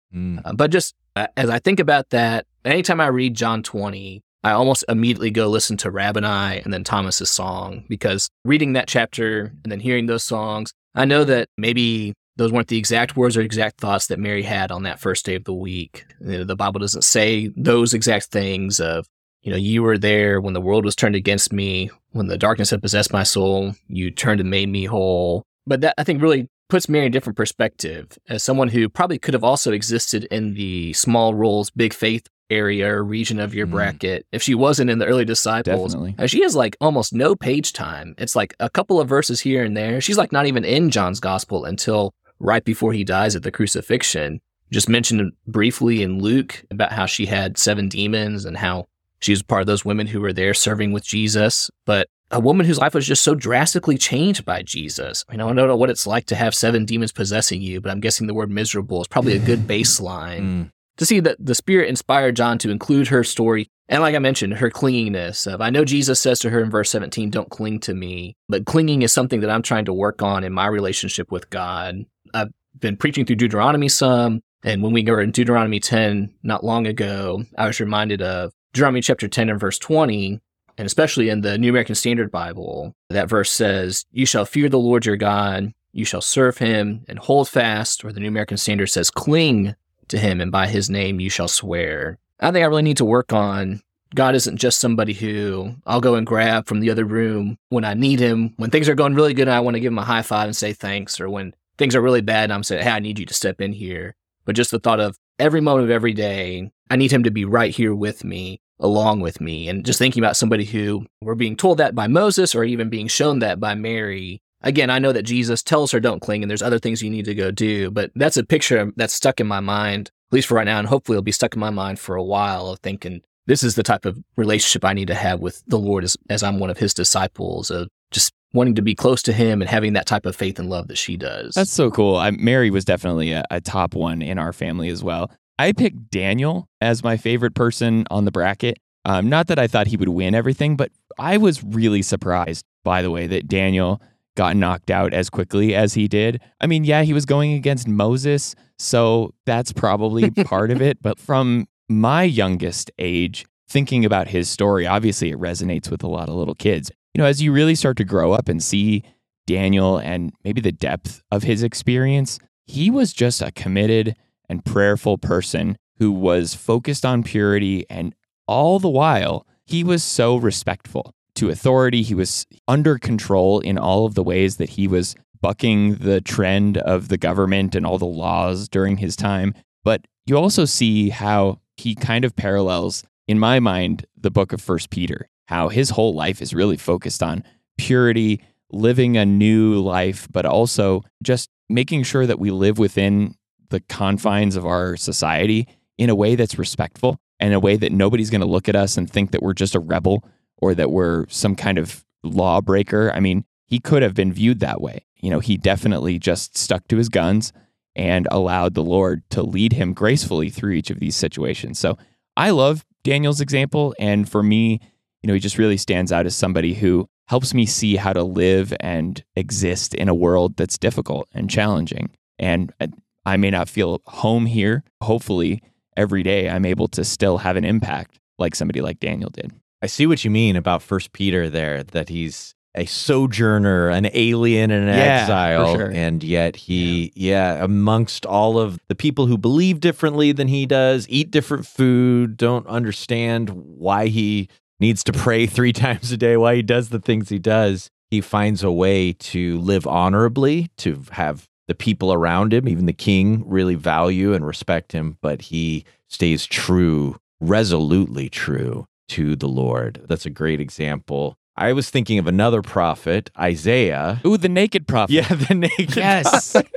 Uh, 0.45 0.53
but 0.53 0.69
just 0.71 0.93
uh, 1.15 1.27
as 1.35 1.49
I 1.49 1.59
think 1.59 1.79
about 1.79 2.11
that, 2.11 2.45
anytime 2.63 3.01
I 3.01 3.07
read 3.07 3.33
John 3.33 3.63
20, 3.63 4.21
I 4.43 4.51
almost 4.51 4.83
immediately 4.89 5.31
go 5.31 5.47
listen 5.47 5.77
to 5.77 5.91
Rabboni 5.91 6.61
and 6.61 6.73
then 6.73 6.83
Thomas's 6.83 7.31
song 7.31 7.85
because 7.87 8.29
reading 8.45 8.73
that 8.73 8.87
chapter 8.87 9.53
and 9.63 9.71
then 9.71 9.79
hearing 9.79 10.05
those 10.05 10.23
songs, 10.23 10.73
I 10.95 11.05
know 11.05 11.23
that 11.23 11.47
maybe 11.57 12.13
those 12.37 12.51
weren't 12.51 12.67
the 12.67 12.77
exact 12.77 13.15
words 13.15 13.37
or 13.37 13.41
exact 13.41 13.79
thoughts 13.79 14.07
that 14.07 14.19
Mary 14.19 14.43
had 14.43 14.71
on 14.71 14.83
that 14.83 14.99
first 14.99 15.25
day 15.25 15.35
of 15.35 15.43
the 15.43 15.53
week. 15.53 16.05
You 16.19 16.39
know, 16.39 16.43
the 16.43 16.55
Bible 16.55 16.79
doesn't 16.79 17.03
say 17.03 17.51
those 17.55 17.93
exact 17.93 18.25
things 18.25 18.79
of, 18.79 19.05
you 19.41 19.51
know, 19.51 19.57
you 19.57 19.83
were 19.83 19.97
there 19.97 20.41
when 20.41 20.53
the 20.53 20.61
world 20.61 20.85
was 20.85 20.95
turned 20.95 21.15
against 21.15 21.53
me, 21.53 21.91
when 22.11 22.27
the 22.27 22.37
darkness 22.37 22.69
had 22.71 22.81
possessed 22.81 23.13
my 23.13 23.23
soul, 23.23 23.75
you 23.87 24.09
turned 24.09 24.39
and 24.41 24.49
made 24.49 24.69
me 24.69 24.85
whole. 24.85 25.43
But 25.67 25.81
that 25.81 25.93
I 25.97 26.03
think 26.03 26.21
really 26.21 26.47
puts 26.69 26.89
Mary 26.89 27.05
in 27.05 27.11
a 27.11 27.13
different 27.13 27.37
perspective 27.37 28.17
as 28.29 28.41
someone 28.43 28.69
who 28.69 28.89
probably 28.89 29.19
could 29.19 29.33
have 29.35 29.43
also 29.43 29.71
existed 29.71 30.23
in 30.31 30.55
the 30.55 30.93
small 30.93 31.35
roles, 31.35 31.69
big 31.69 31.93
faith 31.93 32.25
area 32.49 32.87
or 32.93 33.03
region 33.03 33.39
of 33.39 33.53
your 33.53 33.65
Mm. 33.67 33.71
bracket 33.71 34.25
if 34.31 34.41
she 34.43 34.53
wasn't 34.55 34.89
in 34.89 34.99
the 34.99 35.05
early 35.05 35.25
disciples. 35.25 35.93
Definitely. 35.93 36.15
Uh, 36.23 36.27
She 36.27 36.41
has 36.43 36.55
like 36.55 36.75
almost 36.81 37.13
no 37.13 37.35
page 37.35 37.73
time. 37.73 38.15
It's 38.17 38.35
like 38.35 38.55
a 38.59 38.69
couple 38.69 38.99
of 38.99 39.07
verses 39.09 39.41
here 39.41 39.63
and 39.63 39.75
there. 39.77 40.01
She's 40.01 40.17
like 40.17 40.31
not 40.31 40.45
even 40.45 40.63
in 40.65 40.89
John's 40.89 41.19
gospel 41.19 41.65
until 41.65 42.13
right 42.43 42.63
before 42.63 42.93
he 42.93 43.03
dies 43.03 43.35
at 43.35 43.43
the 43.43 43.51
crucifixion. 43.51 44.41
Just 44.71 44.89
mentioned 44.89 45.31
briefly 45.47 46.03
in 46.03 46.19
Luke 46.19 46.63
about 46.69 46.91
how 46.91 47.05
she 47.05 47.25
had 47.25 47.57
seven 47.57 47.87
demons 47.89 48.45
and 48.45 48.57
how 48.57 48.87
she 49.19 49.31
was 49.31 49.41
part 49.43 49.61
of 49.61 49.67
those 49.67 49.85
women 49.85 50.07
who 50.07 50.19
were 50.21 50.33
there 50.33 50.53
serving 50.53 50.91
with 50.91 51.03
Jesus. 51.05 51.69
But 51.85 52.07
a 52.31 52.39
woman 52.39 52.65
whose 52.65 52.79
life 52.79 52.95
was 52.95 53.05
just 53.05 53.23
so 53.23 53.35
drastically 53.35 53.97
changed 53.97 54.43
by 54.45 54.63
Jesus. 54.63 55.23
I, 55.29 55.33
mean, 55.33 55.41
I 55.41 55.53
don't 55.53 55.55
know 55.67 55.75
what 55.75 55.91
it's 55.91 56.07
like 56.07 56.25
to 56.25 56.35
have 56.35 56.55
seven 56.55 56.85
demons 56.85 57.11
possessing 57.11 57.61
you, 57.61 57.79
but 57.79 57.91
I'm 57.91 57.99
guessing 57.99 58.27
the 58.27 58.33
word 58.33 58.49
miserable 58.49 59.01
is 59.01 59.07
probably 59.07 59.35
a 59.35 59.39
good 59.39 59.59
baseline 59.67 60.41
Mm. 60.41 60.71
to 60.97 61.05
see 61.05 61.19
that 61.19 61.37
the 61.39 61.55
Spirit 61.55 61.89
inspired 61.89 62.35
John 62.35 62.57
to 62.59 62.71
include 62.71 63.07
her 63.09 63.23
story. 63.23 63.69
And 63.87 64.01
like 64.01 64.15
I 64.15 64.19
mentioned, 64.19 64.55
her 64.55 64.71
clinginess 64.71 65.45
of, 65.45 65.61
I 65.61 65.69
know 65.69 65.85
Jesus 65.85 66.19
says 66.19 66.39
to 66.39 66.49
her 66.49 66.63
in 66.63 66.71
verse 66.71 66.89
17, 66.89 67.29
don't 67.29 67.49
cling 67.49 67.79
to 67.81 67.93
me, 67.93 68.35
but 68.49 68.65
clinging 68.65 69.03
is 69.03 69.13
something 69.13 69.41
that 69.41 69.49
I'm 69.51 69.61
trying 69.61 69.85
to 69.85 69.93
work 69.93 70.21
on 70.23 70.43
in 70.43 70.53
my 70.53 70.65
relationship 70.67 71.31
with 71.31 71.49
God. 71.51 72.05
I've 72.33 72.51
been 72.79 72.97
preaching 72.97 73.25
through 73.25 73.37
Deuteronomy 73.37 73.89
some. 73.89 74.41
And 74.63 74.81
when 74.81 74.93
we 74.93 75.03
were 75.03 75.21
in 75.21 75.31
Deuteronomy 75.31 75.79
10 75.79 76.33
not 76.43 76.63
long 76.63 76.87
ago, 76.87 77.43
I 77.57 77.67
was 77.67 77.79
reminded 77.79 78.21
of 78.21 78.53
Deuteronomy 78.73 79.01
chapter 79.01 79.27
10 79.27 79.49
and 79.49 79.59
verse 79.59 79.77
20. 79.77 80.39
And 80.77 80.85
especially 80.85 81.29
in 81.29 81.41
the 81.41 81.57
New 81.57 81.69
American 81.69 81.95
Standard 81.95 82.31
Bible, 82.31 82.95
that 83.09 83.29
verse 83.29 83.51
says, 83.51 84.05
You 84.11 84.25
shall 84.25 84.45
fear 84.45 84.69
the 84.69 84.79
Lord 84.79 85.05
your 85.05 85.17
God, 85.17 85.71
you 85.91 86.05
shall 86.05 86.21
serve 86.21 86.57
him 86.57 87.05
and 87.07 87.19
hold 87.19 87.47
fast, 87.47 88.03
or 88.03 88.11
the 88.11 88.19
New 88.19 88.27
American 88.27 88.57
Standard 88.57 88.87
says, 88.87 89.11
cling 89.11 89.75
to 90.07 90.17
him, 90.17 90.41
and 90.41 90.51
by 90.51 90.67
his 90.67 90.89
name 90.89 91.19
you 91.19 91.29
shall 91.29 91.47
swear. 91.47 92.17
I 92.39 92.51
think 92.51 92.63
I 92.63 92.67
really 92.67 92.81
need 92.81 92.97
to 92.97 93.05
work 93.05 93.31
on 93.31 93.81
God 94.15 94.35
isn't 94.35 94.57
just 94.57 94.79
somebody 94.79 95.13
who 95.13 95.75
I'll 95.85 96.01
go 96.01 96.15
and 96.15 96.25
grab 96.25 96.67
from 96.67 96.79
the 96.79 96.91
other 96.91 97.05
room 97.05 97.57
when 97.69 97.83
I 97.83 97.95
need 97.95 98.19
him. 98.19 98.53
When 98.57 98.69
things 98.69 98.87
are 98.87 98.95
going 98.95 99.15
really 99.15 99.33
good, 99.33 99.47
I 99.47 99.59
want 99.59 99.75
to 99.75 99.79
give 99.79 99.91
him 99.91 99.97
a 99.97 100.03
high 100.03 100.21
five 100.21 100.45
and 100.45 100.55
say 100.55 100.73
thanks. 100.73 101.19
Or 101.19 101.29
when 101.29 101.55
things 101.83 101.95
are 101.97 102.01
really 102.01 102.21
bad, 102.21 102.45
and 102.45 102.53
I'm 102.53 102.63
saying, 102.63 102.81
hey, 102.81 102.91
I 102.91 102.99
need 102.99 103.19
you 103.19 103.25
to 103.25 103.33
step 103.33 103.59
in 103.59 103.73
here. 103.73 104.15
But 104.45 104.55
just 104.55 104.71
the 104.71 104.79
thought 104.79 105.01
of 105.01 105.17
every 105.37 105.59
moment 105.59 105.83
of 105.83 105.91
every 105.91 106.13
day, 106.13 106.71
I 106.89 106.95
need 106.95 107.11
him 107.11 107.23
to 107.23 107.31
be 107.31 107.43
right 107.43 107.75
here 107.75 107.93
with 107.93 108.23
me, 108.23 108.61
along 108.79 109.19
with 109.19 109.41
me. 109.41 109.67
And 109.67 109.85
just 109.85 109.99
thinking 109.99 110.23
about 110.23 110.37
somebody 110.37 110.63
who 110.63 111.05
we're 111.21 111.35
being 111.35 111.57
told 111.57 111.79
that 111.79 111.93
by 111.93 112.07
Moses 112.07 112.55
or 112.55 112.63
even 112.63 112.89
being 112.89 113.09
shown 113.09 113.39
that 113.39 113.59
by 113.59 113.75
Mary. 113.75 114.41
Again, 114.61 114.89
I 114.89 114.99
know 114.99 115.11
that 115.11 115.23
Jesus 115.23 115.61
tells 115.61 115.91
her 115.91 115.99
don't 115.99 116.21
cling 116.21 116.41
and 116.41 116.49
there's 116.49 116.61
other 116.61 116.79
things 116.79 117.03
you 117.03 117.09
need 117.09 117.25
to 117.25 117.35
go 117.35 117.51
do, 117.51 117.91
but 117.91 118.11
that's 118.15 118.37
a 118.37 118.45
picture 118.45 118.93
that's 118.95 119.13
stuck 119.13 119.41
in 119.41 119.47
my 119.47 119.59
mind, 119.59 120.07
at 120.29 120.33
least 120.33 120.47
for 120.47 120.55
right 120.55 120.63
now, 120.63 120.79
and 120.79 120.87
hopefully 120.87 121.17
it'll 121.17 121.23
be 121.23 121.33
stuck 121.33 121.53
in 121.53 121.59
my 121.59 121.69
mind 121.69 121.99
for 121.99 122.15
a 122.15 122.23
while 122.23 122.67
of 122.67 122.79
thinking 122.79 123.23
this 123.45 123.61
is 123.61 123.75
the 123.75 123.83
type 123.83 124.05
of 124.05 124.17
relationship 124.37 124.85
I 124.85 124.93
need 124.93 125.09
to 125.09 125.15
have 125.15 125.41
with 125.41 125.61
the 125.67 125.77
Lord 125.77 126.05
as, 126.05 126.15
as 126.29 126.43
I'm 126.43 126.59
one 126.59 126.69
of 126.69 126.77
his 126.77 126.93
disciples, 126.93 127.69
of 127.69 127.89
just 128.11 128.31
wanting 128.53 128.75
to 128.75 128.81
be 128.81 128.95
close 128.95 129.21
to 129.23 129.33
him 129.33 129.61
and 129.61 129.69
having 129.69 129.93
that 129.93 130.05
type 130.05 130.25
of 130.25 130.35
faith 130.35 130.59
and 130.59 130.69
love 130.69 130.87
that 130.87 130.97
she 130.97 131.17
does. 131.17 131.55
That's 131.55 131.71
so 131.71 131.89
cool. 131.89 132.15
I, 132.15 132.31
Mary 132.31 132.69
was 132.69 132.85
definitely 132.85 133.31
a, 133.31 133.43
a 133.49 133.59
top 133.59 133.95
one 133.95 134.21
in 134.21 134.37
our 134.37 134.53
family 134.53 134.89
as 134.89 135.03
well. 135.03 135.31
I 135.59 135.71
picked 135.71 136.09
Daniel 136.09 136.67
as 136.81 137.03
my 137.03 137.17
favorite 137.17 137.55
person 137.55 138.05
on 138.09 138.25
the 138.25 138.31
bracket. 138.31 138.77
Um, 139.05 139.27
not 139.27 139.47
that 139.47 139.59
I 139.59 139.67
thought 139.67 139.87
he 139.87 139.97
would 139.97 140.09
win 140.09 140.33
everything, 140.33 140.75
but 140.75 140.91
I 141.17 141.37
was 141.37 141.63
really 141.63 142.01
surprised, 142.01 142.65
by 142.83 143.01
the 143.01 143.11
way, 143.11 143.27
that 143.27 143.47
Daniel 143.47 144.01
got 144.35 144.55
knocked 144.55 144.89
out 144.89 145.13
as 145.13 145.29
quickly 145.29 145.75
as 145.75 145.93
he 145.93 146.07
did. 146.07 146.41
I 146.59 146.67
mean, 146.67 146.83
yeah, 146.83 147.03
he 147.03 147.13
was 147.13 147.25
going 147.25 147.53
against 147.53 147.87
Moses, 147.87 148.55
so 148.79 149.33
that's 149.45 149.71
probably 149.71 150.31
part 150.45 150.71
of 150.71 150.81
it. 150.81 151.01
But 151.01 151.19
from 151.19 151.67
my 151.89 152.23
youngest 152.23 152.91
age, 152.97 153.45
thinking 153.69 154.05
about 154.05 154.29
his 154.29 154.49
story, 154.49 154.87
obviously 154.87 155.31
it 155.31 155.39
resonates 155.39 155.91
with 155.91 156.03
a 156.03 156.07
lot 156.07 156.29
of 156.29 156.35
little 156.35 156.55
kids. 156.55 156.91
You 157.13 157.21
know, 157.21 157.27
as 157.27 157.41
you 157.41 157.51
really 157.51 157.75
start 157.75 157.97
to 157.97 158.03
grow 158.03 158.33
up 158.33 158.49
and 158.49 158.61
see 158.61 159.03
Daniel 159.45 159.97
and 159.97 160.33
maybe 160.43 160.61
the 160.61 160.71
depth 160.71 161.21
of 161.31 161.43
his 161.43 161.63
experience, 161.63 162.39
he 162.65 162.89
was 162.89 163.13
just 163.13 163.41
a 163.41 163.51
committed 163.51 164.15
and 164.49 164.65
prayerful 164.65 165.17
person 165.17 165.77
who 165.99 166.11
was 166.11 166.53
focused 166.53 167.05
on 167.05 167.23
purity 167.23 167.85
and 167.89 168.15
all 168.47 168.79
the 168.79 168.89
while 168.89 169.45
he 169.65 169.83
was 169.83 170.03
so 170.03 170.35
respectful 170.35 171.13
to 171.35 171.49
authority. 171.49 172.01
He 172.01 172.15
was 172.15 172.45
under 172.67 172.97
control 172.97 173.59
in 173.59 173.77
all 173.77 174.05
of 174.05 174.15
the 174.15 174.23
ways 174.23 174.57
that 174.57 174.71
he 174.71 174.87
was 174.87 175.15
bucking 175.41 175.95
the 175.95 176.21
trend 176.21 176.77
of 176.77 177.09
the 177.09 177.17
government 177.17 177.75
and 177.75 177.85
all 177.85 177.97
the 177.97 178.05
laws 178.05 178.67
during 178.69 178.97
his 178.97 179.15
time. 179.15 179.53
But 179.83 180.05
you 180.25 180.37
also 180.37 180.65
see 180.65 181.09
how 181.09 181.59
he 181.77 181.95
kind 181.95 182.23
of 182.23 182.35
parallels, 182.35 183.03
in 183.27 183.39
my 183.39 183.59
mind, 183.59 184.05
the 184.17 184.31
book 184.31 184.53
of 184.53 184.61
First 184.61 184.89
Peter, 184.89 185.27
how 185.45 185.69
his 185.69 185.91
whole 185.91 186.13
life 186.13 186.41
is 186.41 186.53
really 186.53 186.77
focused 186.77 187.21
on 187.21 187.43
purity, 187.77 188.41
living 188.71 189.17
a 189.17 189.25
new 189.25 189.79
life, 189.81 190.27
but 190.31 190.45
also 190.45 191.03
just 191.21 191.49
making 191.69 192.03
sure 192.03 192.25
that 192.25 192.39
we 192.39 192.51
live 192.51 192.77
within 192.77 193.35
the 193.69 193.79
confines 193.81 194.55
of 194.55 194.65
our 194.65 194.95
society 194.95 195.67
in 195.97 196.09
a 196.09 196.15
way 196.15 196.35
that's 196.35 196.57
respectful 196.57 197.17
and 197.39 197.53
a 197.53 197.59
way 197.59 197.75
that 197.75 197.91
nobody's 197.91 198.29
going 198.29 198.41
to 198.41 198.47
look 198.47 198.69
at 198.69 198.75
us 198.75 198.97
and 198.97 199.09
think 199.09 199.31
that 199.31 199.41
we're 199.41 199.53
just 199.53 199.75
a 199.75 199.79
rebel 199.79 200.23
or 200.57 200.73
that 200.73 200.91
we're 200.91 201.27
some 201.27 201.55
kind 201.55 201.77
of 201.77 202.05
lawbreaker. 202.23 203.11
I 203.13 203.19
mean, 203.19 203.45
he 203.65 203.79
could 203.79 204.01
have 204.01 204.13
been 204.13 204.31
viewed 204.31 204.59
that 204.59 204.81
way. 204.81 205.05
You 205.17 205.29
know, 205.29 205.39
he 205.39 205.57
definitely 205.57 206.19
just 206.19 206.57
stuck 206.57 206.87
to 206.87 206.97
his 206.97 207.09
guns 207.09 207.51
and 207.95 208.27
allowed 208.31 208.73
the 208.73 208.83
Lord 208.83 209.23
to 209.31 209.43
lead 209.43 209.73
him 209.73 209.93
gracefully 209.93 210.49
through 210.49 210.73
each 210.73 210.89
of 210.89 210.99
these 210.99 211.15
situations. 211.15 211.79
So 211.79 211.97
I 212.35 212.49
love 212.51 212.85
Daniel's 213.03 213.41
example. 213.41 213.95
And 213.99 214.29
for 214.29 214.41
me, 214.41 214.79
you 215.23 215.27
know, 215.27 215.33
he 215.33 215.39
just 215.39 215.57
really 215.57 215.77
stands 215.77 216.11
out 216.11 216.25
as 216.27 216.35
somebody 216.35 216.73
who 216.73 217.07
helps 217.29 217.53
me 217.53 217.65
see 217.65 217.95
how 217.95 218.11
to 218.13 218.23
live 218.23 218.73
and 218.81 219.23
exist 219.35 219.93
in 219.95 220.09
a 220.09 220.13
world 220.13 220.57
that's 220.57 220.77
difficult 220.77 221.27
and 221.31 221.49
challenging. 221.49 222.11
And 222.37 222.71
uh, 222.81 222.87
I 223.25 223.37
may 223.37 223.49
not 223.49 223.69
feel 223.69 224.01
home 224.05 224.45
here. 224.45 224.83
Hopefully, 225.01 225.63
every 225.95 226.23
day 226.23 226.49
I'm 226.49 226.65
able 226.65 226.89
to 226.89 227.03
still 227.05 227.37
have 227.39 227.55
an 227.55 227.63
impact 227.63 228.19
like 228.37 228.53
somebody 228.55 228.81
like 228.81 228.99
Daniel 228.99 229.29
did. 229.29 229.51
I 229.81 229.85
see 229.87 230.05
what 230.05 230.23
you 230.25 230.29
mean 230.31 230.55
about 230.57 230.81
First 230.81 231.13
Peter 231.13 231.49
there, 231.49 231.83
that 231.83 232.09
he's 232.09 232.53
a 232.75 232.85
sojourner, 232.85 233.89
an 233.89 234.09
alien 234.13 234.71
and 234.71 234.89
an 234.89 234.97
Yeah, 234.97 235.21
exile. 235.21 235.75
sure. 235.75 235.91
And 235.91 236.23
yet 236.23 236.55
he, 236.55 237.11
yeah. 237.15 237.63
amongst 237.63 238.25
all 238.25 238.57
of 238.57 238.79
the 238.89 238.95
people 238.95 239.27
who 239.27 239.37
believe 239.37 239.79
differently 239.79 240.31
than 240.31 240.47
he 240.47 240.65
does, 240.65 241.05
eat 241.09 241.29
different 241.31 241.67
food, 241.67 242.35
don't 242.35 242.65
understand 242.67 243.49
why 243.51 244.07
he 244.07 244.49
needs 244.83 245.03
to 245.05 245.13
pray 245.13 245.45
three 245.47 245.73
times 245.73 246.11
a 246.11 246.17
day, 246.17 246.37
why 246.37 246.55
he 246.57 246.61
does 246.61 246.89
the 246.89 246.99
things 246.99 247.29
he 247.29 247.39
does. 247.39 247.89
He 248.11 248.21
finds 248.21 248.63
a 248.63 248.71
way 248.71 249.13
to 249.13 249.57
live 249.59 249.87
honorably, 249.87 250.69
to 250.77 251.01
have 251.13 251.47
the 251.67 251.73
people 251.73 252.13
around 252.13 252.53
him, 252.53 252.67
even 252.67 252.85
the 252.85 252.93
king, 252.93 253.43
really 253.47 253.75
value 253.75 254.33
and 254.33 254.45
respect 254.45 254.91
him, 254.91 255.17
but 255.21 255.43
he 255.43 255.85
stays 256.09 256.45
true, 256.45 257.15
resolutely 257.39 258.29
true 258.29 258.85
to 259.07 259.35
the 259.35 259.47
Lord. 259.47 260.01
That's 260.07 260.25
a 260.25 260.29
great 260.29 260.59
example. 260.59 261.37
I 261.55 261.73
was 261.73 261.89
thinking 261.89 262.17
of 262.17 262.25
another 262.27 262.61
prophet, 262.61 263.29
Isaiah. 263.39 264.21
Ooh, 264.25 264.37
the 264.37 264.49
naked 264.49 264.87
prophet. 264.87 265.13
Yeah, 265.13 265.27
the 265.33 265.53
naked 265.53 265.95
Yes. 265.95 266.53
prophet. 266.53 266.71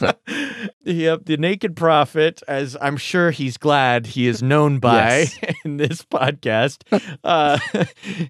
yep, 0.84 1.24
the 1.26 1.36
naked 1.36 1.76
prophet, 1.76 2.42
as 2.48 2.76
I'm 2.80 2.96
sure 2.96 3.30
he's 3.30 3.56
glad 3.58 4.06
he 4.06 4.26
is 4.26 4.42
known 4.42 4.78
by 4.78 5.18
Yes. 5.18 5.38
in 5.64 5.76
this 5.76 6.02
podcast. 6.02 6.82
Uh, 7.22 7.58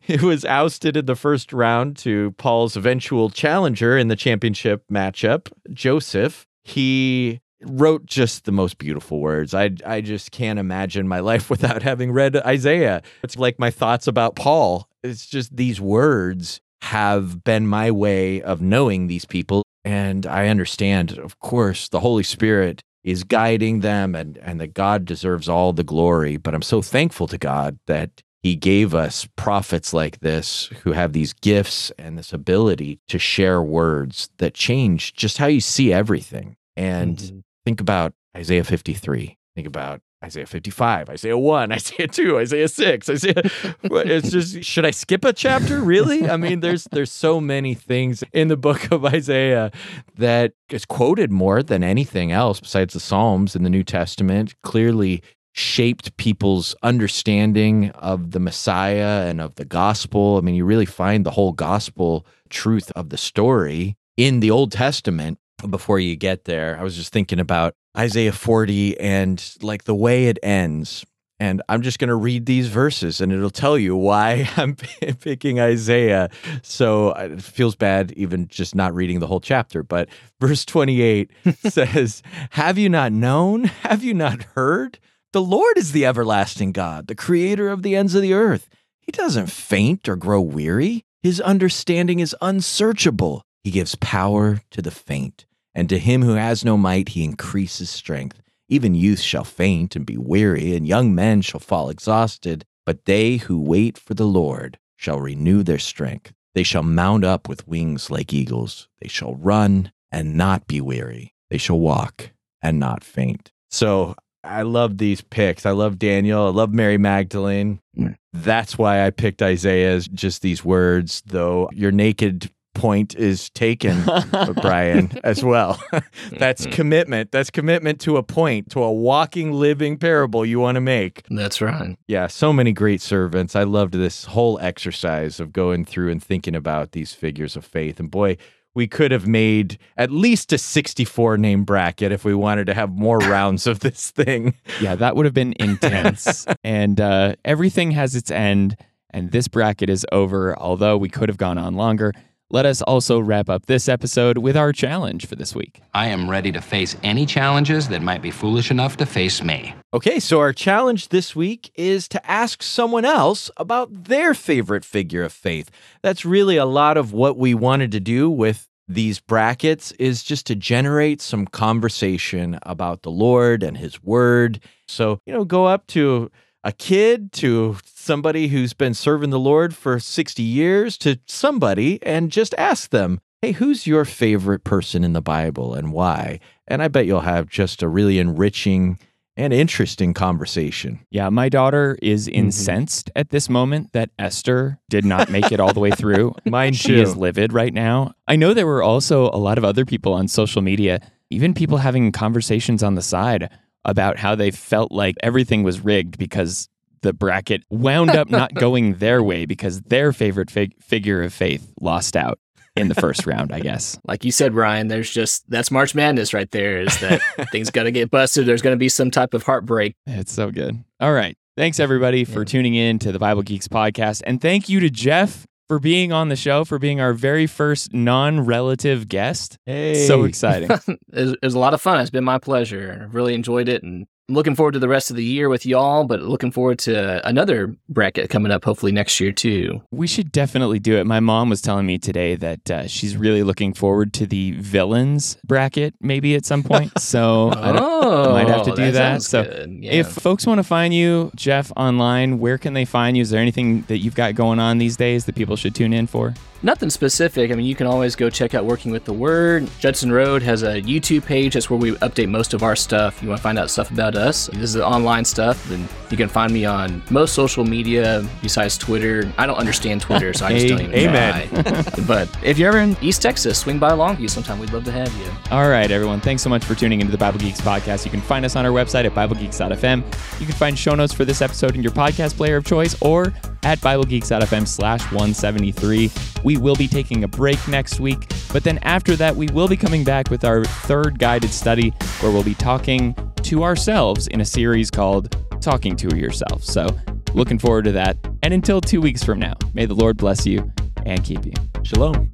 he 0.00 0.16
was 0.16 0.44
ousted 0.44 0.96
in 0.96 1.06
the 1.06 1.14
first 1.16 1.52
round 1.52 1.96
to 1.98 2.32
Paul's 2.32 2.76
eventual 2.76 3.30
challenger 3.30 3.96
in 3.96 4.08
the 4.08 4.16
championship 4.16 4.84
matchup, 4.90 5.50
Joseph. 5.72 6.46
He 6.64 7.40
wrote 7.62 8.06
just 8.06 8.44
the 8.44 8.52
most 8.52 8.78
beautiful 8.78 9.20
words. 9.20 9.52
I 9.54 9.70
I 9.84 10.00
just 10.00 10.30
can't 10.30 10.58
imagine 10.58 11.08
my 11.08 11.20
life 11.20 11.50
without 11.50 11.82
having 11.82 12.12
read 12.12 12.36
Isaiah. 12.36 13.02
It's 13.22 13.36
like 13.36 13.58
my 13.58 13.70
thoughts 13.70 14.06
about 14.06 14.36
Paul. 14.36 14.87
It's 15.02 15.26
just 15.26 15.56
these 15.56 15.80
words 15.80 16.60
have 16.82 17.44
been 17.44 17.66
my 17.66 17.90
way 17.90 18.40
of 18.42 18.60
knowing 18.60 19.06
these 19.06 19.24
people 19.24 19.62
and 19.84 20.26
I 20.26 20.48
understand 20.48 21.18
of 21.18 21.38
course 21.40 21.88
the 21.88 22.00
Holy 22.00 22.22
Spirit 22.22 22.82
is 23.04 23.24
guiding 23.24 23.80
them 23.80 24.14
and 24.14 24.38
and 24.38 24.60
that 24.60 24.74
God 24.74 25.04
deserves 25.04 25.48
all 25.48 25.72
the 25.72 25.84
glory, 25.84 26.36
but 26.36 26.54
I'm 26.54 26.62
so 26.62 26.82
thankful 26.82 27.26
to 27.28 27.38
God 27.38 27.78
that 27.86 28.22
he 28.42 28.54
gave 28.54 28.94
us 28.94 29.26
prophets 29.36 29.92
like 29.92 30.20
this 30.20 30.66
who 30.84 30.92
have 30.92 31.12
these 31.12 31.32
gifts 31.32 31.90
and 31.98 32.16
this 32.16 32.32
ability 32.32 33.00
to 33.08 33.18
share 33.18 33.60
words 33.60 34.30
that 34.38 34.54
change 34.54 35.14
just 35.14 35.38
how 35.38 35.46
you 35.46 35.60
see 35.60 35.92
everything. 35.92 36.56
And 36.76 37.16
Mhm. 37.18 37.42
think 37.64 37.80
about 37.80 38.14
Isaiah 38.36 38.62
53. 38.64 39.36
Think 39.56 39.66
about 39.66 40.00
Isaiah 40.24 40.46
55, 40.46 41.10
Isaiah 41.10 41.38
1, 41.38 41.72
Isaiah 41.78 42.08
2, 42.08 42.38
Isaiah 42.38 42.68
6, 42.68 43.08
Isaiah 43.08 43.42
it's 43.84 44.30
just 44.30 44.64
should 44.64 44.84
I 44.84 44.90
skip 44.90 45.24
a 45.24 45.32
chapter 45.32 45.80
really? 45.80 46.28
I 46.28 46.36
mean 46.36 46.60
there's 46.60 46.84
there's 46.90 47.12
so 47.12 47.40
many 47.40 47.74
things 47.74 48.24
in 48.32 48.48
the 48.48 48.56
book 48.56 48.90
of 48.90 49.04
Isaiah 49.04 49.70
that 50.16 50.52
is 50.70 50.84
quoted 50.84 51.30
more 51.30 51.62
than 51.62 51.84
anything 51.84 52.32
else 52.32 52.60
besides 52.60 52.94
the 52.94 53.00
Psalms 53.00 53.54
in 53.54 53.62
the 53.62 53.70
New 53.70 53.84
Testament. 53.84 54.54
Clearly 54.62 55.22
shaped 55.52 56.16
people's 56.16 56.74
understanding 56.82 57.90
of 57.90 58.30
the 58.30 58.40
Messiah 58.40 59.28
and 59.28 59.40
of 59.40 59.56
the 59.56 59.64
gospel. 59.64 60.36
I 60.36 60.40
mean, 60.40 60.54
you 60.54 60.64
really 60.64 60.86
find 60.86 61.26
the 61.26 61.32
whole 61.32 61.52
gospel 61.52 62.26
truth 62.48 62.92
of 62.92 63.10
the 63.10 63.16
story 63.16 63.96
in 64.16 64.40
the 64.40 64.50
Old 64.50 64.72
Testament 64.72 65.38
before 65.68 65.98
you 65.98 66.14
get 66.16 66.44
there. 66.44 66.78
I 66.78 66.84
was 66.84 66.96
just 66.96 67.12
thinking 67.12 67.40
about 67.40 67.74
Isaiah 67.98 68.32
40 68.32 69.00
and 69.00 69.56
like 69.60 69.84
the 69.84 69.94
way 69.94 70.26
it 70.26 70.38
ends. 70.42 71.04
And 71.40 71.62
I'm 71.68 71.82
just 71.82 71.98
going 71.98 72.08
to 72.08 72.16
read 72.16 72.46
these 72.46 72.68
verses 72.68 73.20
and 73.20 73.32
it'll 73.32 73.50
tell 73.50 73.78
you 73.78 73.96
why 73.96 74.48
I'm 74.56 74.76
picking 75.20 75.60
Isaiah. 75.60 76.30
So 76.62 77.12
it 77.12 77.42
feels 77.42 77.76
bad 77.76 78.12
even 78.12 78.48
just 78.48 78.74
not 78.74 78.94
reading 78.94 79.20
the 79.20 79.26
whole 79.26 79.40
chapter. 79.40 79.82
But 79.82 80.08
verse 80.40 80.64
28 80.64 81.30
says, 81.68 82.22
Have 82.50 82.78
you 82.78 82.88
not 82.88 83.12
known? 83.12 83.64
Have 83.64 84.02
you 84.02 84.14
not 84.14 84.42
heard? 84.54 84.98
The 85.32 85.42
Lord 85.42 85.76
is 85.76 85.92
the 85.92 86.06
everlasting 86.06 86.72
God, 86.72 87.06
the 87.06 87.14
creator 87.14 87.68
of 87.68 87.82
the 87.82 87.94
ends 87.94 88.14
of 88.14 88.22
the 88.22 88.32
earth. 88.32 88.68
He 89.00 89.12
doesn't 89.12 89.48
faint 89.48 90.08
or 90.08 90.16
grow 90.16 90.40
weary. 90.40 91.04
His 91.22 91.40
understanding 91.40 92.20
is 92.20 92.34
unsearchable. 92.40 93.42
He 93.62 93.70
gives 93.70 93.94
power 93.96 94.60
to 94.70 94.80
the 94.80 94.90
faint, 94.90 95.44
and 95.74 95.88
to 95.88 95.98
him 95.98 96.22
who 96.22 96.34
has 96.34 96.64
no 96.64 96.76
might, 96.76 97.10
he 97.10 97.24
increases 97.24 97.90
strength. 97.90 98.40
Even 98.68 98.94
youth 98.94 99.20
shall 99.20 99.44
faint 99.44 99.96
and 99.96 100.04
be 100.04 100.18
weary, 100.18 100.74
and 100.74 100.86
young 100.86 101.14
men 101.14 101.40
shall 101.40 101.60
fall 101.60 101.88
exhausted. 101.88 102.64
But 102.84 103.04
they 103.04 103.36
who 103.36 103.60
wait 103.60 103.98
for 103.98 104.14
the 104.14 104.26
Lord 104.26 104.78
shall 104.96 105.20
renew 105.20 105.62
their 105.62 105.78
strength. 105.78 106.32
They 106.54 106.62
shall 106.62 106.82
mount 106.82 107.24
up 107.24 107.48
with 107.48 107.68
wings 107.68 108.10
like 108.10 108.32
eagles. 108.32 108.88
They 109.00 109.08
shall 109.08 109.34
run 109.34 109.92
and 110.10 110.36
not 110.36 110.66
be 110.66 110.80
weary. 110.80 111.34
They 111.50 111.58
shall 111.58 111.78
walk 111.78 112.30
and 112.62 112.78
not 112.78 113.04
faint. 113.04 113.52
So 113.70 114.16
I 114.42 114.62
love 114.62 114.98
these 114.98 115.20
picks. 115.20 115.66
I 115.66 115.70
love 115.72 115.98
Daniel. 115.98 116.46
I 116.46 116.50
love 116.50 116.72
Mary 116.72 116.98
Magdalene. 116.98 117.80
Mm. 117.96 118.16
That's 118.32 118.78
why 118.78 119.04
I 119.04 119.10
picked 119.10 119.42
Isaiah's 119.42 120.08
just 120.08 120.42
these 120.42 120.64
words, 120.64 121.22
though 121.26 121.68
your 121.72 121.92
naked 121.92 122.50
point 122.78 123.14
is 123.16 123.50
taken, 123.50 124.02
Brian, 124.62 125.10
as 125.24 125.44
well. 125.44 125.82
That's 126.32 126.64
commitment. 126.66 127.32
That's 127.32 127.50
commitment 127.50 128.00
to 128.02 128.16
a 128.16 128.22
point, 128.22 128.70
to 128.70 128.82
a 128.82 128.92
walking, 128.92 129.52
living 129.52 129.98
parable 129.98 130.46
you 130.46 130.60
want 130.60 130.76
to 130.76 130.80
make. 130.80 131.24
That's 131.28 131.60
right. 131.60 131.98
Yeah, 132.06 132.28
so 132.28 132.52
many 132.52 132.72
great 132.72 133.02
servants. 133.02 133.56
I 133.56 133.64
loved 133.64 133.94
this 133.94 134.24
whole 134.26 134.58
exercise 134.60 135.40
of 135.40 135.52
going 135.52 135.84
through 135.84 136.10
and 136.10 136.22
thinking 136.22 136.54
about 136.54 136.92
these 136.92 137.12
figures 137.12 137.56
of 137.56 137.64
faith. 137.64 137.98
And 137.98 138.10
boy, 138.10 138.36
we 138.74 138.86
could 138.86 139.10
have 139.10 139.26
made 139.26 139.76
at 139.96 140.12
least 140.12 140.52
a 140.52 140.58
64 140.58 141.36
name 141.36 141.64
bracket 141.64 142.12
if 142.12 142.24
we 142.24 142.32
wanted 142.32 142.66
to 142.66 142.74
have 142.74 142.90
more 142.90 143.18
rounds 143.18 143.66
of 143.66 143.80
this 143.80 144.12
thing. 144.12 144.54
Yeah, 144.80 144.94
that 144.94 145.16
would 145.16 145.24
have 145.26 145.34
been 145.34 145.54
intense. 145.58 146.46
and 146.62 147.00
uh, 147.00 147.34
everything 147.44 147.90
has 147.90 148.14
its 148.14 148.30
end, 148.30 148.76
and 149.10 149.32
this 149.32 149.48
bracket 149.48 149.90
is 149.90 150.06
over. 150.12 150.56
Although 150.56 150.96
we 150.96 151.08
could 151.08 151.28
have 151.28 151.38
gone 151.38 151.58
on 151.58 151.74
longer, 151.74 152.12
let 152.50 152.64
us 152.64 152.80
also 152.82 153.20
wrap 153.20 153.48
up 153.48 153.66
this 153.66 153.88
episode 153.88 154.38
with 154.38 154.56
our 154.56 154.72
challenge 154.72 155.26
for 155.26 155.36
this 155.36 155.54
week. 155.54 155.80
I 155.92 156.08
am 156.08 156.30
ready 156.30 156.50
to 156.52 156.60
face 156.60 156.96
any 157.02 157.26
challenges 157.26 157.88
that 157.88 158.00
might 158.00 158.22
be 158.22 158.30
foolish 158.30 158.70
enough 158.70 158.96
to 158.98 159.06
face 159.06 159.42
me. 159.42 159.74
Okay, 159.92 160.18
so 160.18 160.40
our 160.40 160.52
challenge 160.52 161.08
this 161.08 161.36
week 161.36 161.70
is 161.74 162.08
to 162.08 162.30
ask 162.30 162.62
someone 162.62 163.04
else 163.04 163.50
about 163.58 164.04
their 164.04 164.32
favorite 164.32 164.84
figure 164.84 165.22
of 165.22 165.32
faith. 165.32 165.70
That's 166.02 166.24
really 166.24 166.56
a 166.56 166.64
lot 166.64 166.96
of 166.96 167.12
what 167.12 167.36
we 167.36 167.54
wanted 167.54 167.92
to 167.92 168.00
do 168.00 168.30
with 168.30 168.66
these 168.88 169.20
brackets 169.20 169.92
is 169.92 170.22
just 170.22 170.46
to 170.46 170.56
generate 170.56 171.20
some 171.20 171.46
conversation 171.46 172.58
about 172.62 173.02
the 173.02 173.10
Lord 173.10 173.62
and 173.62 173.76
his 173.76 174.02
word. 174.02 174.60
So, 174.86 175.20
you 175.26 175.34
know, 175.34 175.44
go 175.44 175.66
up 175.66 175.86
to 175.88 176.30
a 176.64 176.72
kid 176.72 177.32
to 177.32 177.76
somebody 177.84 178.48
who's 178.48 178.72
been 178.72 178.94
serving 178.94 179.30
the 179.30 179.38
Lord 179.38 179.74
for 179.74 179.98
60 179.98 180.42
years 180.42 180.98
to 180.98 181.18
somebody 181.26 182.02
and 182.02 182.30
just 182.30 182.54
ask 182.58 182.90
them, 182.90 183.20
hey, 183.42 183.52
who's 183.52 183.86
your 183.86 184.04
favorite 184.04 184.64
person 184.64 185.04
in 185.04 185.12
the 185.12 185.22
Bible 185.22 185.74
and 185.74 185.92
why? 185.92 186.40
And 186.66 186.82
I 186.82 186.88
bet 186.88 187.06
you'll 187.06 187.20
have 187.20 187.48
just 187.48 187.82
a 187.82 187.88
really 187.88 188.18
enriching 188.18 188.98
and 189.36 189.52
interesting 189.52 190.12
conversation. 190.12 190.98
Yeah, 191.10 191.28
my 191.28 191.48
daughter 191.48 191.96
is 192.02 192.26
mm-hmm. 192.26 192.40
incensed 192.40 193.10
at 193.14 193.30
this 193.30 193.48
moment 193.48 193.92
that 193.92 194.10
Esther 194.18 194.80
did 194.90 195.04
not 195.04 195.30
make 195.30 195.52
it 195.52 195.60
all 195.60 195.72
the 195.72 195.80
way 195.80 195.92
through. 195.92 196.34
Mine 196.44 196.72
she 196.72 196.88
too. 196.88 197.02
is 197.02 197.16
livid 197.16 197.52
right 197.52 197.72
now. 197.72 198.14
I 198.26 198.34
know 198.34 198.52
there 198.52 198.66
were 198.66 198.82
also 198.82 199.30
a 199.30 199.38
lot 199.38 199.56
of 199.56 199.64
other 199.64 199.84
people 199.84 200.12
on 200.12 200.26
social 200.26 200.60
media, 200.60 201.00
even 201.30 201.54
people 201.54 201.78
having 201.78 202.10
conversations 202.10 202.82
on 202.82 202.96
the 202.96 203.02
side 203.02 203.48
about 203.84 204.18
how 204.18 204.34
they 204.34 204.50
felt 204.50 204.92
like 204.92 205.16
everything 205.22 205.62
was 205.62 205.80
rigged 205.80 206.18
because 206.18 206.68
the 207.02 207.12
bracket 207.12 207.62
wound 207.70 208.10
up 208.10 208.28
not 208.28 208.54
going 208.54 208.94
their 208.94 209.22
way 209.22 209.46
because 209.46 209.80
their 209.82 210.12
favorite 210.12 210.50
fig- 210.50 210.80
figure 210.82 211.22
of 211.22 211.32
faith 211.32 211.72
lost 211.80 212.16
out 212.16 212.38
in 212.76 212.88
the 212.88 212.94
first 212.94 213.26
round, 213.26 213.52
I 213.52 213.60
guess. 213.60 213.98
Like 214.06 214.24
you 214.24 214.32
said, 214.32 214.54
Ryan, 214.54 214.88
there's 214.88 215.10
just 215.10 215.48
that's 215.48 215.70
March 215.70 215.94
Madness 215.94 216.34
right 216.34 216.50
there. 216.50 216.80
Is 216.80 216.98
that 217.00 217.20
things 217.52 217.70
got 217.70 217.84
to 217.84 217.90
get 217.90 218.10
busted? 218.10 218.46
There's 218.46 218.62
going 218.62 218.74
to 218.74 218.78
be 218.78 218.88
some 218.88 219.10
type 219.10 219.34
of 219.34 219.42
heartbreak. 219.42 219.94
It's 220.06 220.32
so 220.32 220.50
good. 220.50 220.82
All 221.00 221.12
right. 221.12 221.36
Thanks 221.56 221.80
everybody 221.80 222.24
for 222.24 222.44
tuning 222.44 222.76
in 222.76 223.00
to 223.00 223.10
the 223.10 223.18
Bible 223.18 223.42
Geeks 223.42 223.66
podcast. 223.66 224.22
And 224.24 224.40
thank 224.40 224.68
you 224.68 224.78
to 224.80 224.90
Jeff 224.90 225.44
for 225.68 225.78
being 225.78 226.12
on 226.12 226.28
the 226.28 226.36
show, 226.36 226.64
for 226.64 226.78
being 226.78 227.00
our 227.00 227.12
very 227.12 227.46
first 227.46 227.92
non 227.92 228.40
relative 228.40 229.08
guest. 229.08 229.58
Hey. 229.66 230.06
So 230.06 230.24
exciting. 230.24 230.70
it, 230.88 230.98
was, 231.12 231.32
it 231.32 231.42
was 231.42 231.54
a 231.54 231.58
lot 231.58 231.74
of 231.74 231.80
fun. 231.80 232.00
It's 232.00 232.10
been 232.10 232.24
my 232.24 232.38
pleasure. 232.38 233.02
I've 233.04 233.14
really 233.14 233.34
enjoyed 233.34 233.68
it, 233.68 233.82
and 233.82 234.02
I'm 234.02 234.06
looking 234.28 234.54
forward 234.54 234.72
to 234.72 234.78
the 234.78 234.88
rest 234.88 235.10
of 235.10 235.16
the 235.16 235.24
year 235.24 235.48
with 235.48 235.64
y'all. 235.64 236.04
But 236.04 236.22
looking 236.22 236.50
forward 236.50 236.78
to 236.80 237.26
another 237.26 237.74
bracket 237.88 238.30
coming 238.30 238.52
up, 238.52 238.64
hopefully 238.64 238.92
next 238.92 239.18
year 239.20 239.32
too. 239.32 239.82
we 239.90 240.06
should 240.06 240.30
definitely 240.32 240.78
do 240.78 240.96
it. 240.96 241.06
My 241.06 241.20
mom 241.20 241.48
was 241.48 241.60
telling 241.60 241.86
me 241.86 241.98
today 241.98 242.34
that 242.36 242.70
uh, 242.70 242.86
she's 242.86 243.16
really 243.16 243.42
looking 243.42 243.72
forward 243.72 244.12
to 244.14 244.26
the 244.26 244.52
villains 244.52 245.36
bracket 245.44 245.94
maybe 246.00 246.34
at 246.34 246.44
some 246.44 246.62
point. 246.62 246.92
So 247.08 247.48
I 247.50 247.76
oh, 247.78 248.32
might 248.32 248.48
have 248.48 248.64
to 248.64 248.74
do 248.74 248.90
that. 248.92 249.22
sounds 249.22 249.28
So. 249.28 249.66
Yeah. 249.68 249.92
if 249.92 250.08
folks 250.08 250.46
want 250.46 250.58
to 250.58 250.62
find 250.62 250.92
you, 250.92 251.30
Jeff, 251.34 251.72
online, 251.74 252.38
where 252.38 252.58
can 252.58 252.74
they 252.74 252.84
find 252.84 253.16
you? 253.16 253.22
Is 253.22 253.30
there 253.30 253.40
anything 253.40 253.82
that 253.82 253.98
you've 253.98 254.14
got 254.14 254.34
going 254.34 254.58
on 254.58 254.78
these 254.78 254.96
days 254.96 255.24
that 255.24 255.34
people 255.34 255.56
should 255.56 255.74
tune 255.74 255.94
in 255.94 256.06
for? 256.06 256.34
Nothing 256.62 256.90
specific. 256.90 257.52
I 257.52 257.54
mean, 257.54 257.66
you 257.66 257.76
can 257.76 257.86
always 257.86 258.16
go 258.16 258.28
check 258.30 258.52
out 258.54 258.64
Working 258.64 258.90
with 258.90 259.04
the 259.04 259.12
Word. 259.12 259.68
Judson 259.78 260.10
Road 260.10 260.42
has 260.42 260.64
a 260.64 260.82
YouTube 260.82 261.24
page. 261.24 261.54
That's 261.54 261.70
where 261.70 261.78
we 261.78 261.92
update 261.96 262.28
most 262.28 262.52
of 262.52 262.64
our 262.64 262.74
stuff. 262.74 263.22
You 263.22 263.28
want 263.28 263.38
to 263.38 263.42
find 263.42 263.58
out 263.58 263.70
stuff 263.70 263.92
about 263.92 264.16
us? 264.16 264.48
This 264.48 264.62
is 264.62 264.72
the 264.72 264.84
online 264.84 265.24
stuff. 265.24 265.64
Then 265.68 265.88
you 266.10 266.16
can 266.16 266.28
find 266.28 266.52
me 266.52 266.64
on 266.64 267.00
most 267.10 267.34
social 267.34 267.64
media 267.64 268.26
besides 268.42 268.76
Twitter. 268.76 269.32
I 269.38 269.46
don't 269.46 269.56
understand 269.56 270.00
Twitter, 270.00 270.32
so 270.32 270.46
I 270.46 270.52
just 270.58 270.66
don't 270.66 270.80
even 270.92 270.94
Amen. 270.94 271.48
try. 271.48 271.82
but 272.08 272.28
if 272.42 272.58
you're 272.58 272.70
ever 272.70 272.78
in 272.78 272.96
East 273.00 273.22
Texas, 273.22 273.58
swing 273.58 273.78
by 273.78 273.92
Longview 273.92 274.28
sometime. 274.28 274.58
We'd 274.58 274.72
love 274.72 274.84
to 274.84 274.92
have 274.92 275.14
you. 275.16 275.30
All 275.52 275.68
right, 275.68 275.90
everyone. 275.90 276.20
Thanks 276.20 276.42
so 276.42 276.50
much 276.50 276.64
for 276.64 276.74
tuning 276.74 277.00
into 277.00 277.12
the 277.12 277.18
Bible 277.18 277.38
Geeks 277.38 277.60
podcast. 277.60 278.04
You 278.04 278.10
can 278.10 278.20
find 278.20 278.44
us 278.44 278.56
on 278.56 278.66
our 278.66 278.72
website 278.72 279.04
at 279.04 279.14
BibleGeeks.fm. 279.14 280.40
You 280.40 280.46
can 280.46 280.54
find 280.56 280.76
show 280.76 280.96
notes 280.96 281.12
for 281.12 281.24
this 281.24 281.40
episode 281.40 281.76
in 281.76 281.82
your 281.84 281.92
podcast 281.92 282.36
player 282.36 282.56
of 282.56 282.64
choice 282.64 283.00
or 283.00 283.32
at 283.62 283.78
BibleGeeks.fm 283.80 284.66
slash 284.66 285.02
173. 285.12 286.10
We 286.48 286.56
will 286.56 286.76
be 286.76 286.88
taking 286.88 287.24
a 287.24 287.28
break 287.28 287.58
next 287.68 288.00
week, 288.00 288.32
but 288.54 288.64
then 288.64 288.78
after 288.78 289.14
that, 289.16 289.36
we 289.36 289.48
will 289.48 289.68
be 289.68 289.76
coming 289.76 290.02
back 290.02 290.30
with 290.30 290.46
our 290.46 290.64
third 290.64 291.18
guided 291.18 291.50
study 291.50 291.90
where 292.20 292.32
we'll 292.32 292.42
be 292.42 292.54
talking 292.54 293.14
to 293.42 293.62
ourselves 293.62 294.28
in 294.28 294.40
a 294.40 294.46
series 294.46 294.90
called 294.90 295.36
Talking 295.60 295.94
to 295.96 296.16
Yourself. 296.16 296.64
So, 296.64 296.86
looking 297.34 297.58
forward 297.58 297.84
to 297.84 297.92
that. 297.92 298.16
And 298.42 298.54
until 298.54 298.80
two 298.80 299.02
weeks 299.02 299.22
from 299.22 299.38
now, 299.38 299.58
may 299.74 299.84
the 299.84 299.94
Lord 299.94 300.16
bless 300.16 300.46
you 300.46 300.72
and 301.04 301.22
keep 301.22 301.44
you. 301.44 301.52
Shalom. 301.82 302.30